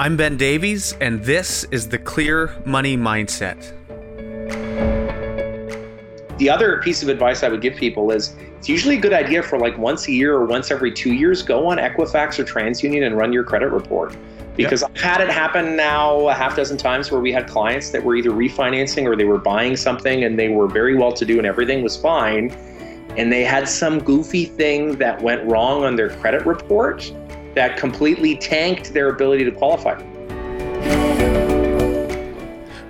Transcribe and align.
I'm 0.00 0.16
Ben 0.16 0.36
Davies, 0.36 0.94
and 1.00 1.24
this 1.24 1.64
is 1.72 1.88
the 1.88 1.98
Clear 1.98 2.54
Money 2.64 2.96
Mindset. 2.96 3.74
The 6.38 6.48
other 6.48 6.80
piece 6.82 7.02
of 7.02 7.08
advice 7.08 7.42
I 7.42 7.48
would 7.48 7.60
give 7.60 7.74
people 7.74 8.12
is 8.12 8.36
it's 8.58 8.68
usually 8.68 8.96
a 8.96 9.00
good 9.00 9.12
idea 9.12 9.42
for 9.42 9.58
like 9.58 9.76
once 9.76 10.06
a 10.06 10.12
year 10.12 10.36
or 10.36 10.44
once 10.44 10.70
every 10.70 10.92
two 10.92 11.14
years, 11.14 11.42
go 11.42 11.66
on 11.66 11.78
Equifax 11.78 12.38
or 12.38 12.44
TransUnion 12.44 13.04
and 13.04 13.16
run 13.16 13.32
your 13.32 13.42
credit 13.42 13.72
report. 13.72 14.16
Because 14.54 14.82
yep. 14.82 14.92
I've 14.94 15.00
had 15.00 15.20
it 15.20 15.30
happen 15.30 15.74
now 15.74 16.28
a 16.28 16.32
half 16.32 16.54
dozen 16.54 16.76
times 16.76 17.10
where 17.10 17.20
we 17.20 17.32
had 17.32 17.48
clients 17.48 17.90
that 17.90 18.04
were 18.04 18.14
either 18.14 18.30
refinancing 18.30 19.02
or 19.04 19.16
they 19.16 19.24
were 19.24 19.38
buying 19.38 19.76
something 19.76 20.22
and 20.22 20.38
they 20.38 20.48
were 20.48 20.68
very 20.68 20.94
well 20.94 21.10
to 21.10 21.24
do 21.24 21.38
and 21.38 21.46
everything 21.46 21.82
was 21.82 21.96
fine. 21.96 22.52
And 23.16 23.32
they 23.32 23.42
had 23.42 23.68
some 23.68 23.98
goofy 23.98 24.44
thing 24.44 24.96
that 24.98 25.20
went 25.20 25.44
wrong 25.50 25.82
on 25.82 25.96
their 25.96 26.10
credit 26.10 26.46
report 26.46 27.12
that 27.54 27.76
completely 27.76 28.36
tanked 28.36 28.92
their 28.92 29.08
ability 29.08 29.44
to 29.44 29.50
qualify. 29.50 30.00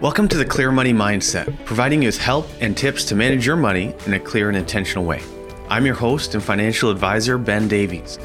Welcome 0.01 0.29
to 0.29 0.37
the 0.37 0.45
Clear 0.45 0.71
Money 0.71 0.93
Mindset, 0.93 1.65
providing 1.65 2.03
you 2.03 2.09
with 2.09 2.19
help 2.19 2.49
and 2.61 2.77
tips 2.77 3.05
to 3.07 3.17
manage 3.17 3.45
your 3.45 3.57
money 3.57 3.95
in 4.07 4.15
a 4.15 4.21
clear 4.21 4.49
and 4.49 4.57
intentional 4.57 5.05
way. 5.05 5.21
I'm 5.69 5.85
your 5.85 5.97
host 5.97 6.35
and 6.35 6.43
financial 6.43 6.91
advisor, 6.91 7.37
Ben 7.37 7.67
Davies. 7.67 8.19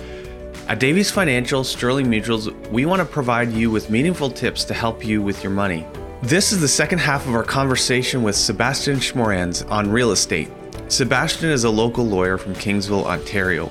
At 0.68 0.80
Davies 0.80 1.10
Financial 1.10 1.64
Sterling 1.64 2.06
Mutuals, 2.06 2.54
we 2.70 2.86
want 2.86 3.00
to 3.00 3.06
provide 3.06 3.52
you 3.52 3.72
with 3.72 3.90
meaningful 3.90 4.30
tips 4.30 4.64
to 4.66 4.74
help 4.74 5.04
you 5.04 5.22
with 5.22 5.44
your 5.44 5.52
money. 5.52 5.86
This 6.22 6.52
is 6.52 6.62
the 6.62 6.68
second 6.68 7.00
half 7.00 7.28
of 7.28 7.34
our 7.34 7.44
conversation 7.44 8.24
with 8.24 8.36
Sebastian 8.36 8.98
Schmoranz 8.98 9.70
on 9.70 9.92
real 9.92 10.12
estate. 10.12 10.50
Sebastian 10.90 11.50
is 11.50 11.64
a 11.64 11.70
local 11.70 12.06
lawyer 12.06 12.38
from 12.38 12.54
Kingsville, 12.54 13.06
Ontario 13.06 13.70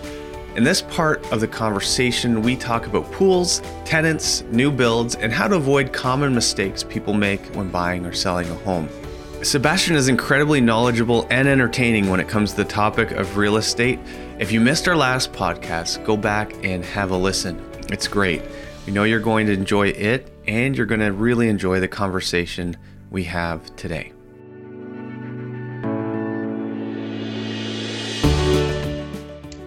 in 0.57 0.65
this 0.65 0.83
part 0.83 1.31
of 1.33 1.41
the 1.41 1.49
conversation, 1.49 2.43
we 2.43 2.57
talk 2.57 2.87
about 2.87 3.11
pools, 3.11 3.63
tenants, 3.87 4.43
new 4.51 4.71
builds, 4.71 5.15
and 5.15 5.33
how 5.33 5.49
to 5.49 5.57
avoid 5.57 5.93
common 5.95 6.35
mistakes 6.35 6.83
people 6.83 7.15
make 7.15 7.41
when 7.55 7.71
buying 7.71 8.05
or 8.05 8.13
selling 8.13 8.49
a 8.51 8.55
home. 8.57 8.89
Sebastian 9.43 9.97
is 9.97 10.09
incredibly 10.09 10.61
knowledgeable 10.61 11.27
and 11.31 11.49
entertaining 11.49 12.11
when 12.11 12.21
it 12.21 12.29
comes 12.29 12.51
to 12.51 12.59
the 12.59 12.65
topic 12.65 13.13
of 13.13 13.39
real 13.39 13.57
estate. 13.57 13.99
If 14.39 14.53
you 14.53 14.61
missed 14.61 14.87
our 14.89 14.97
last 14.97 15.33
podcast, 15.33 16.05
go 16.05 16.19
back 16.19 16.53
and 16.63 16.85
have 16.85 17.13
a 17.13 17.17
listen. 17.17 17.59
It's 17.89 18.07
great. 18.07 18.43
We 18.87 18.93
know 18.93 19.05
you're 19.05 19.21
going 19.21 19.47
to 19.47 19.53
enjoy 19.53 19.89
it 19.89 20.31
and 20.47 20.77
you're 20.77 20.87
going 20.87 21.01
to 21.01 21.13
really 21.13 21.49
enjoy 21.49 21.81
the 21.81 21.89
conversation 21.89 22.77
we 23.11 23.25
have 23.25 23.75
today. 23.77 24.13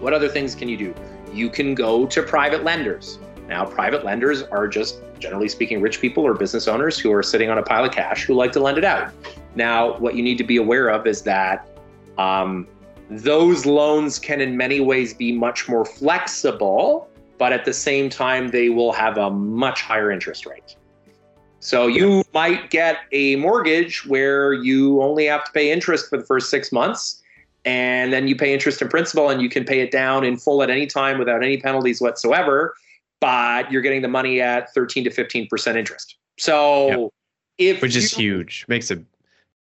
What 0.06 0.14
other 0.14 0.30
things 0.30 0.54
can 0.54 0.70
you 0.70 0.78
do? 0.78 0.94
You 1.34 1.50
can 1.50 1.74
go 1.74 2.06
to 2.06 2.22
private 2.22 2.64
lenders. 2.64 3.18
Now, 3.48 3.66
private 3.66 4.06
lenders 4.06 4.44
are 4.44 4.68
just 4.68 5.00
generally 5.18 5.50
speaking 5.50 5.82
rich 5.82 6.00
people 6.00 6.24
or 6.24 6.36
business 6.36 6.68
owners 6.68 7.00
who 7.00 7.12
are 7.12 7.24
sitting 7.24 7.50
on 7.50 7.58
a 7.58 7.64
pile 7.64 7.86
of 7.86 7.92
cash 7.92 8.24
who 8.26 8.36
like 8.36 8.52
to 8.52 8.60
lend 8.60 8.78
it 8.78 8.84
out. 8.84 9.12
Now, 9.56 9.98
what 9.98 10.14
you 10.14 10.22
need 10.22 10.38
to 10.38 10.44
be 10.44 10.58
aware 10.58 10.90
of 10.90 11.08
is 11.08 11.24
that 11.24 11.68
um, 12.20 12.68
those 13.10 13.66
loans 13.66 14.20
can, 14.20 14.42
in 14.42 14.56
many 14.56 14.80
ways, 14.80 15.12
be 15.12 15.32
much 15.32 15.68
more 15.68 15.86
flexible, 15.86 17.10
but 17.40 17.52
at 17.52 17.66
the 17.66 17.74
same 17.74 18.08
time, 18.08 18.50
they 18.50 18.70
will 18.70 18.94
have 18.94 19.18
a 19.18 19.32
much 19.32 19.82
higher 19.82 20.12
interest 20.12 20.46
rate. 20.46 20.76
So 21.62 21.88
you 21.88 22.24
might 22.32 22.70
get 22.70 22.98
a 23.12 23.38
mortgage 23.38 24.06
where 24.06 24.54
you 24.54 25.02
only 25.02 25.26
have 25.26 25.46
to 25.46 25.52
pay 25.52 25.72
interest 25.72 26.12
for 26.12 26.18
the 26.18 26.26
first 26.26 26.52
six 26.52 26.72
months 26.72 27.24
and 27.66 28.14
then 28.14 28.28
you 28.28 28.36
pay 28.36 28.54
interest 28.54 28.82
and 28.82 28.90
principal 28.90 29.30
and 29.30 29.42
you 29.42 29.50
can 29.50 29.66
pay 29.66 29.82
it 29.82 29.92
down 29.92 30.24
in 30.24 30.38
full 30.38 30.62
at 30.62 30.70
any 30.70 30.86
time 30.86 31.18
without 31.18 31.44
any 31.44 31.58
penalties 31.58 32.00
whatsoever 32.00 32.76
but 33.20 33.72
you're 33.72 33.82
getting 33.82 34.02
the 34.02 34.08
money 34.08 34.42
at 34.42 34.74
13 34.74 35.04
to 35.04 35.10
15% 35.10 35.76
interest 35.76 36.18
so 36.38 36.88
yep. 36.88 37.10
if 37.76 37.82
which 37.82 37.96
is 37.96 38.12
huge 38.12 38.66
makes 38.68 38.92
a 38.92 39.02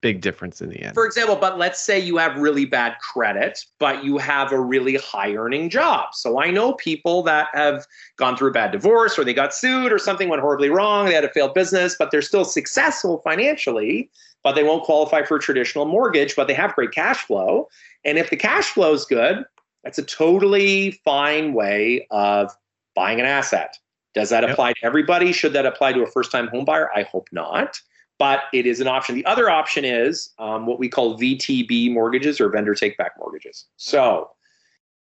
big 0.02 0.22
difference 0.22 0.62
in 0.62 0.70
the 0.70 0.82
end 0.82 0.94
for 0.94 1.06
example 1.06 1.36
but 1.36 1.58
let's 1.58 1.80
say 1.80 2.00
you 2.00 2.16
have 2.16 2.38
really 2.38 2.64
bad 2.64 2.96
credit 3.00 3.66
but 3.80 4.04
you 4.04 4.18
have 4.18 4.52
a 4.54 4.60
really 4.60 4.96
high 4.96 5.36
earning 5.36 5.70
job 5.70 6.08
so 6.14 6.40
i 6.40 6.50
know 6.50 6.74
people 6.74 7.22
that 7.22 7.48
have 7.54 7.86
gone 8.16 8.38
through 8.38 8.50
a 8.50 8.54
bad 8.54 8.72
divorce 8.72 9.20
or 9.20 9.26
they 9.26 9.34
got 9.34 9.54
sued 9.54 9.92
or 9.92 9.98
something 9.98 10.30
went 10.30 10.42
horribly 10.42 10.70
wrong 10.70 11.06
they 11.06 11.14
had 11.14 11.26
a 11.26 11.32
failed 11.34 11.54
business 11.54 11.96
but 12.00 12.12
they're 12.12 12.22
still 12.22 12.46
successful 12.46 13.22
financially 13.26 14.10
but 14.44 14.56
they 14.56 14.64
won't 14.64 14.84
qualify 14.84 15.24
for 15.24 15.38
a 15.38 15.40
traditional 15.40 15.86
mortgage, 15.86 16.36
but 16.36 16.48
they 16.48 16.54
have 16.54 16.76
great 16.76 16.92
cash 16.92 17.26
flow. 17.26 17.68
And 18.06 18.18
if 18.18 18.30
the 18.30 18.38
cash 18.38 18.68
flow 18.68 18.94
is 18.94 19.06
good, 19.06 19.44
that's 19.84 19.98
a 19.98 20.04
totally 20.04 20.92
fine 21.04 21.54
way 21.54 22.08
of 22.12 22.56
buying 22.96 23.20
an 23.20 23.26
asset. 23.26 23.78
Does 24.14 24.30
that 24.30 24.44
yep. 24.44 24.52
apply 24.52 24.74
to 24.74 24.84
everybody? 24.84 25.32
Should 25.32 25.54
that 25.54 25.66
apply 25.66 25.94
to 25.94 26.04
a 26.04 26.08
first 26.08 26.32
time 26.32 26.48
home 26.48 26.66
buyer? 26.66 26.90
I 26.96 27.04
hope 27.04 27.28
not, 27.32 27.80
but 28.20 28.44
it 28.54 28.68
is 28.68 28.80
an 28.80 28.88
option. 28.88 29.16
The 29.16 29.26
other 29.26 29.50
option 29.50 29.84
is 29.84 30.30
um, 30.38 30.68
what 30.68 30.78
we 30.78 30.88
call 30.88 31.18
VTB 31.18 31.92
mortgages 31.92 32.40
or 32.40 32.50
vendor 32.50 32.76
take 32.76 32.98
back 32.98 33.14
mortgages. 33.18 33.66
So, 33.78 34.30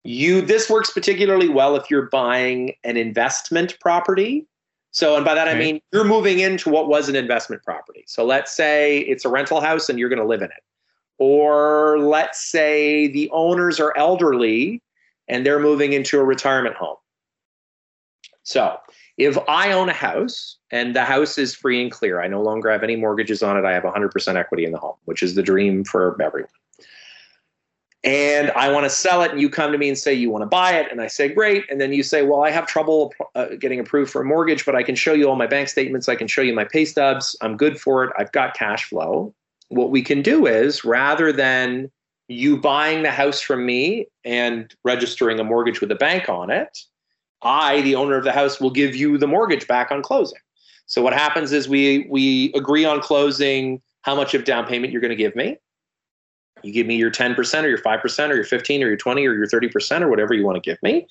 you 0.04 0.40
this 0.40 0.70
works 0.70 0.90
particularly 0.90 1.48
well 1.48 1.74
if 1.74 1.90
you're 1.90 2.08
buying 2.10 2.74
an 2.84 2.96
investment 2.96 3.76
property 3.80 4.46
so, 4.96 5.14
and 5.14 5.26
by 5.26 5.34
that 5.34 5.46
okay. 5.46 5.54
I 5.54 5.60
mean 5.60 5.82
you're 5.92 6.06
moving 6.06 6.38
into 6.38 6.70
what 6.70 6.88
was 6.88 7.10
an 7.10 7.16
investment 7.16 7.62
property. 7.62 8.04
So, 8.06 8.24
let's 8.24 8.56
say 8.56 9.00
it's 9.00 9.26
a 9.26 9.28
rental 9.28 9.60
house 9.60 9.90
and 9.90 9.98
you're 9.98 10.08
going 10.08 10.22
to 10.22 10.26
live 10.26 10.40
in 10.40 10.48
it. 10.48 10.62
Or 11.18 11.98
let's 11.98 12.50
say 12.50 13.06
the 13.08 13.28
owners 13.30 13.78
are 13.78 13.92
elderly 13.98 14.82
and 15.28 15.44
they're 15.44 15.60
moving 15.60 15.92
into 15.92 16.18
a 16.18 16.24
retirement 16.24 16.76
home. 16.76 16.96
So, 18.42 18.78
if 19.16 19.38
I 19.48 19.72
own 19.72 19.88
a 19.88 19.94
house 19.94 20.58
and 20.70 20.94
the 20.94 21.04
house 21.04 21.38
is 21.38 21.54
free 21.54 21.82
and 21.82 21.90
clear, 21.90 22.20
I 22.20 22.28
no 22.28 22.42
longer 22.42 22.70
have 22.70 22.82
any 22.82 22.96
mortgages 22.96 23.42
on 23.42 23.56
it, 23.56 23.64
I 23.64 23.72
have 23.72 23.84
100% 23.84 24.36
equity 24.36 24.64
in 24.64 24.72
the 24.72 24.78
home, 24.78 24.96
which 25.04 25.22
is 25.22 25.34
the 25.34 25.42
dream 25.42 25.84
for 25.84 26.20
everyone 26.20 26.48
and 28.06 28.52
I 28.52 28.70
want 28.70 28.84
to 28.84 28.90
sell 28.90 29.22
it, 29.22 29.32
and 29.32 29.40
you 29.40 29.50
come 29.50 29.72
to 29.72 29.78
me 29.78 29.88
and 29.88 29.98
say 29.98 30.14
you 30.14 30.30
want 30.30 30.42
to 30.42 30.46
buy 30.46 30.74
it, 30.74 30.90
and 30.92 31.00
I 31.00 31.08
say 31.08 31.28
great, 31.28 31.64
and 31.68 31.80
then 31.80 31.92
you 31.92 32.04
say, 32.04 32.22
well, 32.22 32.44
I 32.44 32.52
have 32.52 32.64
trouble 32.64 33.12
uh, 33.34 33.46
getting 33.58 33.80
approved 33.80 34.12
for 34.12 34.22
a 34.22 34.24
mortgage, 34.24 34.64
but 34.64 34.76
I 34.76 34.84
can 34.84 34.94
show 34.94 35.12
you 35.12 35.28
all 35.28 35.34
my 35.34 35.48
bank 35.48 35.68
statements, 35.68 36.08
I 36.08 36.14
can 36.14 36.28
show 36.28 36.40
you 36.40 36.54
my 36.54 36.64
pay 36.64 36.84
stubs, 36.84 37.34
I'm 37.40 37.56
good 37.56 37.80
for 37.80 38.04
it, 38.04 38.12
I've 38.16 38.30
got 38.30 38.54
cash 38.54 38.84
flow. 38.84 39.34
What 39.70 39.90
we 39.90 40.02
can 40.02 40.22
do 40.22 40.46
is 40.46 40.84
rather 40.84 41.32
than 41.32 41.90
you 42.28 42.56
buying 42.56 43.02
the 43.02 43.10
house 43.10 43.40
from 43.40 43.66
me 43.66 44.06
and 44.24 44.72
registering 44.84 45.40
a 45.40 45.44
mortgage 45.44 45.80
with 45.80 45.90
a 45.90 45.96
bank 45.96 46.28
on 46.28 46.48
it, 46.48 46.78
I, 47.42 47.80
the 47.82 47.94
owner 47.94 48.16
of 48.16 48.24
the 48.24 48.32
house, 48.32 48.60
will 48.60 48.70
give 48.70 48.94
you 48.94 49.18
the 49.18 49.26
mortgage 49.26 49.66
back 49.66 49.90
on 49.90 50.02
closing. 50.02 50.38
So 50.86 51.02
what 51.02 51.12
happens 51.12 51.52
is 51.52 51.68
we 51.68 52.06
we 52.08 52.52
agree 52.54 52.84
on 52.84 53.00
closing 53.00 53.82
how 54.02 54.14
much 54.14 54.34
of 54.34 54.44
down 54.44 54.66
payment 54.66 54.92
you're 54.92 55.02
going 55.02 55.10
to 55.10 55.16
give 55.16 55.34
me 55.34 55.56
you 56.62 56.72
give 56.72 56.86
me 56.86 56.96
your 56.96 57.10
10% 57.10 57.62
or 57.62 57.68
your 57.68 57.78
5% 57.78 58.30
or 58.30 58.34
your 58.34 58.44
15 58.44 58.82
or 58.82 58.88
your 58.88 58.96
20 58.96 59.26
or 59.26 59.34
your 59.34 59.46
30% 59.46 60.00
or 60.00 60.08
whatever 60.08 60.34
you 60.34 60.44
want 60.44 60.62
to 60.62 60.68
give 60.68 60.82
me. 60.82 61.06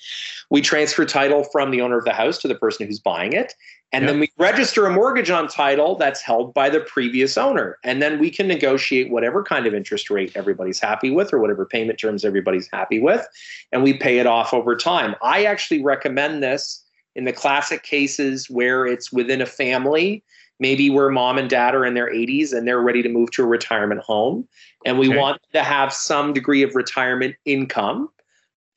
We 0.50 0.61
transfer 0.61 1.06
title 1.06 1.44
from 1.44 1.72
the 1.72 1.81
owner 1.81 1.97
of 1.97 2.06
the 2.06 2.13
house 2.13 2.38
to 2.39 2.47
the 2.47 2.56
person 2.56 2.88
who's 2.88 3.00
buying 3.00 3.33
it. 3.33 3.53
And 3.91 4.03
yep. 4.03 4.11
then 4.11 4.19
we 4.19 4.31
register 4.38 4.85
a 4.85 4.91
mortgage 4.91 5.29
on 5.29 5.47
title 5.47 5.95
that's 5.95 6.22
held 6.22 6.53
by 6.53 6.69
the 6.69 6.81
previous 6.81 7.38
owner. 7.38 7.78
And 7.84 8.01
then 8.01 8.19
we 8.19 8.29
can 8.29 8.47
negotiate 8.47 9.11
whatever 9.11 9.44
kind 9.44 9.67
of 9.67 9.73
interest 9.73 10.09
rate 10.09 10.31
everybody's 10.35 10.79
happy 10.79 11.11
with 11.11 11.31
or 11.31 11.39
whatever 11.39 11.66
payment 11.66 12.00
terms 12.00 12.25
everybody's 12.25 12.67
happy 12.73 13.00
with. 13.00 13.25
And 13.72 13.84
we 13.84 13.94
pay 13.94 14.19
it 14.19 14.28
off 14.28 14.53
over 14.53 14.75
time. 14.75 15.16
I 15.22 15.45
actually 15.45 15.84
recommend 15.84 16.44
this 16.44 16.84
in 17.16 17.25
the 17.25 17.34
classic 17.34 17.84
cases 17.84 18.50
where 18.50 18.85
it's 18.85 19.11
within 19.11 19.41
a 19.41 19.45
family 19.45 20.23
maybe 20.59 20.89
where 20.89 21.09
mom 21.09 21.38
and 21.38 21.49
dad 21.49 21.75
are 21.75 21.85
in 21.85 21.93
their 21.93 22.11
80s 22.11 22.53
and 22.53 22.67
they're 22.67 22.81
ready 22.81 23.01
to 23.03 23.09
move 23.09 23.31
to 23.31 23.43
a 23.43 23.47
retirement 23.47 24.01
home. 24.01 24.47
And 24.85 24.97
we 24.97 25.09
okay. 25.09 25.17
want 25.17 25.41
to 25.53 25.63
have 25.63 25.91
some 25.91 26.33
degree 26.33 26.63
of 26.63 26.75
retirement 26.75 27.35
income. 27.45 28.09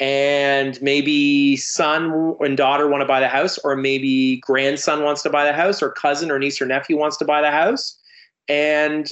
And 0.01 0.81
maybe 0.81 1.57
son 1.57 2.37
and 2.41 2.57
daughter 2.57 2.89
want 2.89 3.03
to 3.03 3.07
buy 3.07 3.21
the 3.21 3.29
house 3.29 3.59
or 3.59 3.77
maybe 3.77 4.37
grandson 4.39 5.03
wants 5.03 5.23
to 5.23 5.31
buy 5.31 5.45
the 5.45 5.53
house 5.53 5.83
or 5.83 5.91
cousin 5.91 6.31
or 6.31 6.39
niece 6.39 6.61
or 6.61 6.67
nephew 6.67 6.97
wants 6.97 7.17
to 7.19 7.25
buy 7.25 7.41
the 7.41 7.51
house. 7.51 7.99
And 8.49 9.11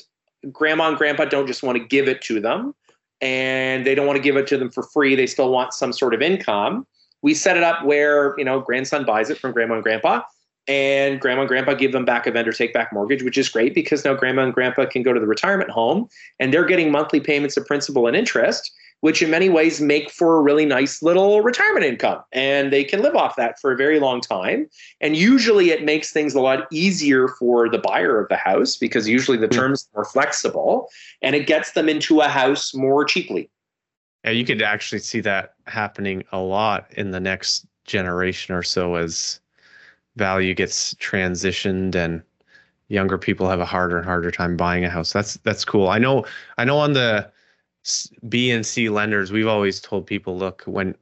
grandma 0.53 0.89
and 0.89 0.97
grandpa 0.97 1.25
don't 1.25 1.47
just 1.47 1.63
want 1.63 1.77
to 1.77 1.85
give 1.85 2.09
it 2.09 2.23
to 2.23 2.41
them 2.41 2.75
and 3.21 3.87
they 3.87 3.95
don't 3.95 4.07
want 4.07 4.17
to 4.17 4.23
give 4.23 4.37
it 4.37 4.47
to 4.47 4.59
them 4.59 4.71
for 4.71 4.83
free 4.83 5.15
they 5.17 5.27
still 5.27 5.51
want 5.51 5.73
some 5.73 5.93
sort 5.93 6.15
of 6.15 6.23
income. 6.23 6.87
We 7.23 7.35
set 7.35 7.57
it 7.57 7.63
up 7.63 7.85
where 7.85 8.39
you 8.39 8.45
know 8.45 8.61
grandson 8.61 9.05
buys 9.05 9.31
it 9.31 9.39
from 9.39 9.53
grandma 9.53 9.75
and 9.75 9.83
grandpa 9.83 10.23
and 10.69 11.21
grandma 11.21 11.43
and 11.43 11.49
grandpa 11.49 11.75
give 11.75 11.93
them 11.93 12.05
back 12.05 12.27
a 12.27 12.31
vendor 12.31 12.53
take 12.53 12.73
back 12.73 12.93
mortgage, 12.93 13.23
which 13.23 13.39
is 13.39 13.49
great 13.49 13.75
because 13.75 14.05
now 14.05 14.15
grandma 14.15 14.43
and 14.43 14.55
grandpa 14.55 14.87
can 14.87 15.03
go 15.03 15.13
to 15.13 15.21
the 15.21 15.27
retirement 15.27 15.71
home 15.71 16.09
and 16.41 16.53
they're 16.53 16.65
getting 16.65 16.91
monthly 16.91 17.21
payments 17.21 17.57
of 17.57 17.67
principal 17.67 18.07
and 18.07 18.17
interest, 18.17 18.73
which 19.01 19.23
in 19.23 19.31
many 19.31 19.49
ways 19.49 19.81
make 19.81 20.11
for 20.11 20.39
a 20.39 20.43
really 20.43 20.65
nice 20.65 21.03
little 21.03 21.41
retirement 21.43 21.85
income. 21.85 22.23
And 22.33 22.73
they 22.73 22.83
can 22.83 23.03
live 23.03 23.15
off 23.15 23.37
that 23.37 23.61
for 23.61 23.71
a 23.73 23.77
very 23.77 24.01
long 24.01 24.21
time. 24.21 24.69
And 25.01 25.17
usually 25.17 25.71
it 25.71 25.85
makes 25.85 26.13
things 26.13 26.35
a 26.35 26.41
lot 26.41 26.67
easier 26.73 27.29
for 27.29 27.69
the 27.69 27.79
buyer 27.79 28.21
of 28.21 28.29
the 28.29 28.37
house 28.37 28.77
because 28.77 29.09
usually 29.09 29.39
the 29.39 29.47
hmm. 29.47 29.53
terms 29.53 29.89
are 29.95 29.99
more 29.99 30.05
flexible 30.05 30.89
and 31.23 31.37
it 31.37 31.47
gets 31.47 31.73
them 31.73 31.89
into 31.89 32.21
a 32.21 32.29
house 32.29 32.75
more 32.75 33.05
cheaply. 33.05 33.51
Yeah, 34.25 34.33
you 34.33 34.45
could 34.45 34.63
actually 34.63 34.99
see 34.99 35.21
that 35.21 35.55
happening 35.67 36.25
a 36.33 36.39
lot 36.39 36.91
in 36.97 37.13
the 37.13 37.21
next 37.21 37.67
generation 37.85 38.57
or 38.57 38.65
so 38.65 38.97
as 38.97 39.41
value 40.17 40.55
gets 40.55 40.95
transitioned 40.95 41.95
and 41.95 42.23
younger 42.89 43.19
people 43.19 43.49
have 43.49 43.61
a 43.61 43.65
harder 43.65 43.97
and 43.97 44.07
harder 44.07 44.31
time 44.31 44.57
buying 44.57 44.85
a 44.85 44.91
house. 44.91 45.13
That's 45.13 45.35
that's 45.39 45.65
cool. 45.65 45.89
I 45.89 45.99
know 45.99 46.25
I 46.59 46.65
know 46.65 46.79
on 46.79 46.93
the 46.93 47.31
B 48.29 48.51
and 48.51 48.67
C 48.67 48.89
lenders, 48.89 49.31
we've 49.31 49.47
always 49.47 49.81
told 49.81 50.07
people, 50.07 50.37
look, 50.37 50.63
when 50.67 50.95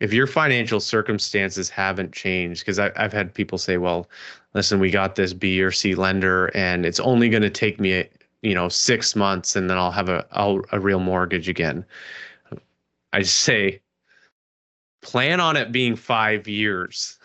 if 0.00 0.12
your 0.12 0.26
financial 0.26 0.80
circumstances 0.80 1.70
haven't 1.70 2.12
changed, 2.12 2.62
because 2.62 2.78
I've 2.78 3.12
had 3.12 3.32
people 3.32 3.58
say, 3.58 3.76
well, 3.76 4.08
listen, 4.52 4.80
we 4.80 4.90
got 4.90 5.14
this 5.14 5.32
B 5.32 5.62
or 5.62 5.70
C 5.70 5.94
lender, 5.94 6.50
and 6.54 6.84
it's 6.84 7.00
only 7.00 7.28
going 7.28 7.42
to 7.42 7.50
take 7.50 7.78
me, 7.80 8.08
you 8.42 8.54
know, 8.54 8.68
six 8.68 9.14
months, 9.14 9.56
and 9.56 9.70
then 9.70 9.78
I'll 9.78 9.92
have 9.92 10.08
a 10.08 10.26
I'll, 10.32 10.62
a 10.72 10.80
real 10.80 11.00
mortgage 11.00 11.48
again. 11.48 11.84
I 13.12 13.22
say, 13.22 13.80
plan 15.00 15.40
on 15.40 15.56
it 15.56 15.72
being 15.72 15.94
five 15.94 16.48
years, 16.48 17.18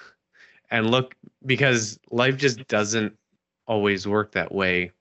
and 0.72 0.92
look 0.92 1.16
because 1.46 2.00
life 2.12 2.38
just 2.38 2.68
doesn't 2.68 3.18
always 3.68 4.08
work 4.08 4.32
that 4.34 4.54
way. 4.54 4.92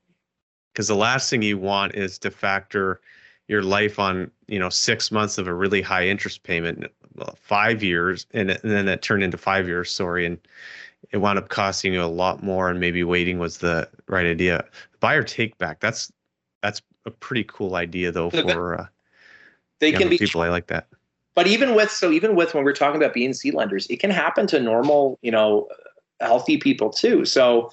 Because 0.73 0.89
the 0.89 0.95
last 0.95 1.29
thing 1.29 1.43
you 1.43 1.59
want 1.59 1.95
is 1.95 2.19
to 2.21 2.31
factor 2.31 3.01
your 3.49 3.63
life 3.63 3.99
on 3.99 4.31
you 4.47 4.59
know 4.59 4.69
six 4.69 5.11
months 5.11 5.39
of 5.39 5.49
a 5.49 5.55
really 5.55 5.83
high 5.83 6.07
interest 6.07 6.43
payment 6.43 6.87
five 7.37 7.83
years 7.83 8.27
and, 8.33 8.51
and 8.51 8.61
then 8.63 8.87
it 8.87 9.03
turned 9.03 9.23
into 9.23 9.39
five 9.39 9.67
years 9.67 9.91
sorry 9.91 10.25
and 10.27 10.39
it 11.11 11.17
wound 11.17 11.39
up 11.39 11.49
costing 11.49 11.95
you 11.95 12.03
a 12.03 12.05
lot 12.05 12.43
more 12.43 12.69
and 12.69 12.79
maybe 12.79 13.03
waiting 13.03 13.39
was 13.39 13.59
the 13.59 13.89
right 14.09 14.27
idea. 14.27 14.65
Buyer 15.01 15.23
take 15.23 15.57
back 15.59 15.81
that's 15.81 16.13
that's 16.63 16.83
a 17.07 17.11
pretty 17.11 17.45
cool 17.45 17.75
idea 17.75 18.13
though 18.13 18.31
for 18.31 18.81
uh, 18.81 18.87
they 19.81 19.93
can 19.93 20.11
be 20.11 20.19
people. 20.19 20.43
I 20.43 20.49
like 20.51 20.67
that 20.67 20.88
but 21.39 21.47
even 21.47 21.77
with 21.77 21.93
so 21.93 22.11
even 22.11 22.35
with 22.35 22.53
when 22.53 22.65
we're 22.65 22.73
talking 22.73 23.01
about 23.01 23.15
B 23.15 23.25
and 23.25 23.37
C 23.37 23.53
lenders 23.53 23.87
it 23.87 24.01
can 24.01 24.11
happen 24.11 24.49
to 24.49 24.59
normal 24.59 25.21
you 25.23 25.31
know 25.31 25.69
healthy 26.21 26.57
people 26.57 26.91
too 26.91 27.25
so 27.25 27.71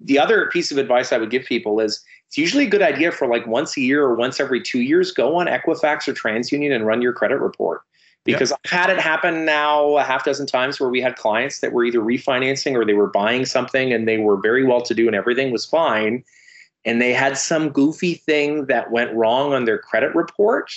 the 0.00 0.18
other 0.18 0.48
piece 0.48 0.72
of 0.72 0.78
advice 0.78 1.12
i 1.12 1.18
would 1.18 1.28
give 1.30 1.44
people 1.44 1.80
is 1.80 2.02
it's 2.26 2.38
usually 2.38 2.64
a 2.64 2.68
good 2.68 2.80
idea 2.80 3.12
for 3.12 3.28
like 3.28 3.46
once 3.46 3.76
a 3.76 3.82
year 3.82 4.02
or 4.02 4.14
once 4.14 4.40
every 4.40 4.62
two 4.62 4.80
years 4.80 5.12
go 5.12 5.36
on 5.36 5.46
equifax 5.46 6.08
or 6.08 6.14
transunion 6.14 6.74
and 6.74 6.86
run 6.86 7.02
your 7.02 7.12
credit 7.12 7.40
report 7.40 7.82
because 8.24 8.52
yep. 8.52 8.60
I've 8.64 8.70
had 8.70 8.90
it 8.90 8.98
happen 8.98 9.44
now 9.44 9.98
a 9.98 10.02
half 10.02 10.24
dozen 10.24 10.46
times 10.46 10.80
where 10.80 10.88
we 10.88 11.02
had 11.02 11.16
clients 11.16 11.60
that 11.60 11.74
were 11.74 11.84
either 11.84 12.00
refinancing 12.00 12.74
or 12.74 12.86
they 12.86 12.94
were 12.94 13.10
buying 13.10 13.44
something 13.44 13.92
and 13.92 14.08
they 14.08 14.16
were 14.16 14.38
very 14.38 14.64
well 14.64 14.80
to 14.80 14.94
do 14.94 15.06
and 15.06 15.14
everything 15.14 15.52
was 15.52 15.66
fine. 15.66 16.24
And 16.86 17.02
they 17.02 17.12
had 17.12 17.36
some 17.36 17.68
goofy 17.68 18.14
thing 18.14 18.64
that 18.64 18.90
went 18.90 19.12
wrong 19.12 19.52
on 19.52 19.66
their 19.66 19.78
credit 19.78 20.14
report 20.14 20.70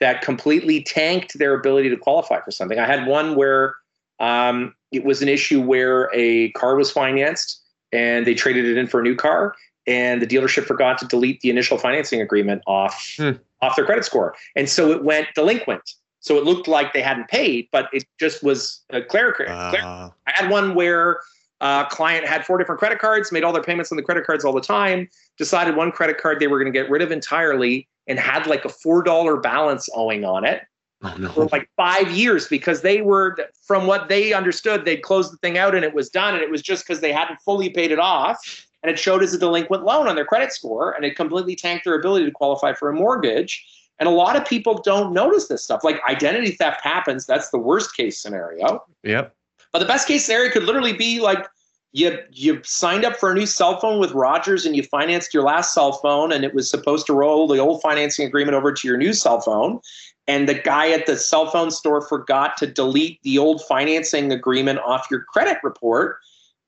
that 0.00 0.22
completely 0.22 0.82
tanked 0.82 1.38
their 1.38 1.54
ability 1.54 1.90
to 1.90 1.96
qualify 1.96 2.40
for 2.40 2.50
something. 2.50 2.78
I 2.78 2.86
had 2.86 3.06
one 3.06 3.34
where 3.34 3.76
um, 4.18 4.74
it 4.92 5.04
was 5.04 5.22
an 5.22 5.28
issue 5.28 5.60
where 5.60 6.10
a 6.14 6.50
car 6.52 6.76
was 6.76 6.90
financed 6.90 7.60
and 7.92 8.26
they 8.26 8.34
traded 8.34 8.64
it 8.64 8.76
in 8.76 8.86
for 8.86 9.00
a 9.00 9.02
new 9.02 9.14
car 9.14 9.54
and 9.86 10.20
the 10.20 10.26
dealership 10.26 10.64
forgot 10.64 10.98
to 10.98 11.06
delete 11.06 11.40
the 11.40 11.50
initial 11.50 11.78
financing 11.78 12.20
agreement 12.20 12.62
off 12.66 13.14
hmm. 13.16 13.30
off 13.62 13.76
their 13.76 13.84
credit 13.84 14.04
score 14.04 14.34
and 14.54 14.68
so 14.68 14.90
it 14.90 15.02
went 15.02 15.26
delinquent 15.34 15.94
so 16.20 16.36
it 16.36 16.44
looked 16.44 16.68
like 16.68 16.92
they 16.92 17.02
hadn't 17.02 17.28
paid, 17.28 17.68
but 17.72 17.88
it 17.92 18.04
just 18.18 18.42
was 18.42 18.80
a 18.90 19.02
clerical. 19.02 19.46
Uh. 19.48 20.10
I 20.26 20.32
had 20.32 20.50
one 20.50 20.74
where 20.74 21.20
a 21.60 21.86
client 21.90 22.26
had 22.26 22.44
four 22.44 22.58
different 22.58 22.78
credit 22.78 22.98
cards, 22.98 23.32
made 23.32 23.42
all 23.42 23.52
their 23.52 23.62
payments 23.62 23.90
on 23.90 23.96
the 23.96 24.02
credit 24.02 24.26
cards 24.26 24.44
all 24.44 24.52
the 24.52 24.60
time, 24.60 25.08
decided 25.38 25.76
one 25.76 25.90
credit 25.90 26.18
card 26.18 26.38
they 26.38 26.46
were 26.46 26.58
going 26.58 26.72
to 26.72 26.78
get 26.78 26.90
rid 26.90 27.02
of 27.02 27.10
entirely, 27.10 27.88
and 28.10 28.18
had 28.18 28.46
like 28.46 28.64
a 28.64 28.68
four 28.68 29.02
dollar 29.02 29.38
balance 29.38 29.88
owing 29.94 30.24
on 30.24 30.44
it. 30.44 30.62
Oh, 31.02 31.14
no. 31.16 31.30
For 31.30 31.46
like 31.46 31.70
five 31.76 32.10
years 32.10 32.46
because 32.46 32.82
they 32.82 33.00
were, 33.00 33.34
from 33.66 33.86
what 33.86 34.10
they 34.10 34.34
understood, 34.34 34.84
they'd 34.84 34.98
closed 34.98 35.32
the 35.32 35.38
thing 35.38 35.56
out 35.56 35.74
and 35.74 35.82
it 35.82 35.94
was 35.94 36.10
done. 36.10 36.34
And 36.34 36.42
it 36.42 36.50
was 36.50 36.60
just 36.60 36.86
because 36.86 37.00
they 37.00 37.12
hadn't 37.12 37.40
fully 37.40 37.70
paid 37.70 37.90
it 37.90 37.98
off. 37.98 38.66
And 38.82 38.90
it 38.90 38.98
showed 38.98 39.22
as 39.22 39.32
a 39.32 39.38
delinquent 39.38 39.84
loan 39.84 40.08
on 40.08 40.14
their 40.14 40.26
credit 40.26 40.52
score. 40.52 40.92
And 40.92 41.04
it 41.06 41.16
completely 41.16 41.56
tanked 41.56 41.86
their 41.86 41.94
ability 41.94 42.26
to 42.26 42.30
qualify 42.30 42.74
for 42.74 42.90
a 42.90 42.92
mortgage. 42.92 43.64
And 43.98 44.08
a 44.08 44.12
lot 44.12 44.36
of 44.36 44.44
people 44.44 44.82
don't 44.82 45.14
notice 45.14 45.48
this 45.48 45.64
stuff. 45.64 45.84
Like 45.84 46.02
identity 46.06 46.50
theft 46.50 46.82
happens. 46.82 47.24
That's 47.24 47.48
the 47.50 47.58
worst 47.58 47.96
case 47.96 48.20
scenario. 48.20 48.84
Yep. 49.02 49.34
But 49.72 49.78
the 49.78 49.86
best 49.86 50.06
case 50.06 50.26
scenario 50.26 50.50
could 50.50 50.64
literally 50.64 50.92
be 50.92 51.20
like 51.20 51.46
you 51.92 52.18
you 52.30 52.60
signed 52.64 53.04
up 53.04 53.16
for 53.16 53.32
a 53.32 53.34
new 53.34 53.46
cell 53.46 53.80
phone 53.80 53.98
with 53.98 54.12
Rogers 54.12 54.64
and 54.64 54.76
you 54.76 54.82
financed 54.82 55.34
your 55.34 55.42
last 55.42 55.74
cell 55.74 55.92
phone 55.94 56.32
and 56.32 56.44
it 56.44 56.54
was 56.54 56.70
supposed 56.70 57.06
to 57.06 57.12
roll 57.12 57.48
the 57.48 57.58
old 57.58 57.82
financing 57.82 58.26
agreement 58.26 58.54
over 58.54 58.72
to 58.72 58.88
your 58.88 58.96
new 58.96 59.12
cell 59.12 59.40
phone. 59.40 59.80
And 60.28 60.48
the 60.48 60.54
guy 60.54 60.90
at 60.90 61.06
the 61.06 61.16
cell 61.16 61.50
phone 61.50 61.70
store 61.70 62.00
forgot 62.00 62.56
to 62.58 62.66
delete 62.66 63.20
the 63.22 63.38
old 63.38 63.62
financing 63.64 64.30
agreement 64.30 64.78
off 64.80 65.08
your 65.10 65.24
credit 65.24 65.58
report. 65.64 66.18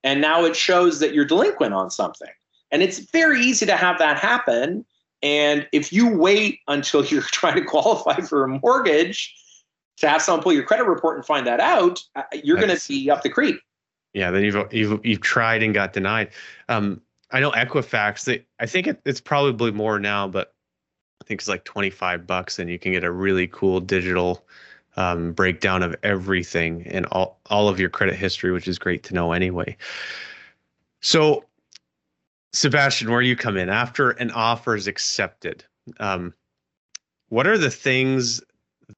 And 0.03 0.21
now 0.21 0.45
it 0.45 0.57
shows 0.57 0.99
that 0.99 1.15
you're 1.15 1.25
delinquent 1.25 1.73
on 1.73 1.91
something. 1.91 2.31
And 2.73 2.83
it's 2.83 2.99
very 2.99 3.41
easy 3.41 3.67
to 3.67 3.77
have 3.77 3.99
that 3.99 4.19
happen 4.19 4.85
and 5.23 5.69
if 5.73 5.93
you 5.93 6.09
wait 6.09 6.61
until 6.69 7.05
you're 7.07 7.23
trying 7.23 7.57
to 7.57 7.65
qualify 7.65 8.21
for 8.21 8.45
a 8.45 8.49
mortgage 8.49 9.35
to 9.99 10.09
have 10.09 10.23
someone 10.23 10.43
pull 10.43 10.53
your 10.53 10.65
credit 10.65 10.85
report 10.85 11.17
and 11.17 11.25
find 11.25 11.47
that 11.47 11.61
out, 11.61 12.03
uh, 12.17 12.23
you're 12.43 12.57
going 12.57 12.77
to 12.77 12.89
be 12.89 13.11
up 13.11 13.23
the 13.23 13.31
creek. 13.31 13.57
Yeah, 14.15 14.31
then 14.31 14.45
you've 14.45 14.73
you've 14.73 15.05
you've 15.05 15.21
tried 15.21 15.63
and 15.63 15.73
got 15.73 15.93
denied. 15.93 16.31
Um, 16.69 17.01
I 17.31 17.41
know 17.41 17.51
Equifax. 17.53 18.25
They, 18.25 18.45
I 18.61 18.67
think 18.67 18.87
it, 18.87 19.01
it's 19.05 19.21
probably 19.21 19.73
more 19.73 19.99
now, 19.99 20.29
but 20.29 20.55
I 21.21 21.25
think 21.25 21.41
it's 21.41 21.49
like 21.49 21.65
twenty 21.65 21.91
five 21.91 22.27
bucks, 22.27 22.59
and 22.59 22.69
you 22.69 22.79
can 22.79 22.93
get 22.93 23.05
a 23.05 23.11
really 23.11 23.47
cool 23.47 23.81
digital 23.81 24.45
um, 24.97 25.33
breakdown 25.33 25.83
of 25.83 25.97
everything 26.03 26.87
and 26.87 27.07
all 27.07 27.41
all 27.47 27.69
of 27.69 27.81
your 27.81 27.89
credit 27.89 28.17
history, 28.17 28.53
which 28.53 28.69
is 28.69 28.79
great 28.79 29.03
to 29.05 29.15
know 29.15 29.33
anyway. 29.33 29.77
So 31.01 31.45
Sebastian, 32.53 33.11
where 33.11 33.23
you 33.23 33.35
come 33.35 33.57
in 33.57 33.71
after 33.71 34.11
an 34.11 34.31
offer 34.33 34.77
is 34.77 34.87
accepted, 34.87 35.65
um, 36.01 36.35
what 37.31 37.47
are 37.47 37.57
the 37.57 37.71
things 37.71 38.43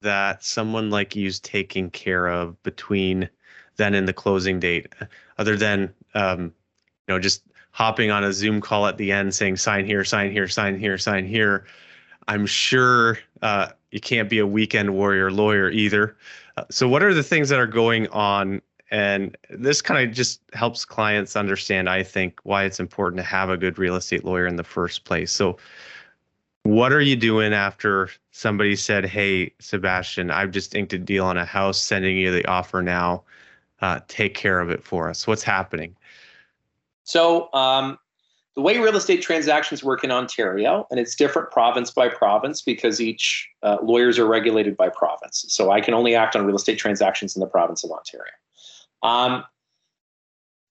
that 0.00 0.42
someone 0.42 0.90
like 0.90 1.14
you 1.14 1.28
is 1.28 1.38
taking 1.38 1.88
care 1.88 2.26
of 2.26 2.60
between 2.64 3.28
then 3.76 3.94
in 3.94 4.04
the 4.04 4.12
closing 4.12 4.60
date, 4.60 4.92
other 5.38 5.56
than 5.56 5.92
um, 6.14 6.44
you 6.44 7.14
know 7.14 7.18
just 7.18 7.42
hopping 7.70 8.10
on 8.10 8.24
a 8.24 8.32
Zoom 8.32 8.60
call 8.60 8.86
at 8.86 8.98
the 8.98 9.10
end 9.10 9.34
saying 9.34 9.56
sign 9.56 9.84
here, 9.84 10.04
sign 10.04 10.30
here, 10.30 10.46
sign 10.48 10.78
here, 10.78 10.96
sign 10.96 11.26
here. 11.26 11.66
I'm 12.28 12.46
sure 12.46 13.18
uh, 13.42 13.68
you 13.90 14.00
can't 14.00 14.30
be 14.30 14.38
a 14.38 14.46
weekend 14.46 14.94
warrior 14.94 15.30
lawyer 15.30 15.70
either. 15.70 16.16
Uh, 16.56 16.64
so, 16.70 16.88
what 16.88 17.02
are 17.02 17.12
the 17.12 17.22
things 17.22 17.48
that 17.48 17.58
are 17.58 17.66
going 17.66 18.08
on 18.08 18.62
and 18.90 19.36
this 19.50 19.82
kind 19.82 20.08
of 20.08 20.14
just 20.14 20.40
helps 20.52 20.84
clients 20.84 21.34
understand, 21.34 21.88
I 21.88 22.04
think, 22.04 22.38
why 22.44 22.62
it's 22.62 22.78
important 22.78 23.18
to 23.18 23.24
have 23.24 23.50
a 23.50 23.56
good 23.56 23.76
real 23.76 23.96
estate 23.96 24.24
lawyer 24.24 24.46
in 24.46 24.54
the 24.54 24.62
first 24.64 25.04
place. 25.04 25.32
So, 25.32 25.56
what 26.62 26.92
are 26.92 27.00
you 27.00 27.16
doing 27.16 27.52
after 27.52 28.08
somebody 28.30 28.76
said, 28.76 29.04
Hey, 29.04 29.52
Sebastian, 29.58 30.30
I've 30.30 30.52
just 30.52 30.74
inked 30.76 30.92
a 30.92 30.98
deal 30.98 31.24
on 31.24 31.36
a 31.36 31.44
house, 31.44 31.82
sending 31.82 32.16
you 32.16 32.30
the 32.30 32.46
offer 32.46 32.82
now. 32.82 33.24
Uh, 33.80 34.00
take 34.08 34.34
care 34.34 34.60
of 34.60 34.70
it 34.70 34.82
for 34.82 35.08
us. 35.08 35.26
What's 35.26 35.42
happening? 35.42 35.96
So, 37.04 37.52
um, 37.52 37.98
the 38.54 38.62
way 38.62 38.78
real 38.78 38.96
estate 38.96 39.20
transactions 39.20 39.82
work 39.82 40.04
in 40.04 40.12
Ontario, 40.12 40.86
and 40.90 41.00
it's 41.00 41.16
different 41.16 41.50
province 41.50 41.90
by 41.90 42.08
province 42.08 42.62
because 42.62 43.00
each 43.00 43.48
uh, 43.64 43.78
lawyers 43.82 44.16
are 44.18 44.26
regulated 44.26 44.76
by 44.76 44.88
province. 44.88 45.44
So 45.48 45.72
I 45.72 45.80
can 45.80 45.92
only 45.92 46.14
act 46.14 46.36
on 46.36 46.46
real 46.46 46.54
estate 46.54 46.78
transactions 46.78 47.34
in 47.34 47.40
the 47.40 47.48
province 47.48 47.82
of 47.82 47.90
Ontario. 47.90 48.32
Um, 49.02 49.44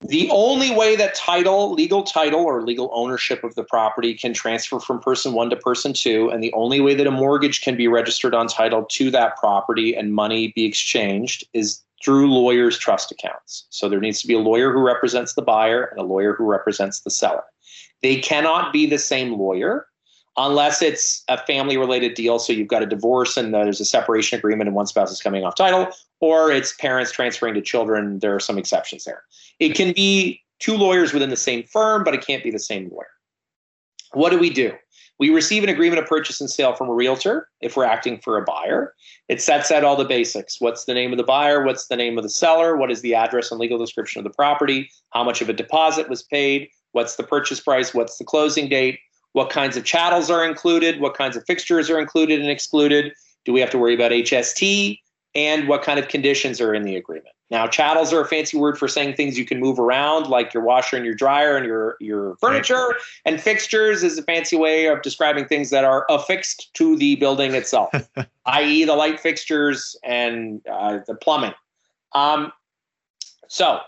the 0.07 0.29
only 0.31 0.75
way 0.75 0.95
that 0.95 1.13
title, 1.15 1.73
legal 1.73 2.03
title, 2.03 2.41
or 2.41 2.61
legal 2.61 2.89
ownership 2.93 3.43
of 3.43 3.55
the 3.55 3.63
property 3.63 4.13
can 4.13 4.33
transfer 4.33 4.79
from 4.79 4.99
person 4.99 5.33
one 5.33 5.49
to 5.49 5.55
person 5.55 5.93
two, 5.93 6.29
and 6.29 6.43
the 6.43 6.51
only 6.53 6.81
way 6.81 6.93
that 6.95 7.07
a 7.07 7.11
mortgage 7.11 7.61
can 7.61 7.77
be 7.77 7.87
registered 7.87 8.33
on 8.33 8.47
title 8.47 8.85
to 8.91 9.11
that 9.11 9.37
property 9.37 9.95
and 9.95 10.13
money 10.13 10.51
be 10.55 10.65
exchanged 10.65 11.45
is 11.53 11.82
through 12.03 12.31
lawyers' 12.31 12.77
trust 12.77 13.11
accounts. 13.11 13.65
So 13.69 13.87
there 13.87 13.99
needs 13.99 14.21
to 14.21 14.27
be 14.27 14.33
a 14.33 14.39
lawyer 14.39 14.71
who 14.73 14.81
represents 14.81 15.33
the 15.33 15.41
buyer 15.41 15.85
and 15.85 15.99
a 15.99 16.03
lawyer 16.03 16.33
who 16.33 16.45
represents 16.45 17.01
the 17.01 17.09
seller. 17.09 17.43
They 18.01 18.17
cannot 18.17 18.73
be 18.73 18.85
the 18.85 18.99
same 18.99 19.37
lawyer 19.37 19.87
unless 20.35 20.81
it's 20.81 21.23
a 21.29 21.37
family 21.45 21.77
related 21.77 22.15
deal. 22.15 22.39
So 22.39 22.51
you've 22.53 22.67
got 22.67 22.83
a 22.83 22.87
divorce 22.87 23.37
and 23.37 23.53
there's 23.53 23.79
a 23.79 23.85
separation 23.85 24.37
agreement 24.37 24.67
and 24.67 24.75
one 24.75 24.87
spouse 24.87 25.11
is 25.11 25.21
coming 25.21 25.43
off 25.43 25.55
title, 25.55 25.87
or 26.19 26.51
it's 26.51 26.73
parents 26.73 27.11
transferring 27.11 27.53
to 27.53 27.61
children. 27.61 28.19
There 28.19 28.35
are 28.35 28.39
some 28.39 28.57
exceptions 28.57 29.03
there. 29.05 29.23
It 29.59 29.75
can 29.75 29.93
be 29.93 30.41
two 30.59 30.75
lawyers 30.75 31.13
within 31.13 31.29
the 31.29 31.37
same 31.37 31.63
firm, 31.63 32.03
but 32.03 32.13
it 32.13 32.25
can't 32.25 32.43
be 32.43 32.51
the 32.51 32.59
same 32.59 32.89
lawyer. 32.89 33.07
What 34.13 34.31
do 34.31 34.39
we 34.39 34.49
do? 34.49 34.73
We 35.19 35.29
receive 35.29 35.63
an 35.63 35.69
agreement 35.69 36.01
of 36.01 36.07
purchase 36.07 36.41
and 36.41 36.49
sale 36.49 36.73
from 36.73 36.89
a 36.89 36.93
realtor 36.93 37.47
if 37.61 37.77
we're 37.77 37.85
acting 37.85 38.19
for 38.19 38.37
a 38.37 38.43
buyer. 38.43 38.93
It 39.29 39.41
sets 39.41 39.71
out 39.71 39.83
all 39.83 39.95
the 39.95 40.05
basics. 40.05 40.59
What's 40.59 40.85
the 40.85 40.93
name 40.93 41.11
of 41.11 41.17
the 41.17 41.23
buyer? 41.23 41.63
What's 41.63 41.87
the 41.87 41.95
name 41.95 42.17
of 42.17 42.23
the 42.23 42.29
seller? 42.29 42.75
What 42.75 42.91
is 42.91 43.01
the 43.01 43.15
address 43.15 43.51
and 43.51 43.59
legal 43.59 43.77
description 43.77 44.19
of 44.19 44.23
the 44.23 44.35
property? 44.35 44.89
How 45.11 45.23
much 45.23 45.41
of 45.41 45.49
a 45.49 45.53
deposit 45.53 46.09
was 46.09 46.23
paid? 46.23 46.69
What's 46.91 47.15
the 47.15 47.23
purchase 47.23 47.59
price? 47.59 47.93
What's 47.93 48.17
the 48.17 48.25
closing 48.25 48.69
date? 48.69 48.99
what 49.33 49.49
kinds 49.49 49.75
of 49.75 49.83
chattels 49.83 50.29
are 50.29 50.45
included, 50.45 51.01
what 51.01 51.15
kinds 51.15 51.35
of 51.35 51.43
fixtures 51.45 51.89
are 51.89 51.99
included 51.99 52.39
and 52.39 52.49
excluded. 52.49 53.11
Do 53.45 53.51
we 53.51 53.59
have 53.59 53.71
to 53.71 53.77
worry 53.77 53.93
about 53.93 54.11
HST? 54.11 54.99
And 55.35 55.67
what 55.67 55.81
kind 55.81 55.99
of 55.99 56.07
conditions 56.07 56.61
are 56.61 56.73
in 56.73 56.83
the 56.83 56.95
agreement. 56.95 57.35
Now, 57.49 57.67
chattels 57.67 58.13
are 58.13 58.21
a 58.21 58.27
fancy 58.27 58.57
word 58.57 58.77
for 58.77 58.87
saying 58.87 59.15
things 59.15 59.37
you 59.37 59.45
can 59.45 59.59
move 59.59 59.79
around, 59.79 60.27
like 60.27 60.53
your 60.53 60.63
washer 60.63 60.95
and 60.95 61.05
your 61.05 61.15
dryer 61.15 61.55
and 61.55 61.65
your, 61.65 61.97
your 61.99 62.35
furniture. 62.37 62.95
And 63.25 63.39
fixtures 63.39 64.03
is 64.03 64.17
a 64.17 64.23
fancy 64.23 64.55
way 64.55 64.87
of 64.87 65.01
describing 65.01 65.45
things 65.45 65.69
that 65.69 65.83
are 65.83 66.05
affixed 66.09 66.73
to 66.75 66.97
the 66.97 67.15
building 67.17 67.53
itself, 67.53 67.91
i.e., 68.45 68.85
the 68.85 68.95
light 68.95 69.19
fixtures 69.19 69.95
and 70.03 70.61
uh, 70.71 70.99
the 71.05 71.15
plumbing. 71.15 71.53
Um, 72.13 72.51
so, 73.47 73.81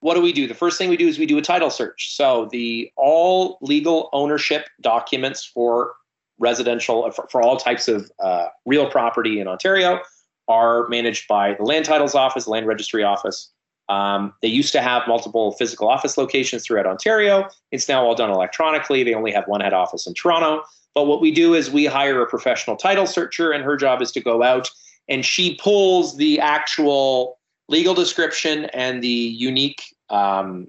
what 0.00 0.14
do 0.14 0.20
we 0.20 0.32
do? 0.32 0.46
The 0.46 0.54
first 0.54 0.76
thing 0.76 0.90
we 0.90 0.96
do 0.96 1.08
is 1.08 1.18
we 1.18 1.26
do 1.26 1.38
a 1.38 1.42
title 1.42 1.70
search. 1.70 2.14
So, 2.16 2.48
the 2.50 2.90
all 2.96 3.58
legal 3.60 4.10
ownership 4.12 4.66
documents 4.80 5.44
for 5.44 5.94
residential, 6.38 7.08
for, 7.12 7.28
for 7.30 7.42
all 7.42 7.56
types 7.56 7.86
of 7.86 8.10
uh, 8.22 8.46
real 8.64 8.90
property 8.90 9.40
in 9.40 9.46
Ontario 9.46 10.00
are 10.48 10.86
managed 10.88 11.26
by 11.28 11.54
the 11.54 11.64
Land 11.64 11.84
Titles 11.84 12.14
Office, 12.14 12.46
Land 12.46 12.66
Registry 12.66 13.02
Office. 13.02 13.50
Um, 13.88 14.32
they 14.40 14.48
used 14.48 14.72
to 14.72 14.80
have 14.80 15.06
multiple 15.06 15.52
physical 15.52 15.88
office 15.88 16.16
locations 16.16 16.64
throughout 16.64 16.86
Ontario. 16.86 17.48
It's 17.70 17.88
now 17.88 18.04
all 18.04 18.14
done 18.14 18.30
electronically. 18.30 19.02
They 19.02 19.14
only 19.14 19.32
have 19.32 19.46
one 19.46 19.60
head 19.60 19.74
office 19.74 20.06
in 20.06 20.14
Toronto. 20.14 20.62
But 20.94 21.04
what 21.04 21.20
we 21.20 21.30
do 21.30 21.54
is 21.54 21.70
we 21.70 21.86
hire 21.86 22.22
a 22.22 22.26
professional 22.26 22.76
title 22.76 23.06
searcher, 23.06 23.52
and 23.52 23.62
her 23.64 23.76
job 23.76 24.00
is 24.00 24.12
to 24.12 24.20
go 24.20 24.42
out 24.42 24.70
and 25.08 25.24
she 25.24 25.56
pulls 25.56 26.16
the 26.16 26.40
actual 26.40 27.38
legal 27.68 27.94
description 27.94 28.66
and 28.66 29.02
the 29.02 29.08
unique 29.08 29.94
um, 30.10 30.68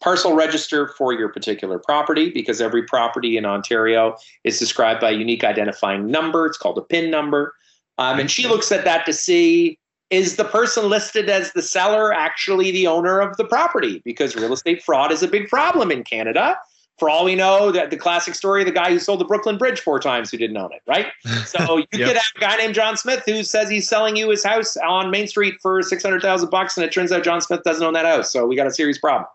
parcel 0.00 0.34
register 0.34 0.88
for 0.88 1.12
your 1.12 1.28
particular 1.28 1.78
property 1.78 2.30
because 2.30 2.60
every 2.60 2.84
property 2.84 3.36
in 3.36 3.44
Ontario 3.44 4.16
is 4.44 4.58
described 4.58 5.00
by 5.00 5.10
a 5.10 5.14
unique 5.14 5.44
identifying 5.44 6.10
number. 6.10 6.46
It's 6.46 6.58
called 6.58 6.78
a 6.78 6.82
PIN 6.82 7.10
number. 7.10 7.54
Um, 7.98 8.18
and 8.18 8.30
she 8.30 8.46
looks 8.46 8.70
at 8.72 8.84
that 8.84 9.06
to 9.06 9.12
see 9.12 9.78
is 10.10 10.36
the 10.36 10.44
person 10.44 10.88
listed 10.88 11.28
as 11.28 11.52
the 11.52 11.62
seller 11.62 12.12
actually 12.12 12.70
the 12.70 12.86
owner 12.86 13.20
of 13.20 13.36
the 13.36 13.44
property? 13.44 14.02
Because 14.04 14.36
real 14.36 14.52
estate 14.52 14.82
fraud 14.82 15.10
is 15.10 15.22
a 15.22 15.28
big 15.28 15.48
problem 15.48 15.90
in 15.90 16.04
Canada. 16.04 16.56
For 16.98 17.10
all 17.10 17.26
we 17.26 17.34
know, 17.34 17.70
that 17.72 17.90
the 17.90 17.96
classic 17.96 18.34
story 18.34 18.62
of 18.62 18.66
the 18.66 18.72
guy 18.72 18.88
who 18.88 18.98
sold 18.98 19.20
the 19.20 19.26
Brooklyn 19.26 19.58
Bridge 19.58 19.80
four 19.80 20.00
times 20.00 20.30
who 20.30 20.38
didn't 20.38 20.56
own 20.56 20.72
it, 20.72 20.80
right? 20.86 21.08
So 21.44 21.76
you 21.76 21.86
yep. 21.92 22.08
could 22.08 22.16
have 22.16 22.32
a 22.36 22.40
guy 22.40 22.56
named 22.56 22.74
John 22.74 22.96
Smith 22.96 23.22
who 23.26 23.42
says 23.42 23.68
he's 23.68 23.88
selling 23.88 24.16
you 24.16 24.30
his 24.30 24.42
house 24.42 24.76
on 24.78 25.10
Main 25.10 25.26
Street 25.26 25.56
for 25.60 25.82
six 25.82 26.02
hundred 26.02 26.22
thousand 26.22 26.50
bucks, 26.50 26.76
and 26.76 26.84
it 26.86 26.92
turns 26.92 27.12
out 27.12 27.22
John 27.22 27.40
Smith 27.40 27.62
doesn't 27.64 27.84
own 27.84 27.92
that 27.94 28.06
house. 28.06 28.32
So 28.32 28.46
we 28.46 28.56
got 28.56 28.66
a 28.66 28.70
serious 28.70 28.98
problem. 28.98 29.26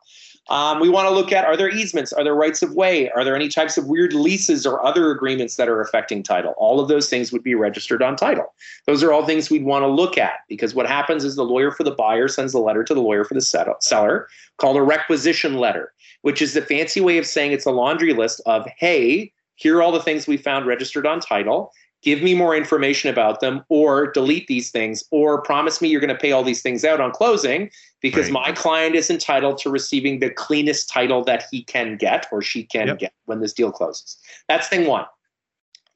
Um, 0.51 0.81
we 0.81 0.89
want 0.89 1.07
to 1.07 1.15
look 1.15 1.31
at 1.31 1.45
are 1.45 1.55
there 1.55 1.69
easements? 1.69 2.11
Are 2.11 2.25
there 2.25 2.35
rights 2.35 2.61
of 2.61 2.73
way? 2.73 3.09
Are 3.11 3.23
there 3.23 3.37
any 3.37 3.47
types 3.47 3.77
of 3.77 3.87
weird 3.87 4.11
leases 4.11 4.65
or 4.65 4.85
other 4.85 5.09
agreements 5.09 5.55
that 5.55 5.69
are 5.69 5.79
affecting 5.79 6.23
title? 6.23 6.53
All 6.57 6.81
of 6.81 6.89
those 6.89 7.09
things 7.09 7.31
would 7.31 7.41
be 7.41 7.55
registered 7.55 8.03
on 8.03 8.17
title. 8.17 8.53
Those 8.85 9.01
are 9.01 9.13
all 9.13 9.25
things 9.25 9.49
we'd 9.49 9.63
want 9.63 9.83
to 9.83 9.87
look 9.87 10.17
at 10.17 10.39
because 10.49 10.75
what 10.75 10.87
happens 10.87 11.23
is 11.23 11.37
the 11.37 11.45
lawyer 11.45 11.71
for 11.71 11.85
the 11.85 11.91
buyer 11.91 12.27
sends 12.27 12.53
a 12.53 12.59
letter 12.59 12.83
to 12.83 12.93
the 12.93 12.99
lawyer 12.99 13.23
for 13.23 13.33
the 13.33 13.77
seller 13.79 14.27
called 14.57 14.75
a 14.75 14.81
requisition 14.81 15.55
letter, 15.57 15.93
which 16.23 16.41
is 16.41 16.53
the 16.53 16.61
fancy 16.61 16.99
way 16.99 17.17
of 17.17 17.25
saying 17.25 17.53
it's 17.53 17.65
a 17.65 17.71
laundry 17.71 18.11
list 18.11 18.41
of, 18.45 18.67
hey, 18.77 19.31
here 19.61 19.77
are 19.77 19.83
all 19.83 19.91
the 19.91 20.01
things 20.01 20.25
we 20.25 20.37
found 20.37 20.65
registered 20.65 21.05
on 21.05 21.19
title 21.19 21.71
give 22.01 22.23
me 22.23 22.33
more 22.33 22.55
information 22.55 23.09
about 23.09 23.41
them 23.41 23.63
or 23.69 24.11
delete 24.11 24.47
these 24.47 24.71
things 24.71 25.03
or 25.11 25.41
promise 25.41 25.81
me 25.81 25.87
you're 25.87 26.01
going 26.01 26.13
to 26.13 26.19
pay 26.19 26.31
all 26.31 26.43
these 26.43 26.61
things 26.61 26.83
out 26.83 26.99
on 26.99 27.11
closing 27.11 27.69
because 28.01 28.31
right. 28.31 28.47
my 28.47 28.51
client 28.51 28.95
is 28.95 29.09
entitled 29.09 29.57
to 29.59 29.69
receiving 29.69 30.19
the 30.19 30.29
cleanest 30.31 30.89
title 30.89 31.23
that 31.23 31.45
he 31.51 31.63
can 31.63 31.97
get 31.97 32.25
or 32.31 32.41
she 32.41 32.63
can 32.63 32.87
yep. 32.87 32.99
get 32.99 33.13
when 33.25 33.39
this 33.39 33.53
deal 33.53 33.71
closes. 33.71 34.17
That's 34.47 34.67
thing 34.67 34.87
one. 34.87 35.05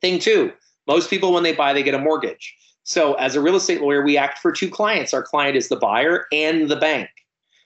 Thing 0.01 0.19
two, 0.19 0.51
most 0.88 1.10
people 1.10 1.34
when 1.34 1.43
they 1.43 1.53
buy 1.53 1.74
they 1.74 1.84
get 1.84 1.95
a 1.95 2.00
mortgage. 2.00 2.55
So 2.84 3.15
as 3.15 3.36
a 3.36 3.41
real 3.41 3.55
estate 3.55 3.81
lawyer 3.81 4.03
we 4.03 4.17
act 4.17 4.39
for 4.39 4.51
two 4.51 4.69
clients. 4.69 5.13
Our 5.13 5.24
client 5.24 5.57
is 5.57 5.69
the 5.69 5.75
buyer 5.77 6.25
and 6.31 6.69
the 6.69 6.75
bank. 6.75 7.10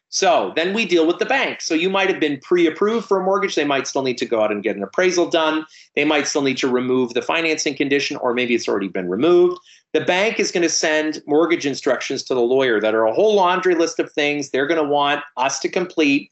So 0.09 0.53
then 0.55 0.73
we 0.73 0.85
deal 0.85 1.05
with 1.05 1.19
the 1.19 1.25
bank. 1.25 1.61
So 1.61 1.75
you 1.75 1.89
might 1.89 2.09
have 2.09 2.19
been 2.19 2.39
pre 2.39 2.65
approved 2.65 3.07
for 3.07 3.19
a 3.19 3.23
mortgage. 3.23 3.55
They 3.55 3.63
might 3.63 3.87
still 3.87 4.01
need 4.01 4.17
to 4.17 4.25
go 4.25 4.41
out 4.41 4.51
and 4.51 4.63
get 4.63 4.75
an 4.75 4.83
appraisal 4.83 5.29
done. 5.29 5.65
They 5.95 6.03
might 6.03 6.27
still 6.27 6.41
need 6.41 6.57
to 6.57 6.67
remove 6.67 7.13
the 7.13 7.21
financing 7.21 7.75
condition, 7.75 8.17
or 8.17 8.33
maybe 8.33 8.55
it's 8.55 8.67
already 8.67 8.87
been 8.87 9.07
removed. 9.07 9.59
The 9.93 10.01
bank 10.01 10.39
is 10.39 10.51
going 10.51 10.63
to 10.63 10.69
send 10.69 11.21
mortgage 11.25 11.65
instructions 11.65 12.23
to 12.23 12.35
the 12.35 12.41
lawyer 12.41 12.79
that 12.81 12.93
are 12.93 13.05
a 13.05 13.13
whole 13.13 13.35
laundry 13.35 13.75
list 13.75 13.99
of 13.99 14.11
things 14.11 14.49
they're 14.49 14.67
going 14.67 14.83
to 14.83 14.87
want 14.87 15.23
us 15.37 15.59
to 15.59 15.69
complete 15.69 16.29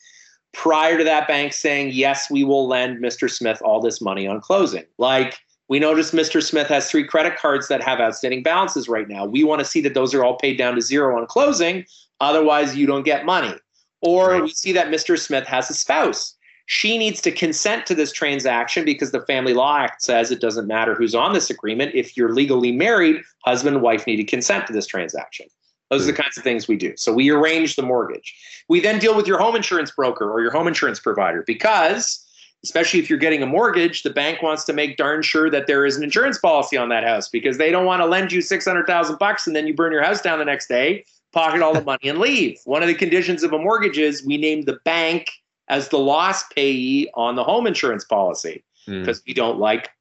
prior 0.54 0.98
to 0.98 1.04
that 1.04 1.28
bank 1.28 1.54
saying, 1.54 1.92
yes, 1.92 2.30
we 2.32 2.44
will 2.44 2.68
lend 2.68 2.98
Mr. 2.98 3.30
Smith 3.30 3.62
all 3.64 3.80
this 3.80 4.02
money 4.02 4.28
on 4.28 4.42
closing. 4.42 4.86
Like, 4.98 5.38
we 5.70 5.80
notice 5.80 6.12
Mr. 6.12 6.42
Smith 6.42 6.68
has 6.68 6.90
three 6.90 7.06
credit 7.06 7.38
cards 7.38 7.68
that 7.68 7.84
have 7.84 8.00
outstanding 8.00 8.42
balances 8.42 8.88
right 8.88 9.08
now. 9.08 9.26
We 9.26 9.44
want 9.44 9.60
to 9.60 9.66
see 9.66 9.82
that 9.82 9.94
those 9.94 10.14
are 10.14 10.24
all 10.24 10.38
paid 10.38 10.58
down 10.58 10.76
to 10.76 10.82
zero 10.82 11.18
on 11.18 11.28
closing. 11.28 11.86
Otherwise, 12.20 12.76
you 12.76 12.88
don't 12.88 13.04
get 13.04 13.26
money. 13.26 13.54
Or 14.02 14.32
right. 14.32 14.44
we 14.44 14.50
see 14.50 14.72
that 14.74 14.88
Mr. 14.88 15.20
Smith 15.20 15.48
has 15.48 15.70
a 15.70 15.74
spouse. 15.74 16.36
She 16.68 16.98
needs 16.98 17.22
to 17.22 17.32
consent 17.32 17.86
to 17.86 17.96
this 17.96 18.12
transaction 18.12 18.84
because 18.84 19.12
the 19.12 19.22
Family 19.22 19.54
Law 19.54 19.78
Act 19.78 20.02
says 20.02 20.32
it 20.32 20.42
doesn't 20.42 20.68
matter 20.68 20.94
who's 20.94 21.16
on 21.16 21.34
this 21.34 21.50
agreement. 21.50 21.96
If 21.96 22.18
you're 22.18 22.34
legally 22.34 22.74
married, 22.74 23.22
husband 23.46 23.78
and 23.78 23.84
wife 23.84 24.06
need 24.06 24.18
to 24.18 24.26
consent 24.26 24.68
to 24.68 24.74
this 24.74 24.86
transaction. 24.86 25.48
Those 25.90 26.04
are 26.04 26.08
the 26.08 26.12
hmm. 26.12 26.24
kinds 26.24 26.38
of 26.38 26.44
things 26.44 26.68
we 26.68 26.76
do. 26.76 26.94
So 26.98 27.14
we 27.14 27.30
arrange 27.30 27.78
the 27.78 27.84
mortgage. 27.84 28.36
We 28.68 28.82
then 28.82 29.00
deal 29.00 29.16
with 29.16 29.28
your 29.28 29.40
home 29.40 29.56
insurance 29.56 29.92
broker 29.92 30.30
or 30.30 30.42
your 30.42 30.52
home 30.52 30.68
insurance 30.68 31.00
provider 31.00 31.44
because, 31.48 32.26
especially 32.66 33.00
if 33.00 33.10
you're 33.10 33.18
getting 33.18 33.42
a 33.42 33.46
mortgage, 33.46 34.04
the 34.04 34.10
bank 34.10 34.42
wants 34.42 34.66
to 34.66 34.74
make 34.74 34.98
darn 34.98 35.22
sure 35.22 35.50
that 35.50 35.68
there 35.68 35.86
is 35.86 35.96
an 35.96 36.04
insurance 36.04 36.38
policy 36.38 36.76
on 36.76 36.90
that 36.90 37.06
house 37.06 37.30
because 37.30 37.58
they 37.58 37.72
don't 37.72 37.86
want 37.86 38.02
to 38.02 38.06
lend 38.06 38.34
you 38.34 38.42
600,000 38.42 39.18
bucks 39.18 39.48
and 39.48 39.56
then 39.56 39.66
you 39.66 39.74
burn 39.74 39.94
your 39.94 40.04
house 40.04 40.22
down 40.22 40.38
the 40.38 40.46
next 40.46 40.68
day 40.68 41.06
pocket 41.38 41.62
all 41.62 41.74
the 41.74 41.84
money 41.84 42.10
and 42.10 42.18
leave. 42.18 42.60
One 42.66 42.82
of 42.82 42.88
the 42.88 42.96
conditions 42.96 43.44
of 43.44 43.54
a 43.54 43.60
mortgage 43.60 44.00
is 44.00 44.26
we 44.26 44.38
name 44.38 44.64
the 44.64 44.80
bank 44.84 45.30
as 45.70 45.90
the 45.90 46.00
loss 46.00 46.44
payee 46.48 47.12
on 47.14 47.36
the 47.36 47.44
home 47.44 47.68
insurance 47.68 48.04
policy 48.04 48.64
because 48.88 49.20
mm. 49.22 49.28
we 49.28 49.34
don't 49.36 49.60
like 49.60 49.92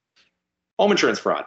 home 0.79 0.93
insurance 0.93 1.19
fraud. 1.19 1.45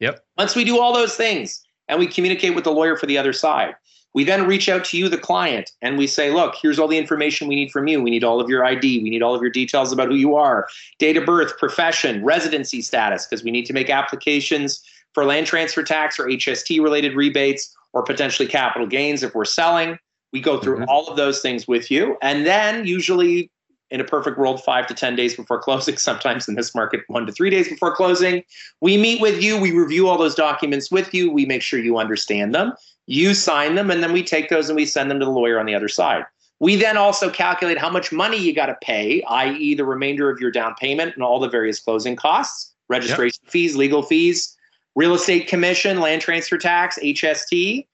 Yep. 0.00 0.24
Once 0.38 0.56
we 0.56 0.64
do 0.64 0.80
all 0.80 0.94
those 0.94 1.14
things 1.14 1.62
and 1.88 1.98
we 1.98 2.06
communicate 2.06 2.54
with 2.54 2.64
the 2.64 2.72
lawyer 2.72 2.96
for 2.96 3.04
the 3.04 3.18
other 3.18 3.34
side, 3.34 3.74
we 4.14 4.24
then 4.24 4.46
reach 4.46 4.66
out 4.66 4.86
to 4.86 4.96
you, 4.96 5.10
the 5.10 5.18
client, 5.18 5.72
and 5.82 5.98
we 5.98 6.06
say, 6.06 6.30
look, 6.30 6.54
here's 6.62 6.78
all 6.78 6.88
the 6.88 6.96
information 6.96 7.48
we 7.48 7.54
need 7.54 7.70
from 7.70 7.86
you. 7.86 8.02
We 8.02 8.10
need 8.10 8.24
all 8.24 8.40
of 8.40 8.48
your 8.48 8.64
ID. 8.64 9.02
We 9.02 9.10
need 9.10 9.22
all 9.22 9.34
of 9.34 9.42
your 9.42 9.50
details 9.50 9.92
about 9.92 10.08
who 10.08 10.14
you 10.14 10.36
are, 10.36 10.66
date 10.98 11.18
of 11.18 11.26
birth, 11.26 11.58
profession, 11.58 12.24
residency 12.24 12.80
status, 12.80 13.26
because 13.26 13.44
we 13.44 13.50
need 13.50 13.66
to 13.66 13.74
make 13.74 13.90
applications 13.90 14.82
for 15.12 15.26
land 15.26 15.46
transfer 15.46 15.82
tax 15.82 16.18
or 16.18 16.24
HST 16.24 16.82
related 16.82 17.14
rebates 17.14 17.76
or 17.92 18.02
potentially 18.02 18.48
capital 18.48 18.86
gains 18.86 19.22
if 19.22 19.34
we're 19.34 19.44
selling. 19.44 19.98
We 20.32 20.40
go 20.40 20.60
through 20.60 20.76
mm-hmm. 20.76 20.88
all 20.88 21.08
of 21.08 21.16
those 21.16 21.40
things 21.40 21.66
with 21.66 21.90
you. 21.90 22.16
And 22.22 22.46
then, 22.46 22.86
usually, 22.86 23.50
in 23.90 24.00
a 24.00 24.04
perfect 24.04 24.38
world, 24.38 24.62
five 24.62 24.86
to 24.88 24.94
10 24.94 25.16
days 25.16 25.34
before 25.34 25.58
closing, 25.58 25.96
sometimes 25.98 26.48
in 26.48 26.54
this 26.54 26.74
market, 26.74 27.02
one 27.08 27.26
to 27.26 27.32
three 27.32 27.50
days 27.50 27.68
before 27.68 27.94
closing, 27.94 28.42
we 28.80 28.96
meet 28.96 29.20
with 29.20 29.42
you. 29.42 29.58
We 29.58 29.72
review 29.72 30.08
all 30.08 30.18
those 30.18 30.34
documents 30.34 30.90
with 30.90 31.14
you. 31.14 31.30
We 31.30 31.46
make 31.46 31.62
sure 31.62 31.78
you 31.78 31.98
understand 31.98 32.54
them. 32.54 32.74
You 33.06 33.32
sign 33.32 33.74
them, 33.74 33.90
and 33.90 34.02
then 34.02 34.12
we 34.12 34.22
take 34.22 34.50
those 34.50 34.68
and 34.68 34.76
we 34.76 34.84
send 34.84 35.10
them 35.10 35.18
to 35.20 35.24
the 35.24 35.30
lawyer 35.30 35.58
on 35.58 35.66
the 35.66 35.74
other 35.74 35.88
side. 35.88 36.24
We 36.60 36.76
then 36.76 36.96
also 36.96 37.30
calculate 37.30 37.78
how 37.78 37.88
much 37.88 38.12
money 38.12 38.36
you 38.36 38.52
got 38.52 38.66
to 38.66 38.76
pay, 38.82 39.22
i.e., 39.22 39.74
the 39.74 39.84
remainder 39.84 40.28
of 40.28 40.40
your 40.40 40.50
down 40.50 40.74
payment 40.74 41.14
and 41.14 41.22
all 41.22 41.38
the 41.38 41.48
various 41.48 41.78
closing 41.78 42.16
costs, 42.16 42.74
registration 42.88 43.40
yep. 43.44 43.52
fees, 43.52 43.76
legal 43.76 44.02
fees, 44.02 44.56
real 44.98 45.14
estate 45.14 45.46
commission, 45.46 46.00
land 46.00 46.20
transfer 46.20 46.58
tax, 46.58 46.98
HST, 46.98 47.86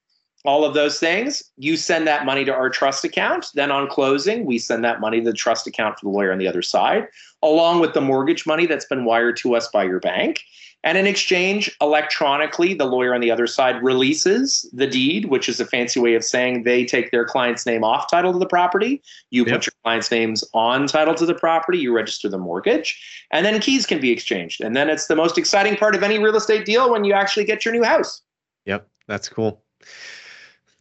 all 0.45 0.65
of 0.65 0.75
those 0.75 0.99
things. 0.99 1.43
You 1.57 1.77
send 1.77 2.07
that 2.07 2.27
money 2.27 2.45
to 2.45 2.53
our 2.53 2.69
trust 2.69 3.05
account. 3.05 3.47
Then 3.55 3.71
on 3.71 3.89
closing, 3.89 4.45
we 4.45 4.59
send 4.59 4.85
that 4.85 5.01
money 5.01 5.21
to 5.21 5.25
the 5.25 5.33
trust 5.33 5.67
account 5.67 5.99
for 5.99 6.07
the 6.07 6.11
lawyer 6.11 6.33
on 6.33 6.39
the 6.39 6.49
other 6.49 6.63
side, 6.63 7.09
along 7.43 7.81
with 7.81 7.95
the 7.95 8.01
mortgage 8.01 8.47
money 8.47 8.67
that's 8.67 8.85
been 8.85 9.05
wired 9.05 9.37
to 9.39 9.55
us 9.55 9.69
by 9.69 9.85
your 9.85 10.01
bank. 10.01 10.43
And 10.85 10.99
in 10.99 11.07
exchange, 11.07 11.75
electronically, 11.81 12.75
the 12.75 12.85
lawyer 12.85 13.15
on 13.15 13.23
the 13.23 13.31
other 13.31 13.47
side 13.47 13.83
releases 13.83 14.69
the 14.75 14.87
deed, 14.87 15.25
which 15.27 15.49
is 15.49 15.59
a 15.59 15.65
fancy 15.65 15.99
way 15.99 16.15
of 16.15 16.23
saying 16.23 16.65
they 16.65 16.85
take 16.85 17.11
their 17.11 17.25
client's 17.25 17.65
name 17.65 17.83
off 17.83 18.11
title 18.11 18.35
to 18.35 18.39
the 18.39 18.47
property. 18.47 19.03
You 19.31 19.47
yep. 19.47 19.55
put 19.55 19.67
your 19.67 19.73
client's 19.83 20.11
names 20.11 20.45
on 20.53 20.87
title 20.87 21.15
to 21.15 21.25
the 21.25 21.35
property, 21.35 21.79
you 21.79 21.95
register 21.95 22.29
the 22.29 22.37
mortgage, 22.37 23.27
and 23.31 23.47
then 23.47 23.61
keys 23.61 23.87
can 23.87 23.99
be 23.99 24.11
exchanged. 24.13 24.61
And 24.61 24.77
then 24.77 24.91
it's 24.91 25.07
the 25.07 25.17
most 25.17 25.39
exciting 25.39 25.77
part 25.77 25.95
of 25.95 26.03
any 26.03 26.19
real 26.19 26.37
estate 26.37 26.67
deal 26.67 26.93
when 26.93 27.05
you 27.05 27.15
actually 27.15 27.47
get 27.47 27.65
your 27.65 27.73
new 27.73 27.83
house. 27.83 28.21
Yep, 28.67 28.87
that's 29.09 29.31
cool. 29.31 29.63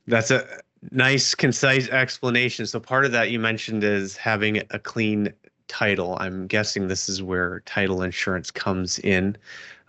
That's 0.07 0.31
a 0.31 0.45
nice, 0.91 1.33
concise 1.35 1.87
explanation. 1.89 2.65
So, 2.65 2.79
part 2.79 3.05
of 3.05 3.11
that 3.13 3.31
you 3.31 3.39
mentioned 3.39 3.83
is 3.83 4.17
having 4.17 4.61
a 4.71 4.79
clean 4.79 5.33
title. 5.67 6.17
I'm 6.19 6.47
guessing 6.47 6.87
this 6.87 7.07
is 7.07 7.23
where 7.23 7.61
title 7.61 8.01
insurance 8.01 8.51
comes 8.51 8.99
in. 8.99 9.37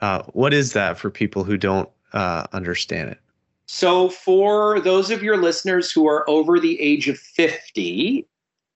Uh, 0.00 0.22
what 0.32 0.54
is 0.54 0.72
that 0.72 0.98
for 0.98 1.10
people 1.10 1.44
who 1.44 1.56
don't 1.56 1.88
uh, 2.12 2.44
understand 2.52 3.10
it? 3.10 3.18
So, 3.66 4.08
for 4.08 4.80
those 4.80 5.10
of 5.10 5.22
your 5.22 5.36
listeners 5.36 5.90
who 5.90 6.06
are 6.06 6.28
over 6.28 6.60
the 6.60 6.80
age 6.80 7.08
of 7.08 7.18
50, 7.18 8.26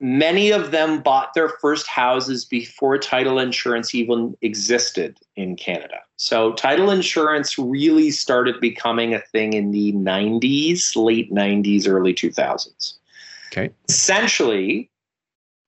many 0.01 0.51
of 0.51 0.71
them 0.71 1.01
bought 1.01 1.35
their 1.35 1.49
first 1.49 1.87
houses 1.87 2.45
before 2.45 2.99
title 2.99 3.39
insurance 3.39 3.95
even 3.95 4.37
existed 4.43 5.19
in 5.37 5.57
Canada. 5.57 5.99
So 6.17 6.53
title 6.53 6.91
insurance 6.91 7.59
really 7.59 8.11
started 8.11 8.61
becoming 8.61 9.15
a 9.15 9.21
thing 9.21 9.53
in 9.55 9.71
the 9.71 9.93
90s, 9.93 10.97
late 10.97 11.33
90s, 11.33 11.89
early 11.89 12.15
2000s. 12.15 12.95
Okay. 13.51 13.71
Essentially, 13.89 14.91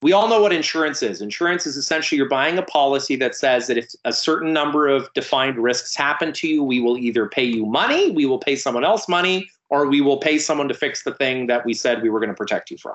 we 0.02 0.12
all 0.12 0.28
know 0.28 0.40
what 0.40 0.52
insurance 0.52 1.02
is. 1.02 1.20
Insurance 1.20 1.66
is 1.66 1.76
essentially 1.76 2.16
you're 2.16 2.28
buying 2.28 2.56
a 2.56 2.62
policy 2.62 3.16
that 3.16 3.34
says 3.34 3.66
that 3.66 3.76
if 3.76 3.90
a 4.04 4.12
certain 4.12 4.52
number 4.52 4.88
of 4.88 5.12
defined 5.14 5.58
risks 5.58 5.94
happen 5.94 6.32
to 6.34 6.48
you, 6.48 6.62
we 6.62 6.80
will 6.80 6.96
either 6.96 7.28
pay 7.28 7.44
you 7.44 7.66
money, 7.66 8.10
we 8.10 8.26
will 8.26 8.38
pay 8.38 8.56
someone 8.56 8.84
else 8.84 9.08
money, 9.08 9.50
or 9.68 9.86
we 9.86 10.00
will 10.00 10.16
pay 10.16 10.38
someone 10.38 10.68
to 10.68 10.74
fix 10.74 11.04
the 11.04 11.14
thing 11.14 11.46
that 11.48 11.66
we 11.66 11.74
said 11.74 12.02
we 12.02 12.08
were 12.08 12.18
going 12.18 12.30
to 12.30 12.34
protect 12.34 12.70
you 12.70 12.78
from. 12.78 12.94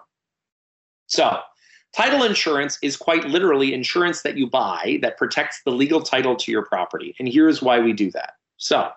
So, 1.07 1.39
title 1.95 2.23
insurance 2.23 2.77
is 2.81 2.97
quite 2.97 3.25
literally 3.25 3.73
insurance 3.73 4.21
that 4.23 4.37
you 4.37 4.49
buy 4.49 4.99
that 5.01 5.17
protects 5.17 5.61
the 5.63 5.71
legal 5.71 6.01
title 6.01 6.35
to 6.35 6.51
your 6.51 6.65
property. 6.65 7.15
And 7.19 7.27
here's 7.27 7.61
why 7.61 7.79
we 7.79 7.93
do 7.93 8.11
that. 8.11 8.33
So, 8.57 8.89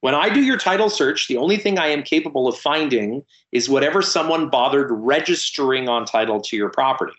when 0.00 0.14
I 0.14 0.30
do 0.30 0.40
your 0.40 0.56
title 0.56 0.88
search, 0.88 1.28
the 1.28 1.36
only 1.36 1.58
thing 1.58 1.78
I 1.78 1.88
am 1.88 2.02
capable 2.02 2.48
of 2.48 2.56
finding 2.56 3.22
is 3.52 3.68
whatever 3.68 4.00
someone 4.00 4.48
bothered 4.48 4.88
registering 4.90 5.88
on 5.88 6.06
title 6.06 6.40
to 6.40 6.56
your 6.56 6.70
property. 6.70 7.12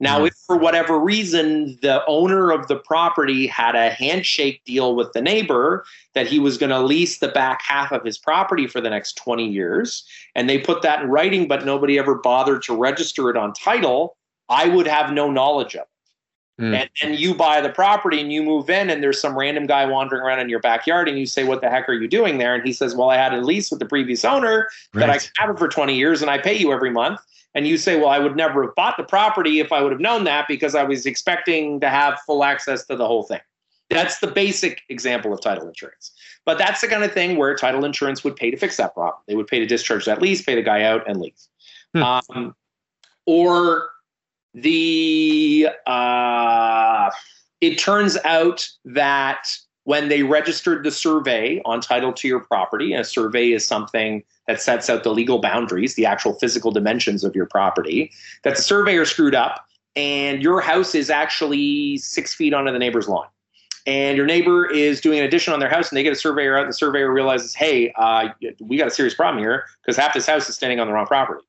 Now, 0.00 0.18
mm-hmm. 0.18 0.26
if 0.26 0.34
for 0.46 0.56
whatever 0.56 0.98
reason 0.98 1.78
the 1.82 2.04
owner 2.06 2.50
of 2.50 2.66
the 2.68 2.76
property 2.76 3.46
had 3.46 3.76
a 3.76 3.90
handshake 3.90 4.62
deal 4.64 4.96
with 4.96 5.12
the 5.12 5.20
neighbor 5.20 5.84
that 6.14 6.26
he 6.26 6.38
was 6.38 6.56
going 6.56 6.70
to 6.70 6.80
lease 6.80 7.18
the 7.18 7.28
back 7.28 7.60
half 7.62 7.92
of 7.92 8.02
his 8.02 8.16
property 8.16 8.66
for 8.66 8.80
the 8.80 8.90
next 8.90 9.16
20 9.18 9.46
years, 9.46 10.04
and 10.34 10.48
they 10.48 10.58
put 10.58 10.82
that 10.82 11.02
in 11.02 11.10
writing, 11.10 11.46
but 11.46 11.66
nobody 11.66 11.98
ever 11.98 12.14
bothered 12.14 12.62
to 12.62 12.74
register 12.74 13.28
it 13.28 13.36
on 13.36 13.52
title, 13.52 14.16
I 14.48 14.68
would 14.68 14.86
have 14.86 15.12
no 15.12 15.30
knowledge 15.30 15.74
of 15.74 15.82
it. 15.82 15.86
Mm. 16.60 16.74
And, 16.74 16.90
and 17.02 17.18
you 17.18 17.34
buy 17.34 17.62
the 17.62 17.70
property 17.70 18.20
and 18.20 18.30
you 18.30 18.42
move 18.42 18.68
in, 18.68 18.90
and 18.90 19.02
there's 19.02 19.20
some 19.20 19.36
random 19.36 19.66
guy 19.66 19.86
wandering 19.86 20.22
around 20.22 20.40
in 20.40 20.48
your 20.50 20.60
backyard, 20.60 21.08
and 21.08 21.18
you 21.18 21.24
say, 21.24 21.44
What 21.44 21.62
the 21.62 21.70
heck 21.70 21.88
are 21.88 21.94
you 21.94 22.06
doing 22.06 22.36
there? 22.36 22.54
And 22.54 22.62
he 22.62 22.74
says, 22.74 22.94
Well, 22.94 23.08
I 23.08 23.16
had 23.16 23.32
a 23.32 23.40
lease 23.40 23.70
with 23.70 23.80
the 23.80 23.86
previous 23.86 24.26
owner 24.26 24.68
right. 24.92 25.06
that 25.06 25.10
I 25.10 25.42
have 25.42 25.48
it 25.54 25.58
for 25.58 25.68
20 25.68 25.96
years 25.96 26.20
and 26.20 26.30
I 26.30 26.36
pay 26.36 26.54
you 26.54 26.70
every 26.70 26.90
month 26.90 27.20
and 27.54 27.66
you 27.66 27.76
say, 27.76 27.98
well, 27.98 28.08
I 28.08 28.18
would 28.18 28.36
never 28.36 28.64
have 28.64 28.74
bought 28.74 28.96
the 28.96 29.04
property 29.04 29.60
if 29.60 29.72
I 29.72 29.82
would 29.82 29.92
have 29.92 30.00
known 30.00 30.24
that 30.24 30.46
because 30.48 30.74
I 30.74 30.84
was 30.84 31.06
expecting 31.06 31.80
to 31.80 31.88
have 31.88 32.20
full 32.26 32.44
access 32.44 32.86
to 32.86 32.96
the 32.96 33.06
whole 33.06 33.24
thing. 33.24 33.40
That's 33.88 34.20
the 34.20 34.28
basic 34.28 34.82
example 34.88 35.32
of 35.32 35.40
title 35.40 35.66
insurance. 35.66 36.12
But 36.46 36.58
that's 36.58 36.80
the 36.80 36.86
kind 36.86 37.02
of 37.02 37.12
thing 37.12 37.36
where 37.36 37.54
title 37.56 37.84
insurance 37.84 38.22
would 38.22 38.36
pay 38.36 38.50
to 38.50 38.56
fix 38.56 38.76
that 38.76 38.94
problem. 38.94 39.22
They 39.26 39.34
would 39.34 39.48
pay 39.48 39.58
to 39.58 39.66
discharge 39.66 40.04
that 40.04 40.22
lease, 40.22 40.42
pay 40.42 40.54
the 40.54 40.62
guy 40.62 40.84
out, 40.84 41.08
and 41.08 41.20
leave. 41.20 41.34
Hmm. 41.94 42.02
Um, 42.02 42.54
or 43.26 43.90
the 44.54 45.68
uh, 45.86 47.10
it 47.60 47.78
turns 47.78 48.16
out 48.24 48.66
that 48.84 49.48
when 49.90 50.08
they 50.08 50.22
registered 50.22 50.84
the 50.84 50.90
survey 50.92 51.60
on 51.64 51.80
title 51.80 52.12
to 52.12 52.28
your 52.28 52.38
property, 52.38 52.92
and 52.92 53.00
a 53.00 53.04
survey 53.04 53.50
is 53.50 53.66
something 53.66 54.22
that 54.46 54.62
sets 54.62 54.88
out 54.88 55.02
the 55.02 55.10
legal 55.10 55.40
boundaries, 55.40 55.96
the 55.96 56.06
actual 56.06 56.34
physical 56.34 56.70
dimensions 56.70 57.24
of 57.24 57.34
your 57.34 57.46
property, 57.46 58.12
that 58.44 58.54
the 58.54 58.62
surveyor 58.62 59.04
screwed 59.04 59.34
up 59.34 59.66
and 59.96 60.44
your 60.44 60.60
house 60.60 60.94
is 60.94 61.10
actually 61.10 61.96
six 61.96 62.32
feet 62.32 62.54
onto 62.54 62.70
the 62.70 62.78
neighbor's 62.78 63.08
lawn. 63.08 63.26
And 63.84 64.16
your 64.16 64.26
neighbor 64.26 64.70
is 64.70 65.00
doing 65.00 65.18
an 65.18 65.24
addition 65.24 65.52
on 65.52 65.58
their 65.58 65.68
house, 65.68 65.90
and 65.90 65.96
they 65.96 66.04
get 66.04 66.12
a 66.12 66.16
surveyor 66.16 66.56
out, 66.56 66.62
and 66.62 66.70
the 66.70 66.76
surveyor 66.76 67.12
realizes, 67.12 67.52
hey, 67.52 67.92
uh, 67.98 68.28
we 68.60 68.76
got 68.76 68.86
a 68.86 68.92
serious 68.92 69.14
problem 69.14 69.42
here 69.42 69.64
because 69.82 69.96
half 69.96 70.14
this 70.14 70.24
house 70.24 70.48
is 70.48 70.54
standing 70.54 70.78
on 70.78 70.86
the 70.86 70.92
wrong 70.92 71.06
property. 71.06 71.44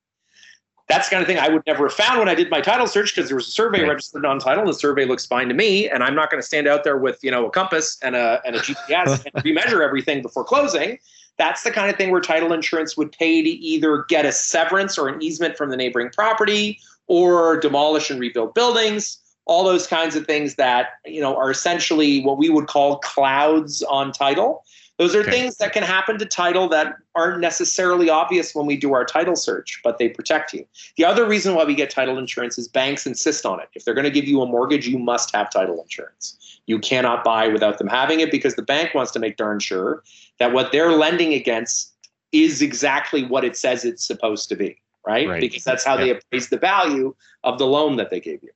That's 0.91 1.07
the 1.07 1.13
kind 1.15 1.21
of 1.21 1.27
thing 1.27 1.39
I 1.39 1.47
would 1.47 1.63
never 1.65 1.87
have 1.87 1.93
found 1.93 2.19
when 2.19 2.27
I 2.27 2.35
did 2.35 2.49
my 2.49 2.59
title 2.59 2.85
search 2.85 3.15
because 3.15 3.29
there 3.29 3.37
was 3.37 3.47
a 3.47 3.51
survey 3.51 3.83
right. 3.83 3.91
registered 3.91 4.25
on 4.25 4.39
title. 4.39 4.63
And 4.63 4.69
the 4.69 4.77
survey 4.77 5.05
looks 5.05 5.25
fine 5.25 5.47
to 5.47 5.53
me, 5.53 5.87
and 5.87 6.03
I'm 6.03 6.13
not 6.13 6.29
going 6.29 6.41
to 6.41 6.45
stand 6.45 6.67
out 6.67 6.83
there 6.83 6.97
with 6.97 7.17
you 7.23 7.31
know 7.31 7.47
a 7.47 7.49
compass 7.49 7.97
and 8.03 8.13
a 8.13 8.41
and 8.45 8.57
a 8.57 8.59
GPS 8.59 9.25
and 9.33 9.43
remeasure 9.45 9.81
everything 9.81 10.21
before 10.21 10.43
closing. 10.43 10.99
That's 11.37 11.63
the 11.63 11.71
kind 11.71 11.89
of 11.89 11.95
thing 11.95 12.11
where 12.11 12.19
title 12.19 12.51
insurance 12.51 12.97
would 12.97 13.13
pay 13.13 13.41
to 13.41 13.49
either 13.49 14.03
get 14.09 14.25
a 14.25 14.33
severance 14.33 14.97
or 14.97 15.07
an 15.07 15.21
easement 15.23 15.55
from 15.55 15.69
the 15.69 15.77
neighboring 15.77 16.09
property 16.09 16.77
or 17.07 17.57
demolish 17.57 18.11
and 18.11 18.19
rebuild 18.19 18.53
buildings 18.53 19.17
all 19.45 19.63
those 19.63 19.87
kinds 19.87 20.15
of 20.15 20.25
things 20.25 20.55
that 20.55 20.89
you 21.05 21.19
know 21.19 21.35
are 21.35 21.49
essentially 21.49 22.21
what 22.23 22.37
we 22.37 22.49
would 22.49 22.67
call 22.67 22.99
clouds 22.99 23.81
on 23.83 24.11
title 24.11 24.63
those 24.97 25.15
are 25.15 25.21
okay. 25.21 25.31
things 25.31 25.57
that 25.57 25.73
can 25.73 25.83
happen 25.83 26.19
to 26.19 26.25
title 26.25 26.67
that 26.69 26.95
aren't 27.15 27.39
necessarily 27.39 28.09
obvious 28.09 28.53
when 28.53 28.65
we 28.65 28.77
do 28.77 28.93
our 28.93 29.03
title 29.03 29.35
search, 29.35 29.79
but 29.83 29.97
they 29.97 30.09
protect 30.09 30.53
you. 30.53 30.65
The 30.95 31.05
other 31.05 31.27
reason 31.27 31.55
why 31.55 31.63
we 31.63 31.73
get 31.73 31.89
title 31.89 32.17
insurance 32.17 32.57
is 32.57 32.67
banks 32.67 33.07
insist 33.07 33.45
on 33.45 33.59
it. 33.59 33.69
If 33.73 33.83
they're 33.83 33.93
going 33.95 34.05
to 34.05 34.11
give 34.11 34.25
you 34.25 34.41
a 34.41 34.45
mortgage, 34.45 34.87
you 34.87 34.99
must 34.99 35.33
have 35.33 35.49
title 35.49 35.81
insurance. 35.81 36.59
You 36.67 36.77
cannot 36.79 37.23
buy 37.23 37.47
without 37.47 37.79
them 37.79 37.87
having 37.87 38.19
it 38.19 38.31
because 38.31 38.55
the 38.55 38.61
bank 38.61 38.93
wants 38.93 39.11
to 39.13 39.19
make 39.19 39.37
darn 39.37 39.59
sure 39.59 40.03
that 40.39 40.53
what 40.53 40.71
they're 40.71 40.91
lending 40.91 41.33
against 41.33 41.93
is 42.31 42.61
exactly 42.61 43.25
what 43.25 43.43
it 43.43 43.57
says 43.57 43.83
it's 43.83 44.05
supposed 44.05 44.49
to 44.49 44.55
be, 44.55 44.79
right? 45.05 45.27
right. 45.27 45.41
Because 45.41 45.63
that's 45.63 45.83
how 45.83 45.97
they 45.97 46.11
appraise 46.11 46.49
the 46.49 46.57
value 46.57 47.15
of 47.43 47.57
the 47.57 47.65
loan 47.65 47.97
that 47.97 48.09
they 48.09 48.19
gave 48.19 48.41
you. 48.43 48.51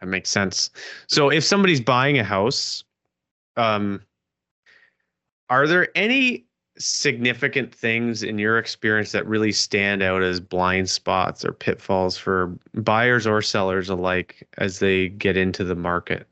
That 0.00 0.06
makes 0.06 0.30
sense. 0.30 0.70
So 1.06 1.30
if 1.30 1.44
somebody's 1.44 1.80
buying 1.80 2.18
a 2.18 2.24
house, 2.24 2.82
um, 3.56 4.00
are 5.52 5.66
there 5.66 5.88
any 5.94 6.46
significant 6.78 7.74
things 7.74 8.22
in 8.22 8.38
your 8.38 8.56
experience 8.56 9.12
that 9.12 9.26
really 9.26 9.52
stand 9.52 10.02
out 10.02 10.22
as 10.22 10.40
blind 10.40 10.88
spots 10.88 11.44
or 11.44 11.52
pitfalls 11.52 12.16
for 12.16 12.56
buyers 12.72 13.26
or 13.26 13.42
sellers 13.42 13.90
alike 13.90 14.48
as 14.56 14.78
they 14.78 15.10
get 15.10 15.36
into 15.36 15.62
the 15.62 15.74
market? 15.74 16.26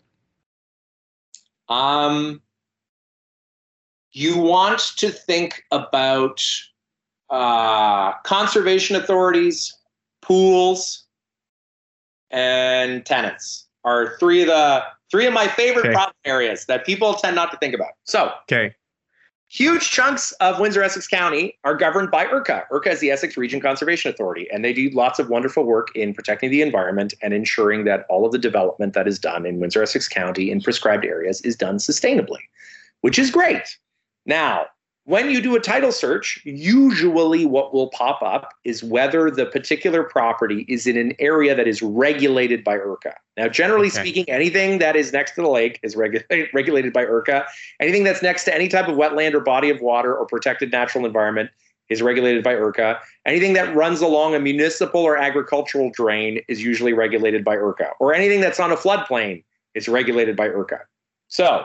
Um, 1.69 2.41
you 4.13 4.39
want 4.39 4.81
to 4.97 5.11
think 5.11 5.65
about 5.71 6.43
uh, 7.29 8.13
conservation 8.23 8.97
authorities, 8.97 9.77
pools, 10.23 11.05
and 12.31 13.05
tenants 13.05 13.67
are 13.85 14.17
three 14.19 14.41
of 14.41 14.47
the 14.47 14.83
three 15.11 15.27
of 15.27 15.35
my 15.35 15.47
favorite 15.47 15.85
okay. 15.85 15.93
problem 15.93 16.17
areas 16.25 16.65
that 16.65 16.87
people 16.87 17.13
tend 17.13 17.37
not 17.37 17.51
to 17.51 17.59
think 17.59 17.75
about. 17.75 17.91
So, 18.05 18.33
okay. 18.45 18.75
Huge 19.53 19.91
chunks 19.91 20.31
of 20.35 20.61
Windsor 20.61 20.81
Essex 20.81 21.09
County 21.09 21.59
are 21.65 21.75
governed 21.75 22.13
by 22.13 22.25
ERCA. 22.27 22.67
ERCA 22.71 22.91
is 22.91 23.01
the 23.01 23.11
Essex 23.11 23.37
Region 23.37 23.61
Conservation 23.61 24.09
Authority, 24.09 24.49
and 24.53 24.65
they 24.65 24.73
do 24.73 24.89
lots 24.91 25.19
of 25.19 25.29
wonderful 25.29 25.65
work 25.65 25.89
in 25.97 26.15
protecting 26.15 26.53
the 26.53 26.63
environment 26.63 27.15
and 27.21 27.35
ensuring 27.35 27.83
that 27.83 28.07
all 28.09 28.25
of 28.25 28.31
the 28.31 28.39
development 28.39 28.95
that 28.95 29.09
is 29.09 29.19
done 29.19 29.45
in 29.45 29.59
Windsor 29.59 29.83
Essex 29.83 30.07
County 30.07 30.53
in 30.53 30.61
prescribed 30.61 31.05
areas 31.05 31.41
is 31.41 31.57
done 31.57 31.79
sustainably, 31.79 32.39
which 33.01 33.19
is 33.19 33.33
great. 33.33 33.77
Now, 34.25 34.67
when 35.11 35.29
you 35.29 35.40
do 35.40 35.57
a 35.57 35.61
title 35.61 35.90
search, 35.90 36.40
usually 36.44 37.44
what 37.44 37.75
will 37.75 37.88
pop 37.88 38.23
up 38.23 38.55
is 38.62 38.85
whether 38.85 39.29
the 39.29 39.44
particular 39.44 40.05
property 40.05 40.64
is 40.68 40.87
in 40.87 40.96
an 40.96 41.14
area 41.18 41.53
that 41.53 41.66
is 41.66 41.83
regulated 41.83 42.62
by 42.62 42.79
ERCA. 42.79 43.14
Now, 43.37 43.49
generally 43.49 43.88
okay. 43.88 43.99
speaking, 43.99 44.31
anything 44.31 44.79
that 44.79 44.94
is 44.94 45.12
next 45.12 45.33
to 45.33 45.42
the 45.42 45.49
lake 45.49 45.81
is 45.83 45.96
regu- 45.96 46.23
regulated 46.55 46.92
by 46.92 47.07
ERCA. 47.07 47.44
Anything 47.81 48.05
that's 48.05 48.23
next 48.23 48.44
to 48.44 48.55
any 48.55 48.68
type 48.68 48.87
of 48.87 48.94
wetland 48.94 49.35
or 49.35 49.40
body 49.40 49.68
of 49.68 49.81
water 49.81 50.14
or 50.14 50.27
protected 50.27 50.70
natural 50.70 51.05
environment 51.05 51.51
is 51.88 52.01
regulated 52.03 52.44
by 52.44 52.55
ERCA. 52.55 53.01
Anything 53.27 53.55
that 53.55 53.75
runs 53.75 54.01
along 54.03 54.37
a 54.37 54.38
municipal 54.38 55.01
or 55.01 55.16
agricultural 55.16 55.90
drain 55.90 56.40
is 56.46 56.62
usually 56.62 56.92
regulated 56.92 57.44
by 57.44 57.57
ERCA. 57.57 57.90
Or 57.99 58.14
anything 58.14 58.40
that's 58.40 58.61
on 58.61 58.70
a 58.70 58.77
floodplain 58.77 59.42
is 59.75 59.88
regulated 59.88 60.37
by 60.37 60.46
ERCA. 60.46 60.79
So, 61.27 61.64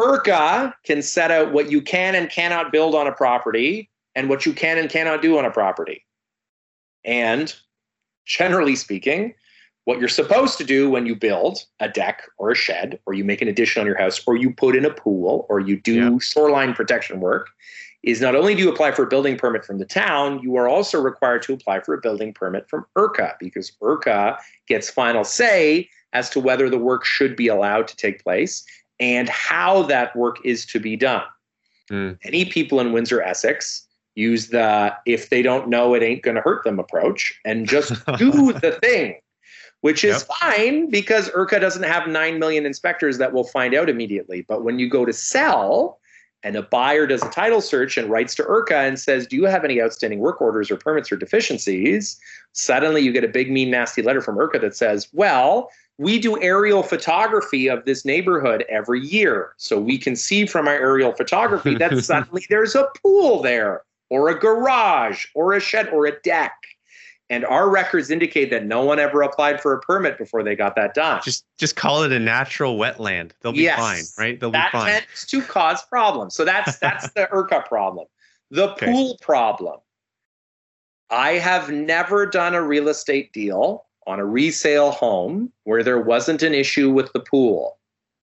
ERCA 0.00 0.74
can 0.84 1.02
set 1.02 1.30
out 1.30 1.52
what 1.52 1.70
you 1.70 1.82
can 1.82 2.14
and 2.14 2.30
cannot 2.30 2.72
build 2.72 2.94
on 2.94 3.06
a 3.06 3.12
property 3.12 3.90
and 4.14 4.28
what 4.28 4.46
you 4.46 4.52
can 4.52 4.78
and 4.78 4.90
cannot 4.90 5.22
do 5.22 5.38
on 5.38 5.44
a 5.44 5.50
property. 5.50 6.04
And 7.04 7.54
generally 8.26 8.76
speaking, 8.76 9.34
what 9.84 9.98
you're 9.98 10.08
supposed 10.08 10.58
to 10.58 10.64
do 10.64 10.90
when 10.90 11.06
you 11.06 11.16
build 11.16 11.64
a 11.80 11.88
deck 11.88 12.22
or 12.38 12.50
a 12.50 12.54
shed, 12.54 13.00
or 13.06 13.14
you 13.14 13.24
make 13.24 13.42
an 13.42 13.48
addition 13.48 13.80
on 13.80 13.86
your 13.86 13.98
house, 13.98 14.20
or 14.26 14.36
you 14.36 14.52
put 14.52 14.76
in 14.76 14.84
a 14.84 14.90
pool, 14.90 15.46
or 15.48 15.60
you 15.60 15.80
do 15.80 15.94
yeah. 15.94 16.18
shoreline 16.20 16.74
protection 16.74 17.20
work, 17.20 17.48
is 18.02 18.20
not 18.20 18.34
only 18.34 18.54
do 18.54 18.62
you 18.62 18.70
apply 18.70 18.92
for 18.92 19.02
a 19.02 19.06
building 19.06 19.36
permit 19.36 19.64
from 19.64 19.78
the 19.78 19.84
town, 19.84 20.40
you 20.42 20.56
are 20.56 20.68
also 20.68 21.00
required 21.00 21.42
to 21.42 21.52
apply 21.52 21.80
for 21.80 21.94
a 21.94 22.00
building 22.00 22.32
permit 22.32 22.68
from 22.68 22.86
ERCA 22.96 23.34
because 23.38 23.72
ERCA 23.82 24.38
gets 24.68 24.88
final 24.88 25.24
say 25.24 25.88
as 26.12 26.30
to 26.30 26.40
whether 26.40 26.70
the 26.70 26.78
work 26.78 27.04
should 27.04 27.36
be 27.36 27.48
allowed 27.48 27.86
to 27.88 27.96
take 27.96 28.22
place 28.22 28.64
and 29.00 29.28
how 29.28 29.82
that 29.84 30.14
work 30.14 30.36
is 30.44 30.64
to 30.66 30.78
be 30.78 30.96
done. 30.96 31.24
Mm. 31.90 32.18
Any 32.22 32.44
people 32.44 32.78
in 32.80 32.92
Windsor, 32.92 33.20
Essex 33.22 33.86
use 34.14 34.48
the 34.48 34.94
if 35.06 35.30
they 35.30 35.42
don't 35.42 35.68
know 35.68 35.94
it 35.94 36.02
ain't 36.02 36.22
going 36.22 36.34
to 36.34 36.42
hurt 36.42 36.62
them 36.64 36.78
approach 36.78 37.38
and 37.44 37.66
just 37.66 37.92
do 38.18 38.52
the 38.52 38.78
thing, 38.82 39.18
which 39.80 40.04
is 40.04 40.26
yep. 40.28 40.38
fine 40.40 40.90
because 40.90 41.30
ERCA 41.30 41.60
doesn't 41.60 41.84
have 41.84 42.06
9 42.06 42.38
million 42.38 42.66
inspectors 42.66 43.18
that 43.18 43.32
will 43.32 43.44
find 43.44 43.74
out 43.74 43.88
immediately. 43.88 44.42
But 44.42 44.62
when 44.62 44.78
you 44.78 44.88
go 44.88 45.04
to 45.04 45.12
sell, 45.12 45.98
and 46.42 46.56
a 46.56 46.62
buyer 46.62 47.06
does 47.06 47.22
a 47.22 47.28
title 47.28 47.60
search 47.60 47.98
and 47.98 48.08
writes 48.08 48.34
to 48.36 48.42
ERCA 48.44 48.88
and 48.88 48.98
says, 48.98 49.26
Do 49.26 49.36
you 49.36 49.44
have 49.44 49.64
any 49.64 49.80
outstanding 49.82 50.20
work 50.20 50.40
orders 50.40 50.70
or 50.70 50.76
permits 50.76 51.12
or 51.12 51.16
deficiencies? 51.16 52.18
Suddenly 52.52 53.02
you 53.02 53.12
get 53.12 53.24
a 53.24 53.28
big, 53.28 53.50
mean, 53.50 53.70
nasty 53.70 54.00
letter 54.02 54.22
from 54.22 54.36
ERCA 54.36 54.58
that 54.60 54.74
says, 54.74 55.08
Well, 55.12 55.70
we 56.00 56.18
do 56.18 56.40
aerial 56.40 56.82
photography 56.82 57.68
of 57.68 57.84
this 57.84 58.06
neighborhood 58.06 58.64
every 58.70 59.00
year. 59.06 59.52
So 59.58 59.78
we 59.78 59.98
can 59.98 60.16
see 60.16 60.46
from 60.46 60.66
our 60.66 60.72
aerial 60.72 61.12
photography 61.12 61.74
that 61.74 61.98
suddenly 62.02 62.46
there's 62.48 62.74
a 62.74 62.88
pool 63.02 63.42
there, 63.42 63.82
or 64.08 64.30
a 64.30 64.38
garage, 64.38 65.26
or 65.34 65.52
a 65.52 65.60
shed, 65.60 65.90
or 65.90 66.06
a 66.06 66.18
deck. 66.22 66.54
And 67.28 67.44
our 67.44 67.68
records 67.68 68.10
indicate 68.10 68.48
that 68.48 68.64
no 68.64 68.82
one 68.82 68.98
ever 68.98 69.20
applied 69.20 69.60
for 69.60 69.74
a 69.74 69.80
permit 69.80 70.16
before 70.16 70.42
they 70.42 70.56
got 70.56 70.74
that 70.76 70.94
done. 70.94 71.20
Just 71.22 71.44
just 71.58 71.76
call 71.76 72.02
it 72.02 72.12
a 72.12 72.18
natural 72.18 72.78
wetland. 72.78 73.32
They'll 73.42 73.52
be 73.52 73.64
Yes. 73.64 73.76
fine, 73.76 74.24
right? 74.24 74.40
They'll 74.40 74.50
that 74.52 74.72
be 74.72 74.78
fine. 74.78 74.92
tends 74.92 75.26
to 75.26 75.42
cause 75.42 75.82
problems. 75.82 76.34
So 76.34 76.46
that's 76.46 76.78
that's 76.78 77.10
the 77.10 77.28
ERCA 77.30 77.66
problem. 77.68 78.06
The 78.50 78.70
Okay. 78.70 78.86
pool 78.86 79.18
problem. 79.20 79.80
I 81.10 81.32
have 81.32 81.70
never 81.70 82.24
done 82.24 82.54
a 82.54 82.62
real 82.62 82.88
estate 82.88 83.34
deal 83.34 83.84
on 84.10 84.18
a 84.18 84.24
resale 84.26 84.90
home 84.90 85.52
where 85.64 85.82
there 85.84 86.00
wasn't 86.00 86.42
an 86.42 86.52
issue 86.52 86.90
with 86.90 87.12
the 87.12 87.20
pool. 87.20 87.78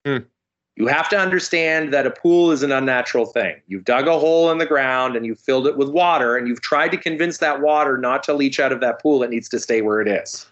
Hmm. 0.06 0.18
You 0.78 0.88
have 0.88 1.10
to 1.10 1.18
understand 1.18 1.94
that 1.94 2.08
a 2.08 2.12
pool 2.12 2.52
is 2.52 2.64
an 2.64 2.72
unnatural 2.72 3.26
thing. 3.26 3.56
You've 3.68 3.84
dug 3.84 4.08
a 4.08 4.18
hole 4.18 4.52
in 4.52 4.58
the 4.58 4.66
ground 4.66 5.16
and 5.16 5.26
you've 5.26 5.40
filled 5.40 5.68
it 5.68 5.76
with 5.78 5.90
water, 5.90 6.38
and 6.38 6.48
you've 6.48 6.62
tried 6.62 6.90
to 6.90 6.98
convince 6.98 7.40
that 7.40 7.62
water 7.62 7.98
not 7.98 8.24
to 8.24 8.34
leach 8.34 8.60
out 8.60 8.72
of 8.72 8.80
that 8.80 9.02
pool. 9.02 9.22
It 9.24 9.30
needs 9.32 9.50
to 9.50 9.60
stay 9.60 9.82
where 9.82 10.00
it 10.02 10.08
is. 10.08 10.46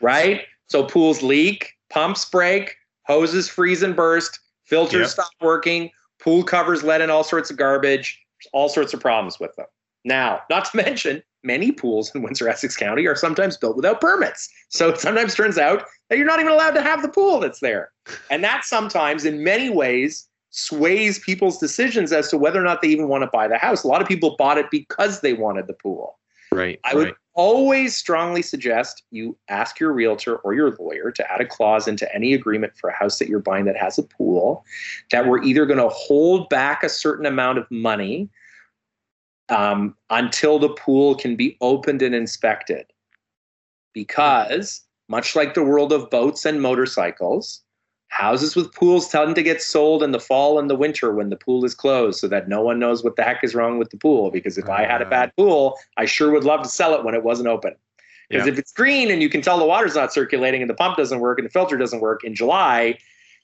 right? 0.00 0.42
So 0.68 0.84
pools 0.84 1.22
leak, 1.22 1.72
pumps 1.90 2.24
break, 2.26 2.76
hoses 3.06 3.48
freeze 3.48 3.82
and 3.82 3.96
burst, 3.96 4.38
filters 4.64 5.00
Yep. 5.00 5.08
stop 5.08 5.30
working, 5.40 5.90
pool 6.20 6.44
covers 6.44 6.82
let 6.84 7.00
in 7.00 7.10
all 7.10 7.24
sorts 7.24 7.50
of 7.50 7.56
garbage, 7.56 8.20
all 8.52 8.68
sorts 8.68 8.92
of 8.94 9.00
problems 9.00 9.40
with 9.40 9.54
them. 9.56 9.66
Now, 10.04 10.42
not 10.50 10.66
to 10.66 10.76
mention, 10.84 11.22
many 11.48 11.72
pools 11.72 12.14
in 12.14 12.22
Windsor 12.22 12.48
Essex 12.48 12.76
County 12.76 13.06
are 13.06 13.16
sometimes 13.16 13.56
built 13.56 13.74
without 13.74 14.00
permits. 14.00 14.48
So 14.68 14.90
it 14.90 15.00
sometimes 15.00 15.34
turns 15.34 15.58
out 15.58 15.84
that 16.08 16.18
you're 16.18 16.26
not 16.26 16.38
even 16.38 16.52
allowed 16.52 16.72
to 16.72 16.82
have 16.82 17.02
the 17.02 17.08
pool 17.08 17.40
that's 17.40 17.60
there. 17.60 17.90
And 18.30 18.44
that 18.44 18.64
sometimes, 18.64 19.24
in 19.24 19.42
many 19.42 19.70
ways, 19.70 20.28
sways 20.50 21.18
people's 21.18 21.58
decisions 21.58 22.12
as 22.12 22.28
to 22.28 22.38
whether 22.38 22.60
or 22.60 22.64
not 22.64 22.82
they 22.82 22.88
even 22.88 23.08
want 23.08 23.22
to 23.22 23.30
buy 23.32 23.48
the 23.48 23.58
house. 23.58 23.82
A 23.82 23.88
lot 23.88 24.02
of 24.02 24.06
people 24.06 24.36
bought 24.38 24.58
it 24.58 24.66
because 24.70 25.22
they 25.22 25.32
wanted 25.32 25.66
the 25.66 25.72
pool. 25.72 26.18
Right. 26.52 26.78
I 26.84 26.94
would 26.94 27.08
right. 27.08 27.14
always 27.34 27.96
strongly 27.96 28.42
suggest 28.42 29.02
you 29.10 29.36
ask 29.48 29.80
your 29.80 29.92
realtor 29.92 30.36
or 30.36 30.54
your 30.54 30.74
lawyer 30.78 31.10
to 31.10 31.32
add 31.32 31.40
a 31.40 31.46
clause 31.46 31.88
into 31.88 32.12
any 32.14 32.32
agreement 32.32 32.74
for 32.76 32.88
a 32.90 32.94
house 32.94 33.18
that 33.18 33.28
you're 33.28 33.40
buying 33.40 33.64
that 33.66 33.76
has 33.76 33.98
a 33.98 34.02
pool 34.02 34.64
that 35.12 35.26
we're 35.26 35.42
either 35.42 35.66
going 35.66 35.78
to 35.78 35.90
hold 35.90 36.48
back 36.48 36.82
a 36.82 36.88
certain 36.88 37.26
amount 37.26 37.58
of 37.58 37.70
money 37.70 38.28
um, 39.48 39.94
until 40.10 40.58
the 40.58 40.68
pool 40.70 41.14
can 41.14 41.36
be 41.36 41.56
opened 41.60 42.02
and 42.02 42.14
inspected. 42.14 42.86
Because, 43.94 44.82
much 45.08 45.34
like 45.34 45.54
the 45.54 45.64
world 45.64 45.92
of 45.92 46.10
boats 46.10 46.44
and 46.44 46.60
motorcycles, 46.60 47.62
houses 48.08 48.56
with 48.56 48.72
pools 48.74 49.08
tend 49.08 49.34
to 49.34 49.42
get 49.42 49.62
sold 49.62 50.02
in 50.02 50.12
the 50.12 50.20
fall 50.20 50.58
and 50.58 50.70
the 50.70 50.74
winter 50.76 51.12
when 51.12 51.28
the 51.30 51.36
pool 51.36 51.64
is 51.64 51.74
closed 51.74 52.20
so 52.20 52.28
that 52.28 52.48
no 52.48 52.60
one 52.62 52.78
knows 52.78 53.04
what 53.04 53.16
the 53.16 53.22
heck 53.22 53.42
is 53.44 53.54
wrong 53.54 53.78
with 53.78 53.90
the 53.90 53.96
pool. 53.98 54.30
Because 54.30 54.56
if 54.56 54.68
I 54.68 54.84
had 54.84 55.02
a 55.02 55.06
Ah. 55.06 55.10
bad 55.10 55.32
pool, 55.36 55.78
I 55.96 56.04
sure 56.04 56.30
would 56.30 56.44
love 56.44 56.62
to 56.62 56.68
sell 56.68 56.94
it 56.94 57.04
when 57.04 57.14
it 57.14 57.22
wasn't 57.22 57.48
open. 57.48 57.74
Because 58.28 58.46
Yeah. 58.46 58.52
if 58.52 58.58
it's 58.58 58.72
green 58.72 59.10
and 59.10 59.22
you 59.22 59.28
can 59.28 59.40
tell 59.42 59.58
the 59.58 59.64
water's 59.64 59.94
not 59.94 60.12
circulating 60.12 60.62
and 60.62 60.70
the 60.70 60.74
pump 60.74 60.96
doesn't 60.96 61.20
work 61.20 61.38
and 61.38 61.46
the 61.46 61.50
filter 61.50 61.76
doesn't 61.76 62.00
work 62.00 62.24
in 62.24 62.34
July, 62.34 62.98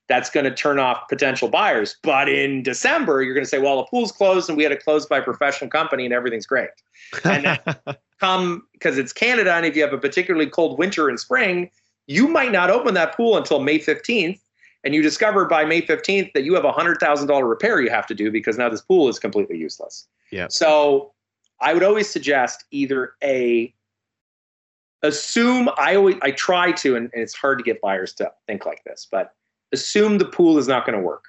that's 0.09 0.31
going 0.31 0.45
to 0.45 0.55
turn 0.55 0.79
off 0.79 1.09
potential 1.09 1.49
buyers. 1.49 1.97
But 2.03 2.29
in 2.29 2.63
December, 2.63 3.23
you're 3.23 3.35
going 3.35 3.45
to 3.45 3.49
say, 3.49 3.59
well, 3.59 3.79
the 3.79 3.85
pool's 3.85 4.13
closed 4.13 4.49
and 4.49 4.57
we 4.57 4.63
had 4.63 4.73
it 4.73 4.85
closed 4.85 5.09
by 5.09 5.19
a 5.19 5.23
professional 5.23 5.71
company 5.71 6.05
and 6.05 6.13
everything's 6.13 6.47
great. 6.47 6.71
and 7.25 7.59
Come 8.21 8.67
because 8.73 8.97
it's 8.97 9.13
Canada, 9.13 9.53
and 9.55 9.67
if 9.67 9.75
you 9.75 9.83
have 9.83 9.93
a 9.93 9.99
particularly 9.99 10.47
cold 10.47 10.79
winter 10.79 11.09
and 11.09 11.19
spring, 11.19 11.69
you 12.07 12.29
might 12.29 12.53
not 12.53 12.71
open 12.71 12.95
that 12.95 13.17
pool 13.17 13.37
until 13.37 13.61
May 13.61 13.79
15th. 13.79 14.39
And 14.85 14.95
you 14.95 15.03
discover 15.03 15.47
by 15.47 15.65
May 15.65 15.83
15th 15.83 16.33
that 16.35 16.45
you 16.45 16.55
have 16.55 16.65
a 16.65 16.73
$100,000 16.73 17.49
repair 17.49 17.81
you 17.81 17.91
have 17.91 18.07
to 18.07 18.15
do 18.15 18.31
because 18.31 18.59
now 18.59 18.69
this 18.69 18.83
pool 18.83 19.09
is 19.09 19.19
completely 19.19 19.57
useless. 19.57 20.07
Yeah. 20.31 20.47
So 20.49 21.13
I 21.61 21.73
would 21.73 21.83
always 21.83 22.09
suggest 22.09 22.65
either 22.71 23.15
A, 23.23 23.75
assume 25.03 25.71
I 25.79 25.97
always 25.97 26.17
I 26.23 26.33
try 26.33 26.73
to, 26.73 26.97
and, 26.97 27.11
and 27.15 27.23
it's 27.23 27.35
hard 27.35 27.59
to 27.59 27.65
get 27.65 27.81
buyers 27.81 28.13
to 28.15 28.31
think 28.47 28.67
like 28.67 28.85
this, 28.85 29.09
but 29.11 29.35
assume 29.75 30.17
the 30.17 30.25
pool 30.25 30.57
is 30.57 30.67
not 30.67 30.87
going 30.87 30.99
to 30.99 31.05
work. 31.05 31.25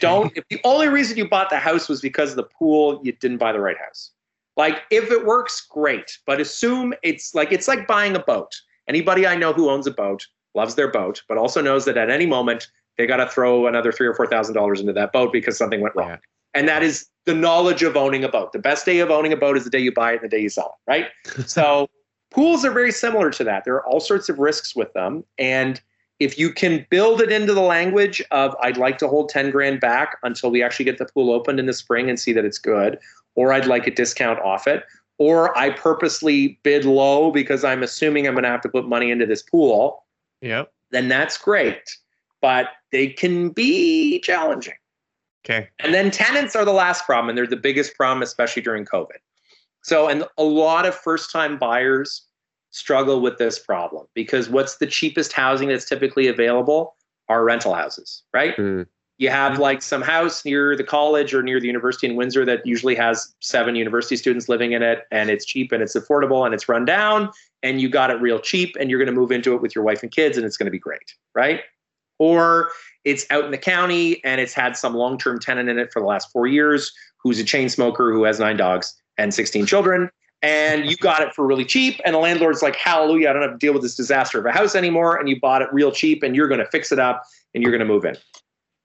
Don't 0.00 0.32
if 0.36 0.44
the 0.48 0.60
only 0.64 0.88
reason 0.88 1.16
you 1.16 1.28
bought 1.28 1.50
the 1.50 1.58
house 1.58 1.88
was 1.88 2.00
because 2.00 2.30
of 2.30 2.36
the 2.36 2.44
pool, 2.44 3.00
you 3.02 3.12
didn't 3.12 3.38
buy 3.38 3.52
the 3.52 3.60
right 3.60 3.76
house. 3.76 4.10
Like 4.56 4.82
if 4.90 5.10
it 5.10 5.24
works, 5.24 5.60
great. 5.60 6.18
But 6.26 6.40
assume 6.40 6.94
it's 7.02 7.34
like 7.34 7.52
it's 7.52 7.68
like 7.68 7.86
buying 7.86 8.14
a 8.14 8.20
boat. 8.20 8.54
Anybody 8.88 9.26
I 9.26 9.36
know 9.36 9.52
who 9.52 9.70
owns 9.70 9.86
a 9.86 9.90
boat 9.90 10.26
loves 10.54 10.74
their 10.74 10.90
boat, 10.90 11.22
but 11.28 11.38
also 11.38 11.60
knows 11.62 11.84
that 11.84 11.96
at 11.96 12.10
any 12.10 12.26
moment 12.26 12.68
they 12.98 13.06
got 13.06 13.16
to 13.16 13.26
throw 13.26 13.66
another 13.66 13.92
three 13.92 14.06
or 14.06 14.14
four 14.14 14.26
thousand 14.26 14.54
dollars 14.54 14.80
into 14.80 14.92
that 14.92 15.12
boat 15.12 15.32
because 15.32 15.56
something 15.56 15.80
went 15.80 15.94
wrong. 15.94 16.10
Yeah. 16.10 16.16
And 16.54 16.68
that 16.68 16.82
is 16.82 17.08
the 17.24 17.34
knowledge 17.34 17.82
of 17.82 17.96
owning 17.96 18.24
a 18.24 18.28
boat. 18.28 18.52
The 18.52 18.58
best 18.58 18.84
day 18.84 18.98
of 19.00 19.10
owning 19.10 19.32
a 19.32 19.36
boat 19.36 19.56
is 19.56 19.64
the 19.64 19.70
day 19.70 19.78
you 19.78 19.92
buy 19.92 20.12
it 20.12 20.16
and 20.16 20.24
the 20.24 20.28
day 20.28 20.42
you 20.42 20.48
sell 20.48 20.78
it, 20.86 20.90
right? 20.90 21.06
so 21.46 21.88
pools 22.30 22.64
are 22.64 22.70
very 22.70 22.92
similar 22.92 23.30
to 23.30 23.44
that. 23.44 23.64
There 23.64 23.74
are 23.74 23.86
all 23.86 24.00
sorts 24.00 24.28
of 24.28 24.38
risks 24.38 24.74
with 24.74 24.92
them. 24.92 25.24
And 25.38 25.80
if 26.22 26.38
you 26.38 26.52
can 26.52 26.86
build 26.88 27.20
it 27.20 27.32
into 27.32 27.52
the 27.52 27.60
language 27.60 28.22
of 28.30 28.54
I'd 28.62 28.76
like 28.76 28.96
to 28.98 29.08
hold 29.08 29.28
10 29.28 29.50
grand 29.50 29.80
back 29.80 30.18
until 30.22 30.50
we 30.52 30.62
actually 30.62 30.84
get 30.84 30.98
the 30.98 31.06
pool 31.06 31.32
opened 31.32 31.58
in 31.58 31.66
the 31.66 31.72
spring 31.72 32.08
and 32.08 32.18
see 32.18 32.32
that 32.32 32.44
it's 32.44 32.58
good, 32.58 32.98
or 33.34 33.52
I'd 33.52 33.66
like 33.66 33.88
a 33.88 33.90
discount 33.90 34.38
off 34.38 34.68
it, 34.68 34.84
or 35.18 35.56
I 35.58 35.70
purposely 35.70 36.60
bid 36.62 36.84
low 36.84 37.32
because 37.32 37.64
I'm 37.64 37.82
assuming 37.82 38.28
I'm 38.28 38.34
going 38.34 38.44
to 38.44 38.50
have 38.50 38.60
to 38.62 38.68
put 38.68 38.88
money 38.88 39.10
into 39.10 39.26
this 39.26 39.42
pool, 39.42 40.04
Yep. 40.42 40.72
then 40.90 41.08
that's 41.08 41.36
great. 41.36 41.98
But 42.40 42.68
they 42.92 43.08
can 43.08 43.50
be 43.50 44.20
challenging. 44.20 44.74
Okay. 45.44 45.68
And 45.80 45.92
then 45.92 46.12
tenants 46.12 46.54
are 46.54 46.64
the 46.64 46.72
last 46.72 47.04
problem, 47.04 47.30
and 47.30 47.36
they're 47.36 47.46
the 47.48 47.56
biggest 47.56 47.96
problem, 47.96 48.22
especially 48.22 48.62
during 48.62 48.84
COVID. 48.84 49.18
So, 49.82 50.06
and 50.06 50.24
a 50.38 50.44
lot 50.44 50.86
of 50.86 50.94
first 50.94 51.32
time 51.32 51.58
buyers 51.58 52.22
struggle 52.72 53.20
with 53.20 53.38
this 53.38 53.58
problem 53.58 54.06
because 54.14 54.48
what's 54.48 54.78
the 54.78 54.86
cheapest 54.86 55.32
housing 55.32 55.68
that's 55.68 55.88
typically 55.88 56.26
available 56.26 56.96
are 57.28 57.44
rental 57.44 57.74
houses, 57.74 58.22
right? 58.34 58.56
Mm. 58.56 58.86
You 59.18 59.30
have 59.30 59.58
like 59.58 59.82
some 59.82 60.02
house 60.02 60.44
near 60.44 60.74
the 60.76 60.82
college 60.82 61.32
or 61.32 61.42
near 61.42 61.60
the 61.60 61.66
university 61.66 62.08
in 62.08 62.16
Windsor 62.16 62.44
that 62.46 62.66
usually 62.66 62.96
has 62.96 63.34
seven 63.40 63.76
university 63.76 64.16
students 64.16 64.48
living 64.48 64.72
in 64.72 64.82
it, 64.82 65.04
and 65.12 65.30
it's 65.30 65.44
cheap 65.44 65.70
and 65.70 65.82
it's 65.82 65.94
affordable 65.94 66.44
and 66.44 66.54
it's 66.54 66.68
run 66.68 66.84
down, 66.84 67.30
and 67.62 67.80
you 67.80 67.88
got 67.88 68.10
it 68.10 68.20
real 68.20 68.40
cheap, 68.40 68.74
and 68.80 68.90
you're 68.90 68.98
going 68.98 69.14
to 69.14 69.18
move 69.18 69.30
into 69.30 69.54
it 69.54 69.62
with 69.62 69.76
your 69.76 69.84
wife 69.84 70.02
and 70.02 70.10
kids, 70.10 70.36
and 70.36 70.44
it's 70.44 70.56
going 70.56 70.64
to 70.64 70.72
be 70.72 70.78
great, 70.78 71.14
right? 71.36 71.60
Or 72.18 72.70
it's 73.04 73.26
out 73.30 73.44
in 73.44 73.50
the 73.50 73.58
county 73.58 74.22
and 74.24 74.40
it's 74.40 74.54
had 74.54 74.76
some 74.76 74.94
long 74.94 75.18
term 75.18 75.38
tenant 75.38 75.68
in 75.68 75.78
it 75.78 75.92
for 75.92 76.00
the 76.00 76.06
last 76.06 76.30
four 76.30 76.46
years 76.46 76.92
who's 77.18 77.38
a 77.38 77.44
chain 77.44 77.68
smoker 77.68 78.12
who 78.12 78.24
has 78.24 78.38
nine 78.38 78.56
dogs 78.56 78.94
and 79.18 79.34
16 79.34 79.66
children. 79.66 80.10
And 80.42 80.90
you 80.90 80.96
got 80.96 81.22
it 81.22 81.32
for 81.34 81.46
really 81.46 81.64
cheap. 81.64 82.00
And 82.04 82.14
the 82.14 82.18
landlord's 82.18 82.62
like, 82.62 82.74
hallelujah, 82.74 83.30
I 83.30 83.32
don't 83.32 83.42
have 83.42 83.52
to 83.52 83.58
deal 83.58 83.72
with 83.72 83.82
this 83.82 83.94
disaster 83.94 84.40
of 84.40 84.46
a 84.46 84.50
house 84.50 84.74
anymore. 84.74 85.16
And 85.16 85.28
you 85.28 85.38
bought 85.38 85.62
it 85.62 85.68
real 85.72 85.92
cheap 85.92 86.22
and 86.24 86.34
you're 86.34 86.48
going 86.48 86.58
to 86.58 86.66
fix 86.66 86.90
it 86.90 86.98
up 86.98 87.22
and 87.54 87.62
you're 87.62 87.70
going 87.70 87.86
to 87.86 87.86
move 87.86 88.04
in. 88.04 88.16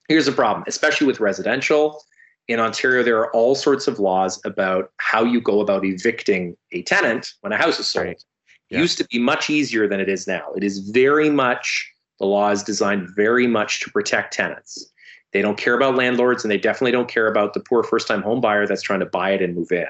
Here's 0.08 0.28
the 0.28 0.32
problem, 0.32 0.64
especially 0.68 1.08
with 1.08 1.20
residential. 1.20 2.04
In 2.48 2.60
Ontario, 2.60 3.04
there 3.04 3.18
are 3.18 3.34
all 3.34 3.56
sorts 3.56 3.88
of 3.88 4.00
laws 4.00 4.40
about 4.46 4.92
how 4.98 5.24
you 5.24 5.42
go 5.42 5.60
about 5.60 5.84
evicting 5.84 6.56
a 6.72 6.84
tenant 6.84 7.34
when 7.42 7.52
a 7.52 7.58
house 7.58 7.80
is 7.80 7.90
sold. 7.90 8.06
Right. 8.06 8.24
It 8.70 8.76
Yeah. 8.76 8.80
used 8.82 8.98
to 9.00 9.06
be 9.06 9.18
much 9.18 9.50
easier 9.50 9.88
than 9.88 10.00
it 10.00 10.08
is 10.10 10.28
now. 10.28 10.54
It 10.56 10.64
is 10.64 10.80
very 10.80 11.30
much, 11.30 11.92
the 12.20 12.26
law 12.26 12.52
is 12.52 12.64
designed 12.64 13.10
very 13.16 13.48
much 13.48 13.82
to 13.82 13.92
protect 13.92 14.34
tenants. 14.34 14.92
They 15.34 15.42
don't 15.42 15.58
care 15.58 15.74
about 15.74 15.96
landlords 15.96 16.44
and 16.44 16.52
they 16.52 16.58
definitely 16.58 16.92
don't 16.92 17.10
care 17.10 17.28
about 17.28 17.54
the 17.54 17.60
poor 17.60 17.84
first 17.84 18.08
time 18.08 18.22
home 18.22 18.42
buyer 18.42 18.66
that's 18.66 18.82
trying 18.82 19.02
to 19.02 19.06
buy 19.06 19.32
it 19.32 19.42
and 19.42 19.56
move 19.56 19.72
in. 19.72 19.88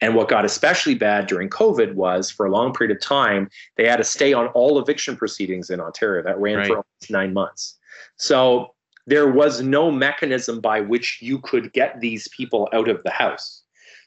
And 0.00 0.14
what 0.14 0.28
got 0.28 0.44
especially 0.44 0.94
bad 0.94 1.26
during 1.26 1.48
COVID 1.48 1.94
was 1.94 2.30
for 2.30 2.46
a 2.46 2.50
long 2.50 2.72
period 2.72 2.96
of 2.96 3.02
time, 3.02 3.48
they 3.76 3.86
had 3.86 3.96
to 3.96 4.04
stay 4.04 4.32
on 4.32 4.48
all 4.48 4.78
eviction 4.78 5.16
proceedings 5.16 5.70
in 5.70 5.80
Ontario 5.80 6.22
that 6.22 6.38
ran 6.38 6.58
Right. 6.58 6.66
for 6.66 6.76
almost 6.76 7.10
nine 7.10 7.32
months. 7.32 7.76
So 8.16 8.74
there 9.06 9.30
was 9.30 9.62
no 9.62 9.90
mechanism 9.90 10.60
by 10.60 10.80
which 10.80 11.20
you 11.22 11.38
could 11.38 11.72
get 11.72 12.00
these 12.00 12.28
people 12.28 12.68
out 12.72 12.88
of 12.88 13.02
the 13.04 13.10
house. 13.10 13.62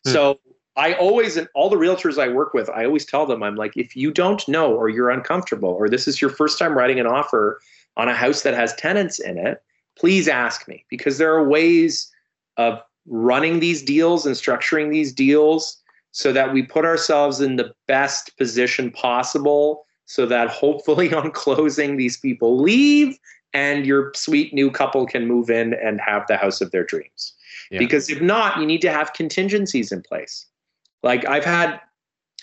Hmm. 0.05 0.12
So 0.12 0.39
I 0.75 0.93
always, 0.93 1.35
and 1.38 1.47
all 1.55 1.69
the 1.69 1.75
realtors 1.75 2.21
I 2.21 2.29
work 2.29 2.53
with, 2.53 2.69
I 2.69 2.85
always 2.85 3.05
tell 3.05 3.25
them, 3.25 3.43
I'm 3.43 3.55
like, 3.55 3.75
if 3.75 3.95
you 3.95 4.12
don't 4.12 4.45
know 4.47 4.73
or 4.73 4.89
you're 4.89 5.09
uncomfortable 5.09 5.69
or 5.69 5.89
this 5.89 6.07
is 6.07 6.21
your 6.21 6.29
first 6.29 6.59
time 6.59 6.77
writing 6.77 6.99
an 6.99 7.07
offer 7.07 7.59
on 7.97 8.07
a 8.07 8.13
house 8.13 8.43
that 8.43 8.53
has 8.53 8.73
tenants 8.75 9.19
in 9.19 9.38
it, 9.38 9.62
please 9.97 10.27
ask 10.27 10.67
me 10.67 10.85
because 10.89 11.17
there 11.17 11.33
are 11.33 11.47
ways 11.47 12.09
of 12.57 12.81
running 13.10 13.60
these 13.60 13.82
deals 13.82 14.26
and 14.26 14.36
structuring 14.36 14.91
these 14.91 15.12
deals 15.12 15.82
so 16.12 16.32
that 16.32 16.54
we 16.54 16.63
put 16.63 16.86
ourselves 16.86 17.41
in 17.41 17.56
the 17.56 17.74
best 17.88 18.36
position 18.38 18.91
possible 18.91 19.86
so 20.06 20.26
that 20.26 20.50
hopefully 20.50 21.13
on 21.22 21.32
closing 21.32 21.98
these 21.98 22.17
people 22.17 22.60
leave 22.60 23.17
and 23.54 23.86
your 23.86 24.12
sweet 24.15 24.54
new 24.54 24.69
couple 24.69 25.06
can 25.06 25.28
move 25.28 25.50
in 25.50 25.74
and 25.74 26.00
have 26.00 26.26
the 26.28 26.38
house 26.38 26.62
of 26.62 26.72
their 26.72 26.84
dreams. 26.84 27.34
Yeah. 27.72 27.80
Because 27.80 28.10
if 28.10 28.22
not, 28.22 28.60
you 28.60 28.65
need 28.65 28.82
to 28.82 28.91
have 28.91 29.13
contingencies 29.13 29.91
in 29.91 30.02
place. 30.02 30.45
Like 31.04 31.26
I've 31.28 31.45
had 31.45 31.80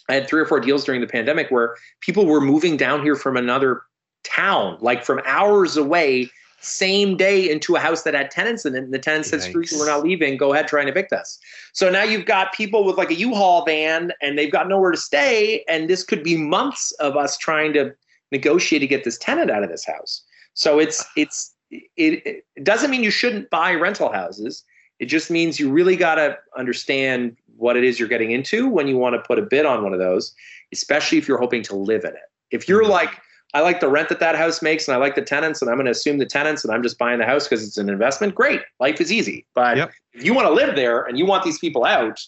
I 0.09 0.14
had 0.14 0.29
three 0.29 0.40
or 0.40 0.46
four 0.46 0.61
deals 0.61 0.85
during 0.85 1.00
the 1.00 1.07
pandemic 1.07 1.50
where 1.50 1.76
people 2.00 2.26
were 2.26 2.40
moving 2.40 2.76
down 2.76 3.02
here 3.02 3.16
from 3.16 3.37
another 3.37 3.83
town, 4.22 4.79
like 4.81 5.05
from 5.05 5.20
hours 5.26 5.76
away, 5.76 6.31
same 6.60 7.16
day 7.16 7.48
into 7.50 7.76
a 7.76 7.78
house 7.78 8.02
that 8.02 8.14
had 8.14 8.30
tenants 8.30 8.64
in 8.64 8.74
it. 8.74 8.84
And 8.84 8.92
the 8.92 8.98
tenant 8.98 9.26
said, 9.26 9.42
Screw 9.42 9.62
you, 9.70 9.78
we're 9.78 9.86
not 9.86 10.02
leaving. 10.02 10.36
Go 10.36 10.52
ahead, 10.52 10.68
try 10.68 10.80
and 10.80 10.88
evict 10.88 11.12
us. 11.12 11.38
So 11.72 11.90
now 11.90 12.02
you've 12.02 12.26
got 12.26 12.52
people 12.52 12.84
with 12.84 12.96
like 12.96 13.10
a 13.10 13.14
U-Haul 13.14 13.64
van 13.64 14.12
and 14.22 14.38
they've 14.38 14.50
got 14.50 14.68
nowhere 14.68 14.90
to 14.90 14.96
stay. 14.96 15.64
And 15.68 15.88
this 15.88 16.02
could 16.02 16.22
be 16.22 16.36
months 16.36 16.92
of 16.92 17.16
us 17.16 17.36
trying 17.36 17.72
to 17.74 17.94
negotiate 18.32 18.80
to 18.80 18.86
get 18.86 19.04
this 19.04 19.18
tenant 19.18 19.50
out 19.50 19.62
of 19.62 19.68
this 19.68 19.84
house. 19.84 20.22
So 20.54 20.78
it's 20.78 21.04
it's 21.16 21.54
it, 21.70 22.44
it 22.56 22.64
doesn't 22.64 22.90
mean 22.90 23.02
you 23.02 23.10
shouldn't 23.10 23.50
buy 23.50 23.74
rental 23.74 24.12
houses. 24.12 24.64
It 24.98 25.06
just 25.06 25.30
means 25.30 25.60
you 25.60 25.70
really 25.70 25.96
got 25.96 26.14
to 26.14 26.38
understand 26.56 27.36
what 27.56 27.76
it 27.76 27.84
is 27.84 27.98
you're 27.98 28.08
getting 28.08 28.30
into 28.30 28.68
when 28.68 28.88
you 28.88 28.96
want 28.96 29.14
to 29.14 29.22
put 29.26 29.38
a 29.38 29.42
bid 29.42 29.66
on 29.66 29.82
one 29.82 29.92
of 29.92 29.98
those, 29.98 30.34
especially 30.72 31.18
if 31.18 31.28
you're 31.28 31.38
hoping 31.38 31.62
to 31.64 31.76
live 31.76 32.04
in 32.04 32.10
it. 32.10 32.30
If 32.50 32.68
you're 32.68 32.82
mm-hmm. 32.82 32.92
like, 32.92 33.20
I 33.56 33.60
like 33.60 33.80
the 33.80 33.88
rent 33.88 34.10
that 34.10 34.20
that 34.20 34.36
house 34.36 34.60
makes 34.60 34.86
and 34.86 34.94
I 34.94 34.98
like 34.98 35.14
the 35.14 35.22
tenants 35.22 35.62
and 35.62 35.70
I'm 35.70 35.76
going 35.76 35.86
to 35.86 35.90
assume 35.90 36.18
the 36.18 36.26
tenants 36.26 36.62
and 36.62 36.74
I'm 36.74 36.82
just 36.82 36.98
buying 36.98 37.18
the 37.18 37.24
house 37.24 37.48
because 37.48 37.66
it's 37.66 37.78
an 37.78 37.88
investment, 37.88 38.34
great. 38.34 38.60
Life 38.80 39.00
is 39.00 39.10
easy. 39.10 39.46
But 39.54 39.78
yep. 39.78 39.92
if 40.12 40.22
you 40.22 40.34
want 40.34 40.46
to 40.46 40.52
live 40.52 40.76
there 40.76 41.04
and 41.04 41.18
you 41.18 41.24
want 41.24 41.42
these 41.42 41.58
people 41.58 41.86
out, 41.86 42.20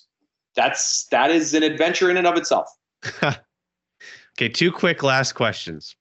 that's 0.56 1.06
that 1.10 1.30
is 1.30 1.52
an 1.52 1.62
adventure 1.62 2.10
in 2.10 2.16
and 2.16 2.26
of 2.26 2.38
itself. 2.38 2.66
okay, 3.22 4.48
two 4.48 4.72
quick 4.72 5.02
last 5.02 5.34
questions. 5.34 5.94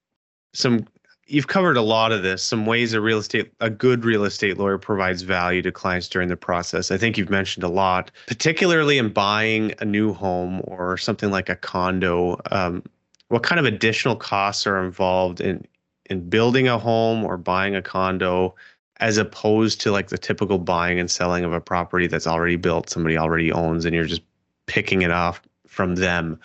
Some 0.54 0.88
you've 1.26 1.48
covered 1.48 1.76
a 1.76 1.82
lot 1.82 2.14
of 2.14 2.24
this 2.24 2.42
some 2.42 2.66
ways 2.66 2.94
a 2.94 3.02
real 3.02 3.18
estate 3.18 3.52
a 3.60 3.70
good 3.70 4.06
real 4.06 4.24
estate 4.24 4.58
lawyer 4.58 4.78
provides 4.78 5.24
value 5.24 5.62
to 5.62 5.74
clients 5.74 6.08
during 6.08 6.30
the 6.30 6.38
process 6.38 6.90
i 6.90 6.98
think 6.98 7.18
you've 7.18 7.30
mentioned 7.30 7.66
a 7.66 7.68
lot 7.68 8.10
particularly 8.28 8.98
in 8.98 9.10
buying 9.10 9.74
a 9.80 9.86
new 9.86 10.14
home 10.14 10.62
or 10.64 10.96
something 10.96 11.30
like 11.30 11.50
a 11.50 11.56
condo 11.58 12.40
um, 12.52 12.82
what 13.30 13.44
kind 13.44 13.60
of 13.60 13.66
additional 13.66 14.16
costs 14.16 14.66
are 14.68 14.84
involved 14.84 15.42
in 15.42 15.66
in 16.10 16.30
building 16.30 16.68
a 16.68 16.78
home 16.78 17.26
or 17.26 17.38
buying 17.38 17.76
a 17.76 17.82
condo 17.82 18.56
as 19.00 19.18
opposed 19.18 19.82
to 19.82 19.92
like 19.92 20.08
the 20.08 20.18
typical 20.18 20.58
buying 20.58 21.00
and 21.00 21.12
selling 21.12 21.44
of 21.44 21.54
a 21.54 21.62
property 21.62 22.08
that's 22.08 22.28
already 22.28 22.56
built 22.56 22.90
somebody 22.90 23.18
already 23.18 23.52
owns 23.52 23.86
and 23.86 23.94
you're 23.94 24.06
just 24.06 24.22
picking 24.66 25.02
it 25.02 25.12
off 25.12 25.42
from 25.68 25.96
them 25.96 26.40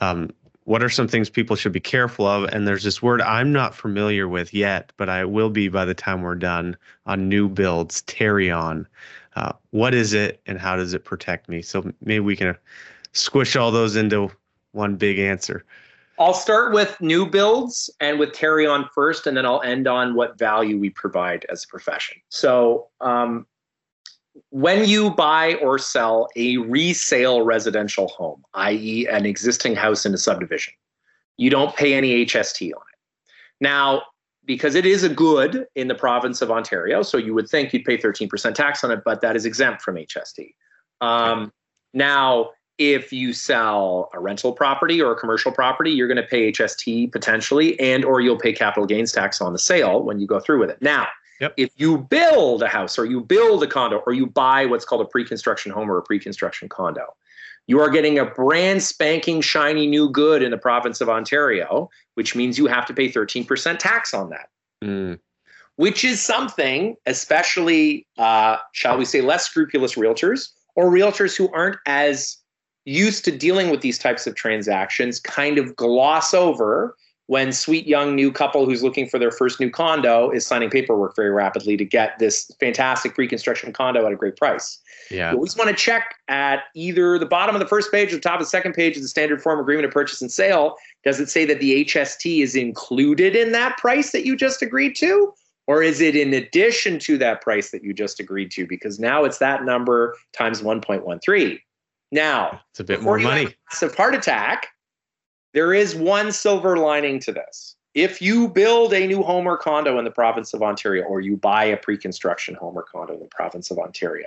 um, 0.00 0.30
what 0.66 0.82
are 0.82 0.90
some 0.90 1.06
things 1.06 1.30
people 1.30 1.54
should 1.54 1.72
be 1.72 1.80
careful 1.80 2.26
of? 2.26 2.44
And 2.52 2.66
there's 2.66 2.82
this 2.82 3.00
word 3.00 3.22
I'm 3.22 3.52
not 3.52 3.72
familiar 3.72 4.26
with 4.26 4.52
yet, 4.52 4.92
but 4.96 5.08
I 5.08 5.24
will 5.24 5.48
be 5.48 5.68
by 5.68 5.84
the 5.84 5.94
time 5.94 6.22
we're 6.22 6.34
done 6.34 6.76
on 7.06 7.28
new 7.28 7.48
builds, 7.48 8.02
Tarion. 8.02 8.84
Uh, 9.36 9.52
what 9.70 9.94
is 9.94 10.12
it 10.12 10.40
and 10.44 10.58
how 10.58 10.74
does 10.74 10.92
it 10.92 11.04
protect 11.04 11.48
me? 11.48 11.62
So 11.62 11.92
maybe 12.00 12.18
we 12.18 12.34
can 12.34 12.56
squish 13.12 13.54
all 13.54 13.70
those 13.70 13.94
into 13.94 14.28
one 14.72 14.96
big 14.96 15.20
answer. 15.20 15.64
I'll 16.18 16.34
start 16.34 16.72
with 16.72 16.98
new 17.00 17.26
builds 17.26 17.90
and 18.00 18.18
with 18.18 18.32
Tarion 18.32 18.88
first, 18.94 19.26
and 19.26 19.36
then 19.36 19.44
I'll 19.44 19.62
end 19.62 19.86
on 19.86 20.14
what 20.14 20.38
value 20.38 20.78
we 20.78 20.90
provide 20.90 21.44
as 21.50 21.64
a 21.64 21.68
profession. 21.68 22.18
So, 22.30 22.88
um, 23.00 23.46
when 24.50 24.86
you 24.86 25.10
buy 25.10 25.54
or 25.56 25.78
sell 25.78 26.28
a 26.36 26.58
resale 26.58 27.42
residential 27.42 28.08
home, 28.08 28.44
i.e., 28.54 29.06
an 29.10 29.24
existing 29.24 29.74
house 29.74 30.04
in 30.04 30.12
a 30.12 30.18
subdivision, 30.18 30.74
you 31.36 31.50
don't 31.50 31.74
pay 31.74 31.94
any 31.94 32.24
HST 32.24 32.66
on 32.66 32.82
it. 32.92 33.32
Now, 33.60 34.02
because 34.44 34.74
it 34.74 34.86
is 34.86 35.02
a 35.02 35.08
good 35.08 35.66
in 35.74 35.88
the 35.88 35.94
province 35.94 36.40
of 36.40 36.50
Ontario, 36.50 37.02
so 37.02 37.18
you 37.18 37.34
would 37.34 37.48
think 37.48 37.72
you'd 37.72 37.84
pay 37.84 37.98
13% 37.98 38.54
tax 38.54 38.84
on 38.84 38.90
it, 38.90 39.02
but 39.04 39.20
that 39.20 39.36
is 39.36 39.44
exempt 39.44 39.82
from 39.82 39.96
HST. 39.96 40.54
Um, 41.00 41.52
now, 41.92 42.50
if 42.78 43.12
you 43.12 43.32
sell 43.32 44.10
a 44.12 44.20
rental 44.20 44.52
property 44.52 45.00
or 45.00 45.12
a 45.12 45.16
commercial 45.16 45.52
property, 45.52 45.90
you're 45.90 46.08
going 46.08 46.16
to 46.16 46.22
pay 46.22 46.52
HST 46.52 47.12
potentially, 47.12 47.78
and 47.80 48.04
or 48.04 48.20
you'll 48.20 48.38
pay 48.38 48.52
capital 48.52 48.86
gains 48.86 49.12
tax 49.12 49.40
on 49.40 49.52
the 49.52 49.58
sale 49.58 50.02
when 50.02 50.20
you 50.20 50.26
go 50.26 50.40
through 50.40 50.60
with 50.60 50.70
it. 50.70 50.80
Now, 50.82 51.08
Yep. 51.40 51.54
If 51.56 51.70
you 51.76 51.98
build 51.98 52.62
a 52.62 52.68
house 52.68 52.98
or 52.98 53.04
you 53.04 53.20
build 53.20 53.62
a 53.62 53.66
condo 53.66 53.98
or 54.06 54.14
you 54.14 54.26
buy 54.26 54.64
what's 54.66 54.84
called 54.84 55.02
a 55.02 55.04
pre-construction 55.04 55.70
home 55.70 55.90
or 55.90 55.98
a 55.98 56.02
pre-construction 56.02 56.68
condo, 56.68 57.14
you 57.66 57.80
are 57.80 57.90
getting 57.90 58.18
a 58.18 58.24
brand 58.24 58.82
spanking 58.82 59.40
shiny 59.40 59.86
new 59.86 60.08
good 60.08 60.42
in 60.42 60.50
the 60.50 60.58
province 60.58 61.00
of 61.00 61.08
Ontario, 61.08 61.90
which 62.14 62.34
means 62.34 62.56
you 62.56 62.66
have 62.66 62.86
to 62.86 62.94
pay 62.94 63.10
13% 63.10 63.78
tax 63.78 64.14
on 64.14 64.30
that. 64.30 64.48
Mm. 64.82 65.18
Which 65.74 66.04
is 66.04 66.22
something, 66.22 66.96
especially, 67.04 68.06
uh, 68.16 68.58
shall 68.72 68.96
we 68.96 69.04
say, 69.04 69.20
less 69.20 69.46
scrupulous 69.46 69.94
realtors 69.94 70.50
or 70.74 70.90
realtors 70.90 71.36
who 71.36 71.52
aren't 71.52 71.76
as 71.86 72.38
used 72.86 73.24
to 73.24 73.36
dealing 73.36 73.70
with 73.70 73.82
these 73.82 73.98
types 73.98 74.26
of 74.26 74.34
transactions 74.34 75.20
kind 75.20 75.58
of 75.58 75.76
gloss 75.76 76.32
over 76.32 76.96
when 77.26 77.52
sweet 77.52 77.86
young 77.88 78.14
new 78.14 78.30
couple 78.30 78.64
who's 78.64 78.84
looking 78.84 79.08
for 79.08 79.18
their 79.18 79.32
first 79.32 79.58
new 79.58 79.68
condo 79.68 80.30
is 80.30 80.46
signing 80.46 80.70
paperwork 80.70 81.16
very 81.16 81.30
rapidly 81.30 81.76
to 81.76 81.84
get 81.84 82.16
this 82.20 82.48
fantastic 82.60 83.16
pre-construction 83.16 83.72
condo 83.72 84.06
at 84.06 84.12
a 84.12 84.16
great 84.16 84.36
price. 84.36 84.78
Yeah. 85.10 85.32
You 85.32 85.36
always 85.36 85.56
want 85.56 85.68
to 85.68 85.74
check 85.74 86.14
at 86.28 86.64
either 86.76 87.18
the 87.18 87.26
bottom 87.26 87.56
of 87.56 87.60
the 87.60 87.66
first 87.66 87.90
page 87.90 88.12
or 88.12 88.16
the 88.16 88.22
top 88.22 88.34
of 88.34 88.46
the 88.46 88.50
second 88.50 88.74
page 88.74 88.96
of 88.96 89.02
the 89.02 89.08
standard 89.08 89.42
form 89.42 89.58
agreement 89.58 89.86
of 89.86 89.92
purchase 89.92 90.22
and 90.22 90.30
sale. 90.30 90.76
Does 91.04 91.18
it 91.18 91.28
say 91.28 91.44
that 91.46 91.58
the 91.58 91.84
HST 91.84 92.42
is 92.42 92.54
included 92.54 93.34
in 93.34 93.50
that 93.52 93.76
price 93.78 94.12
that 94.12 94.24
you 94.24 94.36
just 94.36 94.62
agreed 94.62 94.94
to? 94.96 95.34
Or 95.66 95.82
is 95.82 96.00
it 96.00 96.14
in 96.14 96.32
addition 96.32 97.00
to 97.00 97.18
that 97.18 97.40
price 97.40 97.72
that 97.72 97.82
you 97.82 97.92
just 97.92 98.20
agreed 98.20 98.52
to? 98.52 98.68
Because 98.68 99.00
now 99.00 99.24
it's 99.24 99.38
that 99.38 99.64
number 99.64 100.16
times 100.32 100.62
1.13. 100.62 101.58
Now, 102.12 102.60
it's 102.70 102.80
a 102.80 102.84
bit 102.84 103.02
more 103.02 103.18
money. 103.18 103.48
massive 103.70 103.94
heart 103.94 104.14
attack 104.14 104.68
there 105.56 105.72
is 105.72 105.94
one 105.94 106.32
silver 106.32 106.76
lining 106.76 107.18
to 107.20 107.32
this. 107.32 107.76
If 107.94 108.20
you 108.20 108.46
build 108.46 108.92
a 108.92 109.06
new 109.06 109.22
home 109.22 109.46
or 109.46 109.56
condo 109.56 109.98
in 109.98 110.04
the 110.04 110.10
province 110.10 110.52
of 110.52 110.62
Ontario, 110.62 111.04
or 111.04 111.22
you 111.22 111.38
buy 111.38 111.64
a 111.64 111.78
pre 111.78 111.96
construction 111.96 112.54
home 112.54 112.76
or 112.76 112.82
condo 112.82 113.14
in 113.14 113.20
the 113.20 113.28
province 113.28 113.70
of 113.70 113.78
Ontario, 113.78 114.26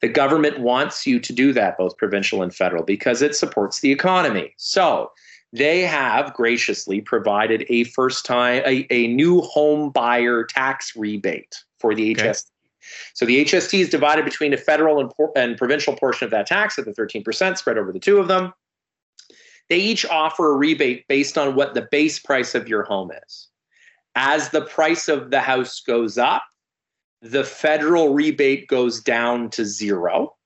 the 0.00 0.08
government 0.08 0.58
wants 0.58 1.06
you 1.06 1.20
to 1.20 1.32
do 1.32 1.52
that, 1.52 1.78
both 1.78 1.96
provincial 1.96 2.42
and 2.42 2.52
federal, 2.52 2.82
because 2.82 3.22
it 3.22 3.36
supports 3.36 3.78
the 3.78 3.92
economy. 3.92 4.52
So 4.56 5.12
they 5.52 5.82
have 5.82 6.34
graciously 6.34 7.00
provided 7.00 7.64
a 7.68 7.84
first 7.84 8.26
time, 8.26 8.64
a, 8.66 8.84
a 8.90 9.06
new 9.06 9.42
home 9.42 9.90
buyer 9.90 10.42
tax 10.42 10.96
rebate 10.96 11.54
for 11.78 11.94
the 11.94 12.10
okay. 12.10 12.30
HST. 12.30 12.50
So 13.14 13.24
the 13.24 13.44
HST 13.44 13.78
is 13.80 13.88
divided 13.88 14.24
between 14.24 14.52
a 14.52 14.56
federal 14.56 15.00
and, 15.00 15.10
and 15.36 15.56
provincial 15.56 15.96
portion 15.96 16.24
of 16.24 16.30
that 16.30 16.46
tax 16.46 16.78
at 16.78 16.84
the 16.84 16.92
13% 16.92 17.56
spread 17.58 17.78
over 17.78 17.92
the 17.92 17.98
two 17.98 18.18
of 18.18 18.28
them. 18.28 18.52
They 19.68 19.78
each 19.78 20.04
offer 20.06 20.52
a 20.52 20.56
rebate 20.56 21.08
based 21.08 21.38
on 21.38 21.54
what 21.54 21.74
the 21.74 21.88
base 21.90 22.18
price 22.18 22.54
of 22.54 22.68
your 22.68 22.82
home 22.82 23.10
is. 23.26 23.48
As 24.14 24.50
the 24.50 24.62
price 24.62 25.08
of 25.08 25.30
the 25.30 25.40
house 25.40 25.80
goes 25.80 26.18
up, 26.18 26.44
the 27.22 27.44
federal 27.44 28.12
rebate 28.12 28.68
goes 28.68 29.00
down 29.00 29.50
to 29.50 29.64
zero. 29.64 30.36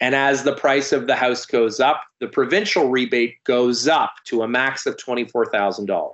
And 0.00 0.14
as 0.14 0.42
the 0.42 0.56
price 0.56 0.90
of 0.90 1.06
the 1.06 1.14
house 1.14 1.46
goes 1.46 1.78
up, 1.78 2.02
the 2.18 2.26
provincial 2.26 2.88
rebate 2.88 3.36
goes 3.44 3.86
up 3.86 4.14
to 4.24 4.42
a 4.42 4.48
max 4.48 4.86
of 4.86 4.96
$24,000. 4.96 6.10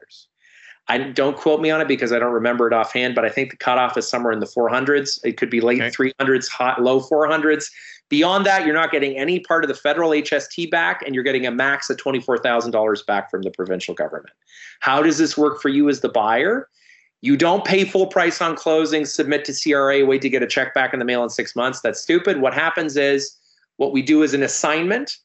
I 0.89 0.99
don't 0.99 1.37
quote 1.37 1.61
me 1.61 1.71
on 1.71 1.81
it 1.81 1.89
because 1.89 2.13
I 2.13 2.19
don't 2.19 2.33
remember 2.33 2.67
it 2.67 2.73
offhand, 2.73 3.15
but 3.15 3.25
I 3.25 3.29
think 3.29 3.51
the 3.51 3.57
cutoff 3.57 3.99
is 3.99 4.09
somewhere 4.09 4.33
in 4.33 4.41
the 4.41 4.47
400s. 4.47 5.21
It 5.23 5.37
could 5.37 5.51
be 5.51 5.61
late 5.61 5.83
okay. 5.83 6.13
300s, 6.21 6.49
hot, 6.49 6.83
low 6.83 7.01
400s. 7.01 7.67
Beyond 8.09 8.47
that, 8.47 8.65
you're 8.65 8.75
not 8.75 8.91
getting 8.91 9.19
any 9.19 9.41
part 9.41 9.65
of 9.65 9.69
the 9.69 9.75
federal 9.75 10.11
HST 10.11 10.71
back, 10.71 11.03
and 11.05 11.15
you're 11.15 11.25
getting 11.25 11.47
a 11.47 11.51
max 11.51 11.91
of 11.91 11.99
$24,000 11.99 13.07
back 13.07 13.31
from 13.31 13.43
the 13.43 13.51
provincial 13.51 13.95
government. 13.95 14.35
How 14.81 15.03
does 15.03 15.19
this 15.19 15.37
work 15.37 15.61
for 15.61 15.69
you 15.69 15.91
as 15.91 16.01
the 16.01 16.09
buyer? 16.09 16.69
You 17.21 17.37
don't 17.37 17.65
pay 17.65 17.85
full 17.85 18.07
price 18.07 18.41
on 18.41 18.57
closing, 18.57 19.05
submit 19.05 19.45
to 19.45 19.53
CRA, 19.53 20.07
wait 20.07 20.23
to 20.23 20.31
get 20.31 20.43
a 20.43 20.47
check 20.47 20.73
back 20.73 20.95
in 20.95 21.01
the 21.01 21.05
mail 21.05 21.23
in 21.23 21.29
six 21.29 21.55
months. 21.55 21.81
That's 21.81 22.01
stupid. 22.01 22.41
What 22.41 22.55
happens 22.55 22.97
is 22.97 23.37
what 23.77 23.93
we 23.93 24.01
do 24.01 24.23
is 24.23 24.33
an 24.33 24.43
assignment 24.43 25.19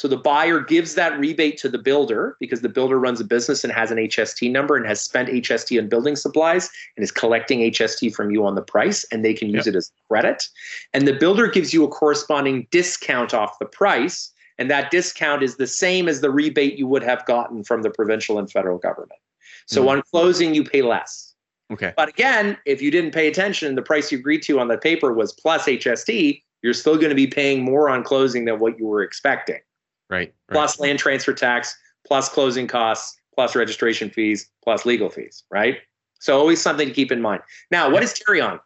so 0.00 0.08
the 0.08 0.16
buyer 0.16 0.60
gives 0.60 0.94
that 0.94 1.18
rebate 1.18 1.58
to 1.58 1.68
the 1.68 1.76
builder 1.76 2.34
because 2.40 2.62
the 2.62 2.70
builder 2.70 2.98
runs 2.98 3.20
a 3.20 3.24
business 3.24 3.64
and 3.64 3.70
has 3.70 3.90
an 3.90 3.98
HST 3.98 4.50
number 4.50 4.74
and 4.74 4.86
has 4.86 4.98
spent 4.98 5.28
HST 5.28 5.78
on 5.78 5.90
building 5.90 6.16
supplies 6.16 6.70
and 6.96 7.04
is 7.04 7.12
collecting 7.12 7.58
HST 7.58 8.14
from 8.14 8.30
you 8.30 8.46
on 8.46 8.54
the 8.54 8.62
price 8.62 9.04
and 9.12 9.22
they 9.22 9.34
can 9.34 9.50
use 9.50 9.66
yep. 9.66 9.74
it 9.74 9.76
as 9.76 9.92
credit. 10.08 10.48
And 10.94 11.06
the 11.06 11.12
builder 11.12 11.48
gives 11.48 11.74
you 11.74 11.84
a 11.84 11.88
corresponding 11.88 12.66
discount 12.70 13.34
off 13.34 13.58
the 13.58 13.66
price. 13.66 14.32
And 14.56 14.70
that 14.70 14.90
discount 14.90 15.42
is 15.42 15.58
the 15.58 15.66
same 15.66 16.08
as 16.08 16.22
the 16.22 16.30
rebate 16.30 16.78
you 16.78 16.86
would 16.86 17.02
have 17.02 17.26
gotten 17.26 17.62
from 17.62 17.82
the 17.82 17.90
provincial 17.90 18.38
and 18.38 18.50
federal 18.50 18.78
government. 18.78 19.20
So 19.66 19.82
mm-hmm. 19.82 19.90
on 19.90 20.02
closing, 20.10 20.54
you 20.54 20.64
pay 20.64 20.80
less. 20.80 21.34
Okay. 21.70 21.92
But 21.94 22.08
again, 22.08 22.56
if 22.64 22.80
you 22.80 22.90
didn't 22.90 23.12
pay 23.12 23.28
attention, 23.28 23.74
the 23.74 23.82
price 23.82 24.10
you 24.10 24.16
agreed 24.16 24.40
to 24.44 24.60
on 24.60 24.68
the 24.68 24.78
paper 24.78 25.12
was 25.12 25.34
plus 25.34 25.66
HST, 25.66 26.42
you're 26.62 26.72
still 26.72 26.96
going 26.96 27.10
to 27.10 27.14
be 27.14 27.26
paying 27.26 27.62
more 27.62 27.90
on 27.90 28.02
closing 28.02 28.46
than 28.46 28.60
what 28.60 28.78
you 28.78 28.86
were 28.86 29.02
expecting. 29.02 29.60
Right, 30.10 30.34
right. 30.48 30.54
Plus 30.54 30.80
land 30.80 30.98
transfer 30.98 31.32
tax, 31.32 31.76
plus 32.06 32.28
closing 32.28 32.66
costs, 32.66 33.16
plus 33.34 33.54
registration 33.54 34.10
fees, 34.10 34.50
plus 34.62 34.84
legal 34.84 35.08
fees, 35.08 35.44
right? 35.50 35.78
So 36.18 36.38
always 36.38 36.60
something 36.60 36.88
to 36.88 36.94
keep 36.94 37.12
in 37.12 37.22
mind. 37.22 37.42
Now, 37.70 37.90
what 37.90 38.02
is 38.02 38.12
Tarion? 38.12 38.60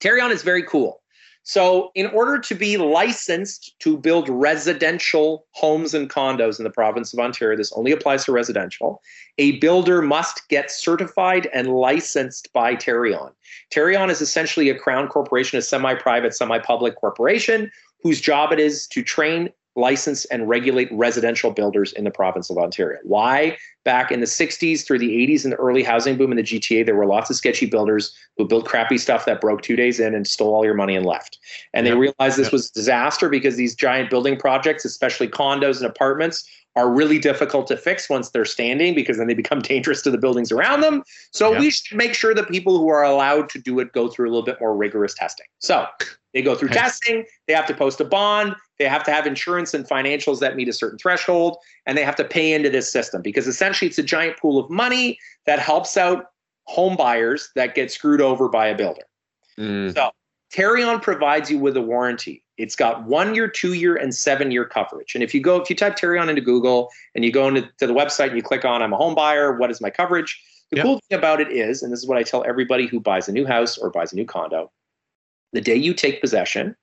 Tarion 0.00 0.30
is 0.30 0.42
very 0.42 0.62
cool. 0.62 1.02
So, 1.48 1.92
in 1.94 2.06
order 2.08 2.40
to 2.40 2.54
be 2.56 2.76
licensed 2.76 3.78
to 3.78 3.96
build 3.96 4.28
residential 4.28 5.46
homes 5.52 5.94
and 5.94 6.10
condos 6.10 6.58
in 6.58 6.64
the 6.64 6.70
province 6.70 7.12
of 7.12 7.20
Ontario, 7.20 7.56
this 7.56 7.72
only 7.74 7.92
applies 7.92 8.24
to 8.24 8.32
residential, 8.32 9.00
a 9.38 9.52
builder 9.58 10.02
must 10.02 10.48
get 10.48 10.72
certified 10.72 11.48
and 11.54 11.68
licensed 11.68 12.52
by 12.52 12.74
Tarion. 12.74 13.30
Tarion 13.72 14.10
is 14.10 14.20
essentially 14.20 14.70
a 14.70 14.74
crown 14.76 15.06
corporation, 15.06 15.56
a 15.56 15.62
semi 15.62 15.94
private, 15.94 16.34
semi 16.34 16.58
public 16.58 16.96
corporation 16.96 17.70
whose 18.02 18.20
job 18.20 18.50
it 18.52 18.58
is 18.58 18.88
to 18.88 19.00
train 19.00 19.48
license 19.76 20.24
and 20.26 20.48
regulate 20.48 20.88
residential 20.90 21.50
builders 21.50 21.92
in 21.92 22.04
the 22.04 22.10
province 22.10 22.50
of 22.50 22.56
Ontario. 22.56 22.98
Why? 23.04 23.56
Back 23.84 24.10
in 24.10 24.20
the 24.20 24.26
60s 24.26 24.84
through 24.84 24.98
the 24.98 25.10
80s 25.10 25.44
in 25.44 25.50
the 25.50 25.56
early 25.56 25.82
housing 25.82 26.16
boom 26.16 26.32
in 26.32 26.38
the 26.38 26.42
GTA, 26.42 26.84
there 26.84 26.96
were 26.96 27.06
lots 27.06 27.30
of 27.30 27.36
sketchy 27.36 27.66
builders 27.66 28.14
who 28.36 28.48
built 28.48 28.64
crappy 28.64 28.98
stuff 28.98 29.26
that 29.26 29.40
broke 29.40 29.62
two 29.62 29.76
days 29.76 30.00
in 30.00 30.14
and 30.14 30.26
stole 30.26 30.54
all 30.54 30.64
your 30.64 30.74
money 30.74 30.96
and 30.96 31.06
left. 31.06 31.38
And 31.74 31.86
yep. 31.86 31.92
they 31.92 31.98
realized 31.98 32.38
this 32.38 32.46
yep. 32.46 32.52
was 32.52 32.70
a 32.70 32.72
disaster 32.72 33.28
because 33.28 33.56
these 33.56 33.74
giant 33.74 34.10
building 34.10 34.38
projects, 34.38 34.84
especially 34.84 35.28
condos 35.28 35.76
and 35.76 35.86
apartments, 35.86 36.48
are 36.74 36.90
really 36.90 37.18
difficult 37.18 37.66
to 37.66 37.76
fix 37.76 38.08
once 38.08 38.30
they're 38.30 38.44
standing 38.44 38.94
because 38.94 39.16
then 39.16 39.26
they 39.26 39.34
become 39.34 39.60
dangerous 39.62 40.02
to 40.02 40.10
the 40.10 40.18
buildings 40.18 40.52
around 40.52 40.80
them. 40.80 41.02
So 41.32 41.52
yep. 41.52 41.60
we 41.60 41.70
should 41.70 41.96
make 41.96 42.14
sure 42.14 42.34
that 42.34 42.48
people 42.48 42.78
who 42.78 42.88
are 42.88 43.02
allowed 43.02 43.48
to 43.50 43.58
do 43.58 43.78
it 43.80 43.92
go 43.92 44.08
through 44.08 44.28
a 44.28 44.30
little 44.30 44.44
bit 44.44 44.58
more 44.60 44.76
rigorous 44.76 45.14
testing. 45.14 45.46
So 45.58 45.86
they 46.34 46.42
go 46.42 46.54
through 46.54 46.68
testing, 46.68 47.24
they 47.46 47.54
have 47.54 47.66
to 47.66 47.74
post 47.74 48.00
a 48.00 48.04
bond, 48.04 48.54
they 48.78 48.86
have 48.86 49.04
to 49.04 49.10
have 49.10 49.26
insurance 49.26 49.74
and 49.74 49.86
financials 49.86 50.40
that 50.40 50.56
meet 50.56 50.68
a 50.68 50.72
certain 50.72 50.98
threshold, 50.98 51.56
and 51.86 51.96
they 51.96 52.04
have 52.04 52.16
to 52.16 52.24
pay 52.24 52.52
into 52.52 52.70
this 52.70 52.90
system 52.90 53.22
because 53.22 53.46
essentially 53.46 53.88
it's 53.88 53.98
a 53.98 54.02
giant 54.02 54.38
pool 54.38 54.58
of 54.58 54.70
money 54.70 55.18
that 55.46 55.58
helps 55.58 55.96
out 55.96 56.26
home 56.64 56.96
buyers 56.96 57.50
that 57.54 57.74
get 57.74 57.90
screwed 57.90 58.20
over 58.20 58.48
by 58.48 58.66
a 58.66 58.76
builder. 58.76 59.04
Mm. 59.58 59.94
So 59.94 60.10
Tarion 60.54 61.00
provides 61.00 61.50
you 61.50 61.58
with 61.58 61.76
a 61.76 61.82
warranty. 61.82 62.42
It's 62.58 62.76
got 62.76 63.04
one 63.04 63.34
year, 63.34 63.48
two 63.48 63.74
year, 63.74 63.96
and 63.96 64.14
seven 64.14 64.50
year 64.50 64.64
coverage. 64.64 65.14
And 65.14 65.22
if 65.22 65.34
you 65.34 65.40
go, 65.40 65.60
if 65.60 65.68
you 65.68 65.76
type 65.76 65.96
Tarion 65.96 66.28
into 66.28 66.40
Google 66.40 66.90
and 67.14 67.24
you 67.24 67.32
go 67.32 67.48
into 67.48 67.68
the 67.78 67.86
website 67.86 68.28
and 68.28 68.36
you 68.36 68.42
click 68.42 68.64
on 68.64 68.82
I'm 68.82 68.92
a 68.92 68.96
home 68.96 69.14
buyer, 69.14 69.56
what 69.56 69.70
is 69.70 69.80
my 69.80 69.90
coverage? 69.90 70.40
The 70.70 70.78
yep. 70.78 70.84
cool 70.84 71.00
thing 71.08 71.18
about 71.18 71.40
it 71.40 71.52
is, 71.52 71.82
and 71.82 71.92
this 71.92 72.00
is 72.00 72.08
what 72.08 72.18
I 72.18 72.22
tell 72.22 72.44
everybody 72.44 72.86
who 72.86 72.98
buys 72.98 73.28
a 73.28 73.32
new 73.32 73.46
house 73.46 73.78
or 73.78 73.90
buys 73.90 74.12
a 74.12 74.16
new 74.16 74.24
condo, 74.24 74.72
the 75.52 75.60
day 75.60 75.76
you 75.76 75.94
take 75.94 76.20
possession, 76.20 76.74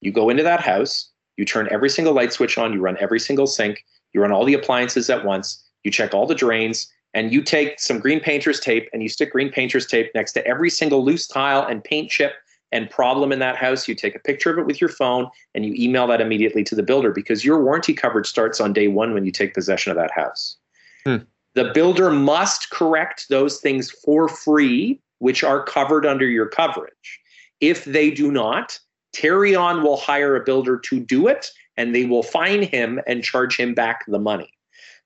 you 0.00 0.12
go 0.12 0.28
into 0.28 0.42
that 0.42 0.60
house, 0.60 1.10
you 1.36 1.44
turn 1.44 1.68
every 1.70 1.88
single 1.88 2.14
light 2.14 2.32
switch 2.32 2.58
on, 2.58 2.72
you 2.72 2.80
run 2.80 2.96
every 3.00 3.20
single 3.20 3.46
sink, 3.46 3.84
you 4.12 4.20
run 4.20 4.32
all 4.32 4.44
the 4.44 4.54
appliances 4.54 5.08
at 5.10 5.24
once, 5.24 5.64
you 5.84 5.90
check 5.90 6.14
all 6.14 6.26
the 6.26 6.34
drains, 6.34 6.92
and 7.14 7.32
you 7.32 7.42
take 7.42 7.78
some 7.78 7.98
green 7.98 8.20
painter's 8.20 8.60
tape 8.60 8.88
and 8.92 9.02
you 9.02 9.08
stick 9.08 9.32
green 9.32 9.50
painter's 9.50 9.86
tape 9.86 10.10
next 10.14 10.32
to 10.32 10.46
every 10.46 10.70
single 10.70 11.04
loose 11.04 11.26
tile 11.26 11.66
and 11.66 11.84
paint 11.84 12.10
chip 12.10 12.34
and 12.72 12.88
problem 12.88 13.32
in 13.32 13.38
that 13.38 13.56
house. 13.56 13.86
You 13.86 13.94
take 13.94 14.14
a 14.14 14.18
picture 14.18 14.50
of 14.50 14.58
it 14.58 14.66
with 14.66 14.80
your 14.80 14.88
phone 14.88 15.28
and 15.54 15.64
you 15.64 15.74
email 15.76 16.06
that 16.06 16.20
immediately 16.20 16.64
to 16.64 16.74
the 16.74 16.82
builder 16.82 17.10
because 17.12 17.44
your 17.44 17.62
warranty 17.62 17.92
coverage 17.92 18.26
starts 18.26 18.60
on 18.60 18.72
day 18.72 18.88
one 18.88 19.12
when 19.12 19.26
you 19.26 19.32
take 19.32 19.52
possession 19.54 19.90
of 19.90 19.96
that 19.98 20.10
house. 20.10 20.56
Hmm. 21.04 21.16
The 21.54 21.70
builder 21.74 22.10
must 22.10 22.70
correct 22.70 23.28
those 23.28 23.60
things 23.60 23.90
for 23.90 24.26
free, 24.26 24.98
which 25.18 25.44
are 25.44 25.62
covered 25.62 26.06
under 26.06 26.26
your 26.26 26.46
coverage. 26.46 27.20
If 27.60 27.84
they 27.84 28.10
do 28.10 28.32
not, 28.32 28.78
Tarion 29.12 29.82
will 29.82 29.96
hire 29.96 30.36
a 30.36 30.44
builder 30.44 30.78
to 30.78 31.00
do 31.00 31.28
it 31.28 31.50
and 31.76 31.94
they 31.94 32.04
will 32.04 32.22
fine 32.22 32.62
him 32.62 33.00
and 33.06 33.24
charge 33.24 33.58
him 33.58 33.74
back 33.74 34.04
the 34.06 34.18
money. 34.18 34.52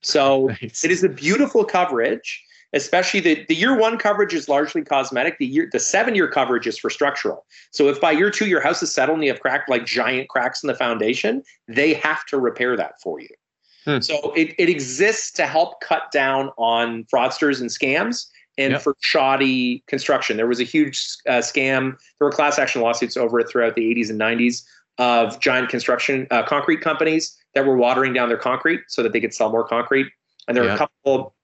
So 0.03 0.47
nice. 0.63 0.85
it 0.85 0.91
is 0.91 1.03
a 1.03 1.09
beautiful 1.09 1.65
coverage, 1.65 2.45
especially 2.73 3.21
the, 3.21 3.45
the 3.49 3.55
year 3.55 3.77
one 3.77 3.99
coverage 3.99 4.35
is 4.35 4.49
largely 4.49 4.83
cosmetic. 4.83 5.39
The 5.39 5.47
year 5.47 5.69
the 5.73 5.81
seven 5.81 6.15
year 6.15 6.29
coverage 6.29 6.67
is 6.67 6.79
for 6.79 6.91
structural. 6.91 7.45
So 7.71 7.89
if 7.89 8.01
by 8.01 8.13
year 8.13 8.31
two 8.31 8.47
your 8.47 8.61
house 8.61 8.83
is 8.83 8.93
settled 8.93 9.19
and 9.19 9.25
you 9.25 9.33
have 9.33 9.41
cracked 9.41 9.69
like 9.69 9.87
giant 9.87 10.29
cracks 10.29 10.63
in 10.63 10.69
the 10.69 10.75
foundation, 10.75 11.43
they 11.69 11.95
have 11.95 12.25
to 12.27 12.39
repair 12.39 12.77
that 12.77 13.01
for 13.01 13.21
you. 13.21 13.29
Hmm. 13.85 14.01
So 14.01 14.33
it, 14.35 14.55
it 14.59 14.69
exists 14.69 15.31
to 15.33 15.47
help 15.47 15.81
cut 15.81 16.11
down 16.13 16.51
on 16.59 17.05
fraudsters 17.05 17.61
and 17.61 17.71
scams 17.71 18.27
and 18.59 18.73
yep. 18.73 18.83
for 18.83 18.97
shoddy 19.01 19.83
construction. 19.87 20.37
There 20.37 20.47
was 20.47 20.61
a 20.61 20.65
huge 20.65 21.05
uh, 21.29 21.39
scam. 21.39 21.97
There 22.19 22.27
were 22.27 22.33
class 22.33 22.59
action 22.59 22.83
lawsuits 22.83 23.17
over 23.17 23.39
it 23.41 23.49
throughout 23.49 23.75
the 23.75 23.83
80s 23.83 24.11
and 24.11 24.21
90s 24.21 24.65
of 24.99 25.39
giant 25.41 25.69
construction 25.69 26.27
uh, 26.31 26.43
concrete 26.43 26.81
companies 26.81 27.37
that 27.55 27.67
were 27.67 27.77
watering 27.77 28.13
down 28.13 28.29
their 28.29 28.39
concrete 28.39 28.81
so 28.89 29.03
that 29.03 29.13
they 29.13 29.21
could 29.21 29.35
sell 29.35 29.51
more 29.51 29.67
concrete. 29.67 30.07
And 30.49 30.57
there 30.57 30.65
were 30.65 30.71
a 30.71 30.79
couple 30.79 31.35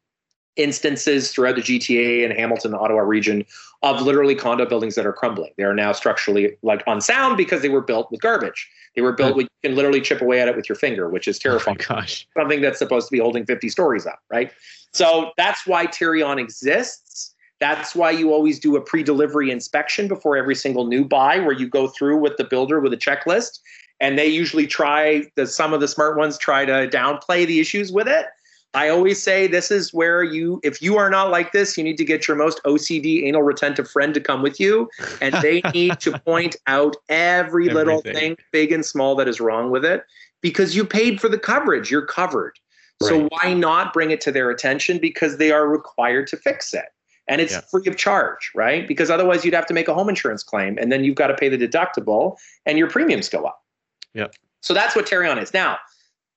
instances 0.56 1.32
throughout 1.32 1.56
the 1.56 1.62
GTA 1.62 2.24
and 2.24 2.32
Hamilton, 2.32 2.72
the 2.72 2.78
Ottawa 2.78 3.00
region, 3.00 3.44
of 3.82 4.00
literally 4.00 4.34
condo 4.34 4.64
buildings 4.64 4.94
that 4.94 5.06
are 5.06 5.12
crumbling. 5.12 5.52
They 5.56 5.64
are 5.64 5.74
now 5.74 5.92
structurally 5.92 6.56
like 6.62 6.82
unsound 6.86 7.36
because 7.36 7.62
they 7.62 7.68
were 7.68 7.80
built 7.80 8.10
with 8.10 8.20
garbage. 8.20 8.68
They 8.94 9.02
were 9.02 9.12
built 9.12 9.32
hmm. 9.32 9.38
with 9.38 9.44
you 9.62 9.70
can 9.70 9.76
literally 9.76 10.00
chip 10.00 10.20
away 10.20 10.40
at 10.40 10.48
it 10.48 10.56
with 10.56 10.68
your 10.68 10.76
finger, 10.76 11.08
which 11.08 11.26
is 11.26 11.38
oh 11.38 11.48
terrifying. 11.48 11.78
Oh 11.80 11.94
gosh. 11.94 12.26
Something 12.36 12.60
that's 12.60 12.78
supposed 12.78 13.08
to 13.08 13.12
be 13.12 13.18
holding 13.18 13.44
50 13.44 13.68
stories 13.68 14.06
up, 14.06 14.20
right? 14.30 14.52
So 14.92 15.32
that's 15.36 15.66
why 15.66 15.86
Tarion 15.86 16.38
exists. 16.38 17.34
That's 17.58 17.94
why 17.94 18.10
you 18.10 18.32
always 18.32 18.58
do 18.58 18.76
a 18.76 18.80
pre-delivery 18.80 19.50
inspection 19.50 20.08
before 20.08 20.36
every 20.36 20.54
single 20.54 20.86
new 20.86 21.04
buy, 21.04 21.38
where 21.38 21.52
you 21.52 21.68
go 21.68 21.88
through 21.88 22.18
with 22.18 22.36
the 22.36 22.44
builder 22.44 22.80
with 22.80 22.92
a 22.92 22.96
checklist, 22.96 23.60
and 24.00 24.18
they 24.18 24.26
usually 24.26 24.66
try 24.66 25.24
the 25.36 25.46
some 25.46 25.72
of 25.72 25.80
the 25.80 25.88
smart 25.88 26.16
ones 26.16 26.36
try 26.36 26.64
to 26.64 26.88
downplay 26.88 27.46
the 27.46 27.60
issues 27.60 27.92
with 27.92 28.08
it. 28.08 28.26
I 28.74 28.88
always 28.88 29.22
say 29.22 29.46
this 29.46 29.70
is 29.70 29.92
where 29.92 30.22
you, 30.22 30.60
if 30.62 30.80
you 30.80 30.96
are 30.96 31.10
not 31.10 31.30
like 31.30 31.52
this, 31.52 31.76
you 31.76 31.84
need 31.84 31.98
to 31.98 32.04
get 32.04 32.26
your 32.26 32.36
most 32.36 32.60
OCD 32.64 33.24
anal 33.24 33.42
retentive 33.42 33.90
friend 33.90 34.14
to 34.14 34.20
come 34.20 34.42
with 34.42 34.58
you, 34.58 34.88
and 35.20 35.34
they 35.42 35.60
need 35.74 36.00
to 36.00 36.18
point 36.20 36.56
out 36.66 36.96
every 37.08 37.68
Everything. 37.68 37.74
little 37.74 38.00
thing, 38.00 38.36
big 38.50 38.72
and 38.72 38.84
small, 38.84 39.14
that 39.16 39.28
is 39.28 39.40
wrong 39.40 39.70
with 39.70 39.84
it, 39.84 40.04
because 40.40 40.74
you 40.74 40.86
paid 40.86 41.20
for 41.20 41.28
the 41.28 41.38
coverage. 41.38 41.90
You're 41.90 42.06
covered. 42.06 42.58
Right. 43.02 43.08
So 43.08 43.28
why 43.30 43.52
not 43.52 43.92
bring 43.92 44.10
it 44.10 44.20
to 44.22 44.32
their 44.32 44.50
attention? 44.50 44.98
Because 44.98 45.36
they 45.36 45.50
are 45.50 45.68
required 45.68 46.26
to 46.28 46.36
fix 46.36 46.72
it. 46.72 46.86
And 47.28 47.40
it's 47.40 47.52
yeah. 47.52 47.60
free 47.70 47.82
of 47.86 47.96
charge, 47.96 48.50
right? 48.54 48.86
Because 48.86 49.10
otherwise 49.10 49.44
you'd 49.44 49.54
have 49.54 49.66
to 49.66 49.74
make 49.74 49.88
a 49.88 49.94
home 49.94 50.08
insurance 50.08 50.42
claim 50.42 50.76
and 50.78 50.90
then 50.90 51.04
you've 51.04 51.14
got 51.14 51.28
to 51.28 51.34
pay 51.34 51.48
the 51.48 51.56
deductible 51.56 52.36
and 52.66 52.78
your 52.78 52.90
premiums 52.90 53.28
go 53.28 53.44
up. 53.44 53.62
Yeah. 54.12 54.26
So 54.60 54.74
that's 54.74 54.96
what 54.96 55.06
Tarion 55.06 55.40
is. 55.40 55.54
Now, 55.54 55.78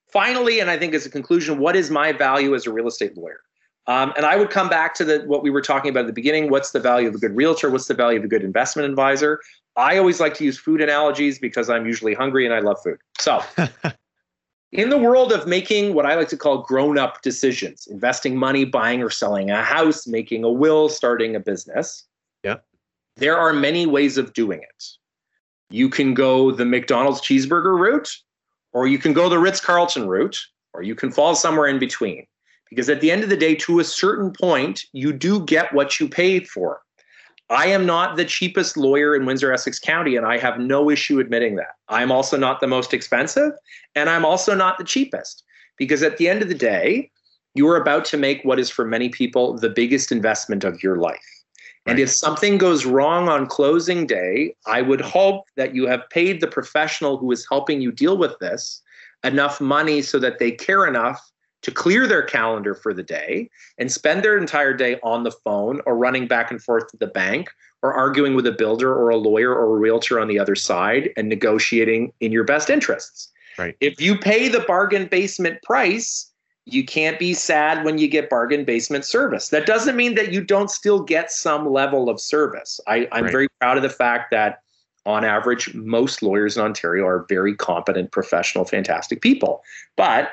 finally, 0.08 0.60
and 0.60 0.70
I 0.70 0.78
think 0.78 0.94
as 0.94 1.06
a 1.06 1.10
conclusion, 1.10 1.58
what 1.58 1.76
is 1.76 1.90
my 1.90 2.12
value 2.12 2.54
as 2.54 2.66
a 2.66 2.72
real 2.72 2.86
estate 2.86 3.16
lawyer? 3.16 3.40
Um, 3.88 4.12
and 4.16 4.26
I 4.26 4.36
would 4.36 4.50
come 4.50 4.68
back 4.68 4.94
to 4.94 5.04
the 5.04 5.20
what 5.26 5.42
we 5.42 5.50
were 5.50 5.62
talking 5.62 5.90
about 5.90 6.00
at 6.00 6.06
the 6.06 6.12
beginning. 6.12 6.50
What's 6.50 6.72
the 6.72 6.80
value 6.80 7.08
of 7.08 7.14
a 7.14 7.18
good 7.18 7.36
realtor? 7.36 7.70
What's 7.70 7.86
the 7.86 7.94
value 7.94 8.18
of 8.18 8.24
a 8.24 8.28
good 8.28 8.42
investment 8.42 8.88
advisor? 8.88 9.40
I 9.76 9.98
always 9.98 10.20
like 10.20 10.34
to 10.34 10.44
use 10.44 10.58
food 10.58 10.80
analogies 10.80 11.38
because 11.38 11.70
I'm 11.70 11.86
usually 11.86 12.14
hungry 12.14 12.46
and 12.46 12.54
I 12.54 12.60
love 12.60 12.78
food. 12.82 12.98
So 13.20 13.42
in 14.72 14.90
the 14.90 14.98
world 14.98 15.32
of 15.32 15.46
making 15.46 15.94
what 15.94 16.06
I 16.06 16.14
like 16.14 16.28
to 16.28 16.36
call 16.36 16.62
grown 16.62 16.98
up 16.98 17.22
decisions, 17.22 17.86
investing 17.86 18.36
money, 18.36 18.64
buying 18.64 19.02
or 19.02 19.10
selling 19.10 19.50
a 19.50 19.62
house, 19.62 20.06
making 20.06 20.44
a 20.44 20.50
will, 20.50 20.88
starting 20.88 21.36
a 21.36 21.40
business, 21.40 22.04
yeah. 22.42 22.56
there 23.16 23.36
are 23.36 23.52
many 23.52 23.86
ways 23.86 24.16
of 24.16 24.32
doing 24.32 24.60
it. 24.62 24.84
You 25.70 25.88
can 25.88 26.14
go 26.14 26.50
the 26.50 26.64
McDonald's 26.64 27.20
cheeseburger 27.20 27.78
route, 27.78 28.16
or 28.76 28.86
you 28.86 28.98
can 28.98 29.14
go 29.14 29.30
the 29.30 29.38
Ritz 29.38 29.58
Carlton 29.58 30.06
route, 30.06 30.38
or 30.74 30.82
you 30.82 30.94
can 30.94 31.10
fall 31.10 31.34
somewhere 31.34 31.66
in 31.66 31.78
between. 31.78 32.26
Because 32.68 32.90
at 32.90 33.00
the 33.00 33.10
end 33.10 33.24
of 33.24 33.30
the 33.30 33.36
day, 33.36 33.54
to 33.54 33.80
a 33.80 33.84
certain 33.84 34.30
point, 34.30 34.84
you 34.92 35.14
do 35.14 35.42
get 35.46 35.72
what 35.72 35.98
you 35.98 36.06
paid 36.06 36.46
for. 36.46 36.82
I 37.48 37.68
am 37.68 37.86
not 37.86 38.16
the 38.16 38.24
cheapest 38.26 38.76
lawyer 38.76 39.16
in 39.16 39.24
Windsor 39.24 39.50
Essex 39.50 39.78
County, 39.78 40.14
and 40.14 40.26
I 40.26 40.36
have 40.36 40.58
no 40.58 40.90
issue 40.90 41.20
admitting 41.20 41.56
that. 41.56 41.76
I'm 41.88 42.12
also 42.12 42.36
not 42.36 42.60
the 42.60 42.66
most 42.66 42.92
expensive, 42.92 43.52
and 43.94 44.10
I'm 44.10 44.26
also 44.26 44.54
not 44.54 44.76
the 44.76 44.84
cheapest. 44.84 45.42
Because 45.78 46.02
at 46.02 46.18
the 46.18 46.28
end 46.28 46.42
of 46.42 46.50
the 46.50 46.54
day, 46.54 47.10
you 47.54 47.66
are 47.68 47.80
about 47.80 48.04
to 48.06 48.18
make 48.18 48.42
what 48.42 48.58
is 48.58 48.68
for 48.68 48.84
many 48.84 49.08
people 49.08 49.56
the 49.56 49.70
biggest 49.70 50.12
investment 50.12 50.64
of 50.64 50.82
your 50.82 50.98
life. 50.98 51.35
And 51.86 51.98
if 51.98 52.10
something 52.10 52.58
goes 52.58 52.84
wrong 52.84 53.28
on 53.28 53.46
closing 53.46 54.06
day, 54.06 54.54
I 54.66 54.82
would 54.82 55.00
hope 55.00 55.44
that 55.56 55.74
you 55.74 55.86
have 55.86 56.08
paid 56.10 56.40
the 56.40 56.48
professional 56.48 57.16
who 57.16 57.30
is 57.30 57.46
helping 57.48 57.80
you 57.80 57.92
deal 57.92 58.18
with 58.18 58.38
this 58.40 58.82
enough 59.24 59.60
money 59.60 60.02
so 60.02 60.18
that 60.18 60.38
they 60.38 60.50
care 60.50 60.86
enough 60.86 61.30
to 61.62 61.70
clear 61.70 62.06
their 62.06 62.22
calendar 62.22 62.74
for 62.74 62.94
the 62.94 63.02
day 63.02 63.50
and 63.78 63.90
spend 63.90 64.22
their 64.22 64.38
entire 64.38 64.72
day 64.72 64.98
on 65.02 65.24
the 65.24 65.30
phone 65.30 65.80
or 65.86 65.96
running 65.96 66.28
back 66.28 66.50
and 66.50 66.62
forth 66.62 66.86
to 66.88 66.96
the 66.98 67.06
bank 67.06 67.50
or 67.82 67.94
arguing 67.94 68.34
with 68.34 68.46
a 68.46 68.52
builder 68.52 68.92
or 68.92 69.10
a 69.10 69.16
lawyer 69.16 69.52
or 69.52 69.76
a 69.76 69.78
realtor 69.78 70.20
on 70.20 70.28
the 70.28 70.38
other 70.38 70.54
side 70.54 71.10
and 71.16 71.28
negotiating 71.28 72.12
in 72.20 72.30
your 72.30 72.44
best 72.44 72.70
interests. 72.70 73.32
Right. 73.58 73.76
If 73.80 74.00
you 74.00 74.18
pay 74.18 74.48
the 74.48 74.60
bargain 74.60 75.06
basement 75.06 75.62
price, 75.62 76.30
you 76.66 76.84
can't 76.84 77.18
be 77.18 77.32
sad 77.32 77.84
when 77.84 77.96
you 77.96 78.08
get 78.08 78.28
bargain 78.28 78.64
basement 78.64 79.04
service. 79.04 79.48
That 79.48 79.66
doesn't 79.66 79.96
mean 79.96 80.16
that 80.16 80.32
you 80.32 80.42
don't 80.42 80.70
still 80.70 81.00
get 81.00 81.30
some 81.30 81.70
level 81.70 82.10
of 82.10 82.20
service. 82.20 82.80
I, 82.88 83.08
am 83.12 83.24
right. 83.24 83.32
very 83.32 83.48
proud 83.60 83.76
of 83.76 83.84
the 83.84 83.88
fact 83.88 84.32
that 84.32 84.62
on 85.06 85.24
average, 85.24 85.72
most 85.74 86.22
lawyers 86.22 86.56
in 86.56 86.64
Ontario 86.64 87.06
are 87.06 87.24
very 87.28 87.54
competent, 87.54 88.10
professional, 88.10 88.64
fantastic 88.64 89.20
people. 89.20 89.62
But 89.96 90.30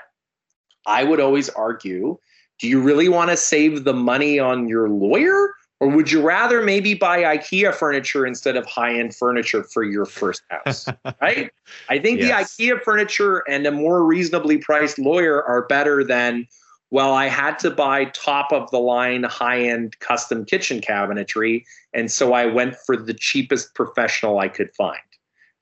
I 0.88 1.03
would 1.03 1.19
always 1.19 1.49
argue 1.49 2.17
do 2.59 2.67
you 2.67 2.81
really 2.81 3.09
want 3.09 3.29
to 3.29 3.38
save 3.38 3.84
the 3.84 3.93
money 3.93 4.39
on 4.39 4.67
your 4.67 4.89
lawyer 4.89 5.53
Or 5.84 5.89
would 5.89 6.09
you 6.09 6.21
rather 6.21 6.61
maybe 6.61 6.93
buy 6.93 7.23
IKEA 7.23 7.75
furniture 7.75 8.25
instead 8.25 8.55
of 8.55 8.65
high 8.65 8.97
end 8.97 9.13
furniture 9.13 9.65
for 9.65 9.84
your 9.84 10.05
first 10.05 10.41
house? 10.49 10.88
right? 11.21 11.51
I 11.89 11.99
think 11.99 12.21
yes. 12.21 12.55
the 12.55 12.69
IKEA 12.69 12.81
furniture 12.84 13.43
and 13.49 13.67
a 13.67 13.71
more 13.71 14.05
reasonably 14.05 14.59
priced 14.59 14.97
lawyer 14.97 15.43
are 15.43 15.63
better 15.67 16.01
than, 16.01 16.47
well, 16.89 17.13
I 17.13 17.27
had 17.27 17.59
to 17.59 17.69
buy 17.69 18.05
top 18.05 18.53
of 18.53 18.71
the 18.71 18.79
line 18.79 19.23
high 19.23 19.59
end 19.59 19.99
custom 19.99 20.45
kitchen 20.45 20.79
cabinetry. 20.79 21.65
And 21.93 22.09
so 22.09 22.31
I 22.31 22.45
went 22.45 22.77
for 22.77 22.95
the 22.95 23.13
cheapest 23.13 23.75
professional 23.75 24.39
I 24.39 24.47
could 24.47 24.73
find. 24.75 25.01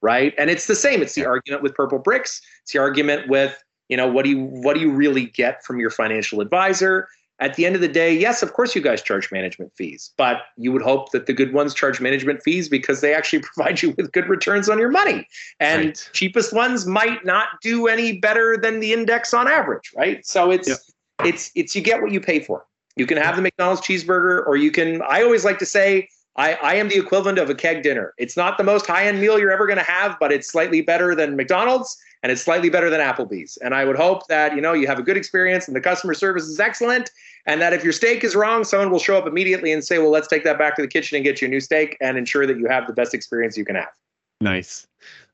Right. 0.03 0.35
And 0.37 0.51
it's 0.51 0.67
the 0.67 0.75
same. 0.75 1.01
It's 1.01 1.15
the 1.15 1.25
argument 1.25 1.63
with 1.63 1.73
Purplebricks. 1.73 2.41
It's 2.61 2.73
the 2.73 2.79
argument 2.79 3.27
with, 3.27 3.57
you 3.89 3.97
know, 3.97 4.07
what 4.07 4.25
do 4.25 4.29
you 4.29 4.43
what 4.43 4.75
do 4.75 4.81
you 4.81 4.91
really 4.91 5.25
get 5.25 5.65
from 5.65 5.79
your 5.79 5.89
financial 5.89 6.41
advisor? 6.41 7.07
At 7.41 7.55
the 7.55 7.65
end 7.65 7.73
of 7.75 7.81
the 7.81 7.87
day, 7.87 8.13
yes, 8.13 8.43
of 8.43 8.53
course 8.53 8.75
you 8.75 8.81
guys 8.81 9.01
charge 9.01 9.31
management 9.31 9.73
fees, 9.75 10.11
but 10.15 10.43
you 10.57 10.71
would 10.71 10.83
hope 10.83 11.11
that 11.11 11.25
the 11.25 11.33
good 11.33 11.53
ones 11.53 11.73
charge 11.73 11.99
management 11.99 12.41
fees 12.43 12.69
because 12.69 13.01
they 13.01 13.15
actually 13.15 13.39
provide 13.53 13.81
you 13.81 13.93
with 13.97 14.11
good 14.11 14.29
returns 14.29 14.69
on 14.69 14.77
your 14.77 14.91
money. 14.91 15.27
And 15.59 15.87
right. 15.87 16.09
cheapest 16.13 16.53
ones 16.53 16.85
might 16.85 17.25
not 17.25 17.47
do 17.61 17.87
any 17.87 18.19
better 18.19 18.57
than 18.57 18.79
the 18.79 18.93
index 18.93 19.33
on 19.33 19.47
average, 19.47 19.91
right? 19.97 20.25
So 20.25 20.51
it's 20.51 20.69
yep. 20.69 20.77
it's 21.25 21.51
it's 21.55 21.75
you 21.75 21.81
get 21.81 22.01
what 22.01 22.11
you 22.11 22.21
pay 22.21 22.39
for. 22.39 22.65
You 22.95 23.07
can 23.07 23.17
have 23.17 23.35
the 23.35 23.41
McDonald's 23.41 23.81
cheeseburger 23.81 24.45
or 24.45 24.55
you 24.55 24.69
can 24.69 25.01
I 25.01 25.23
always 25.23 25.43
like 25.43 25.57
to 25.59 25.65
say 25.65 26.07
I, 26.35 26.53
I 26.53 26.75
am 26.75 26.89
the 26.89 26.97
equivalent 26.97 27.39
of 27.39 27.49
a 27.49 27.55
keg 27.55 27.81
dinner. 27.81 28.13
It's 28.17 28.37
not 28.37 28.57
the 28.57 28.63
most 28.63 28.85
high 28.85 29.07
end 29.07 29.19
meal 29.19 29.39
you're 29.39 29.51
ever 29.51 29.65
going 29.65 29.79
to 29.79 29.83
have, 29.83 30.15
but 30.19 30.31
it's 30.31 30.47
slightly 30.47 30.81
better 30.81 31.13
than 31.15 31.35
McDonald's 31.35 31.97
and 32.23 32.31
it's 32.31 32.41
slightly 32.41 32.69
better 32.69 32.89
than 32.89 33.01
Applebee's. 33.01 33.57
And 33.57 33.73
I 33.73 33.83
would 33.83 33.95
hope 33.95 34.27
that 34.27 34.55
you 34.55 34.61
know 34.61 34.73
you 34.73 34.87
have 34.87 34.99
a 34.99 35.03
good 35.03 35.17
experience 35.17 35.67
and 35.67 35.75
the 35.75 35.81
customer 35.81 36.13
service 36.13 36.43
is 36.43 36.59
excellent 36.59 37.09
and 37.45 37.61
that 37.61 37.73
if 37.73 37.83
your 37.83 37.93
steak 37.93 38.23
is 38.23 38.35
wrong, 38.35 38.63
someone 38.63 38.91
will 38.91 38.99
show 38.99 39.17
up 39.17 39.25
immediately 39.25 39.71
and 39.71 39.83
say, 39.83 39.97
well, 39.97 40.11
let's 40.11 40.27
take 40.27 40.43
that 40.43 40.57
back 40.57 40.75
to 40.75 40.81
the 40.81 40.87
kitchen 40.87 41.15
and 41.15 41.25
get 41.25 41.41
you 41.41 41.47
a 41.47 41.51
new 41.51 41.59
steak 41.59 41.97
and 42.01 42.17
ensure 42.17 42.45
that 42.45 42.57
you 42.57 42.67
have 42.67 42.87
the 42.87 42.93
best 42.93 43.13
experience 43.13 43.57
you 43.57 43.65
can 43.65 43.75
have. 43.75 43.89
Nice. 44.39 44.87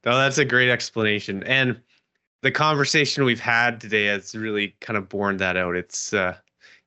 No, 0.06 0.18
that's 0.18 0.38
a 0.38 0.46
great 0.46 0.70
explanation. 0.70 1.44
And 1.44 1.80
the 2.42 2.52
conversation 2.52 3.26
we've 3.26 3.40
had 3.40 3.82
today 3.82 4.06
has 4.06 4.36
really 4.36 4.76
kind 4.80 4.98
of 4.98 5.10
borne 5.10 5.38
that 5.38 5.58
out. 5.58 5.76
It's, 5.76 6.14
uh, 6.14 6.36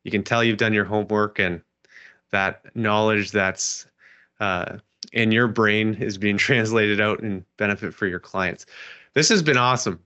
you 0.04 0.10
can 0.10 0.22
tell 0.22 0.42
you've 0.42 0.58
done 0.58 0.72
your 0.72 0.84
homework 0.84 1.38
and 1.38 1.60
that 2.30 2.64
knowledge 2.74 3.32
that's 3.32 3.86
uh, 4.38 4.78
in 5.12 5.32
your 5.32 5.48
brain 5.48 5.94
is 5.94 6.16
being 6.16 6.36
translated 6.38 7.00
out 7.00 7.20
and 7.20 7.44
benefit 7.56 7.94
for 7.94 8.06
your 8.06 8.20
clients. 8.20 8.66
This 9.14 9.28
has 9.28 9.42
been 9.42 9.56
awesome. 9.56 10.00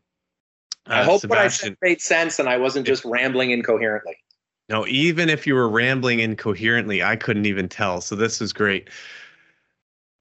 Uh, 0.89 0.95
I 0.95 1.03
hope 1.05 1.21
Sebastian, 1.21 1.29
what 1.29 1.39
I 1.39 1.49
said 1.49 1.77
made 1.83 2.01
sense 2.01 2.39
and 2.39 2.49
I 2.49 2.57
wasn't 2.57 2.87
just 2.87 3.05
rambling 3.05 3.51
incoherently. 3.51 4.17
No, 4.69 4.87
even 4.87 5.29
if 5.29 5.47
you 5.47 5.55
were 5.55 5.69
rambling 5.69 6.21
incoherently, 6.21 7.03
I 7.03 7.17
couldn't 7.17 7.47
even 7.47 7.69
tell. 7.69 8.01
So 8.01 8.17
this 8.17 8.41
is 8.41 8.53
great. 8.53 8.89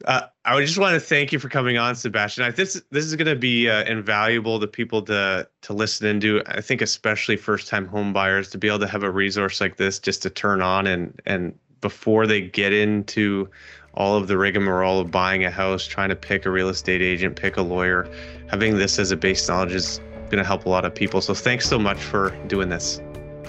Uh, 0.05 0.23
I 0.43 0.59
just 0.59 0.77
want 0.77 0.95
to 0.95 0.99
thank 0.99 1.31
you 1.31 1.39
for 1.39 1.47
coming 1.47 1.77
on, 1.77 1.95
Sebastian. 1.95 2.43
I, 2.43 2.51
this 2.51 2.81
this 2.91 3.05
is 3.05 3.15
going 3.15 3.27
to 3.27 3.37
be 3.37 3.69
uh, 3.69 3.85
invaluable 3.85 4.59
to 4.59 4.67
people 4.67 5.01
to 5.03 5.47
to 5.61 5.73
listen 5.73 6.07
into. 6.07 6.41
I 6.45 6.59
think 6.59 6.81
especially 6.81 7.37
first 7.37 7.69
time 7.69 7.87
home 7.87 8.11
buyers 8.11 8.49
to 8.49 8.57
be 8.57 8.67
able 8.67 8.79
to 8.79 8.87
have 8.87 9.03
a 9.03 9.11
resource 9.11 9.61
like 9.61 9.77
this 9.77 9.99
just 9.99 10.21
to 10.23 10.29
turn 10.29 10.61
on 10.61 10.87
and 10.87 11.17
and 11.25 11.57
before 11.79 12.27
they 12.27 12.41
get 12.41 12.73
into 12.73 13.49
all 13.93 14.17
of 14.17 14.27
the 14.27 14.37
rigmarole 14.37 14.99
of 14.99 15.11
buying 15.11 15.45
a 15.45 15.51
house, 15.51 15.85
trying 15.85 16.09
to 16.09 16.15
pick 16.15 16.45
a 16.45 16.49
real 16.49 16.69
estate 16.69 17.01
agent, 17.01 17.35
pick 17.35 17.57
a 17.57 17.61
lawyer, 17.61 18.09
having 18.49 18.77
this 18.77 18.99
as 18.99 19.11
a 19.11 19.15
base 19.15 19.47
knowledge 19.47 19.73
is 19.73 19.99
going 20.29 20.37
to 20.37 20.43
help 20.43 20.65
a 20.65 20.69
lot 20.69 20.83
of 20.83 20.95
people. 20.95 21.21
So 21.21 21.33
thanks 21.33 21.67
so 21.67 21.77
much 21.77 21.99
for 21.99 22.31
doing 22.47 22.69
this. 22.69 22.99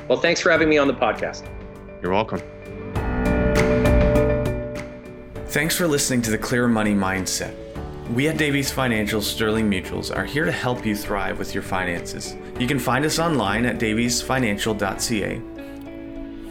Well, 0.08 0.20
thanks 0.20 0.40
for 0.40 0.50
having 0.50 0.68
me 0.68 0.78
on 0.78 0.88
the 0.88 0.94
podcast. 0.94 1.46
You're 2.02 2.12
welcome. 2.12 2.40
Thanks 5.48 5.76
for 5.76 5.86
listening 5.86 6.20
to 6.22 6.30
the 6.30 6.38
Clear 6.38 6.66
Money 6.66 6.94
Mindset. 6.94 7.54
We 8.10 8.28
at 8.28 8.36
Davies 8.36 8.70
Financial 8.70 9.22
Sterling 9.22 9.70
Mutuals 9.70 10.14
are 10.14 10.24
here 10.24 10.44
to 10.44 10.52
help 10.52 10.84
you 10.84 10.94
thrive 10.94 11.38
with 11.38 11.54
your 11.54 11.62
finances. 11.62 12.36
You 12.58 12.66
can 12.66 12.78
find 12.78 13.04
us 13.04 13.18
online 13.18 13.64
at 13.64 13.78
daviesfinancial.ca. 13.78 15.40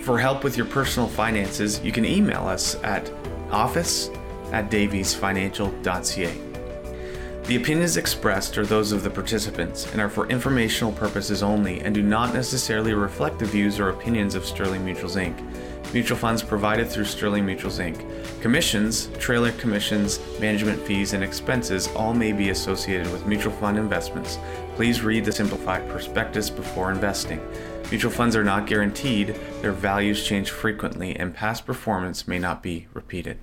For 0.03 0.17
help 0.17 0.43
with 0.43 0.57
your 0.57 0.65
personal 0.65 1.07
finances, 1.07 1.79
you 1.81 1.91
can 1.91 2.05
email 2.05 2.47
us 2.47 2.75
at 2.83 3.11
office 3.51 4.09
at 4.51 4.71
daviesfinancial.ca. 4.71 6.42
The 7.45 7.57
opinions 7.57 7.97
expressed 7.97 8.57
are 8.57 8.65
those 8.65 8.93
of 8.93 9.03
the 9.03 9.09
participants 9.09 9.91
and 9.91 9.99
are 9.99 10.07
for 10.07 10.29
informational 10.29 10.93
purposes 10.93 11.43
only 11.43 11.81
and 11.81 11.93
do 11.93 12.01
not 12.01 12.33
necessarily 12.33 12.93
reflect 12.93 13.37
the 13.37 13.45
views 13.45 13.81
or 13.81 13.89
opinions 13.89 14.33
of 14.33 14.45
Sterling 14.45 14.85
Mutuals 14.85 15.17
Inc. 15.17 15.37
Mutual 15.93 16.17
funds 16.17 16.41
provided 16.41 16.87
through 16.87 17.03
Sterling 17.03 17.45
Mutuals 17.45 17.83
Inc. 17.83 18.41
Commissions, 18.41 19.09
trailer 19.19 19.51
commissions, 19.51 20.21
management 20.39 20.81
fees, 20.83 21.11
and 21.11 21.21
expenses 21.21 21.89
all 21.89 22.13
may 22.13 22.31
be 22.31 22.49
associated 22.49 23.11
with 23.11 23.27
mutual 23.27 23.51
fund 23.51 23.77
investments. 23.77 24.39
Please 24.75 25.01
read 25.01 25.25
the 25.25 25.31
simplified 25.31 25.87
prospectus 25.89 26.49
before 26.49 26.91
investing. 26.91 27.41
Mutual 27.91 28.09
funds 28.09 28.37
are 28.37 28.45
not 28.45 28.67
guaranteed, 28.67 29.35
their 29.61 29.73
values 29.73 30.25
change 30.25 30.49
frequently, 30.49 31.13
and 31.17 31.35
past 31.35 31.65
performance 31.65 32.25
may 32.25 32.39
not 32.39 32.63
be 32.63 32.87
repeated. 32.93 33.37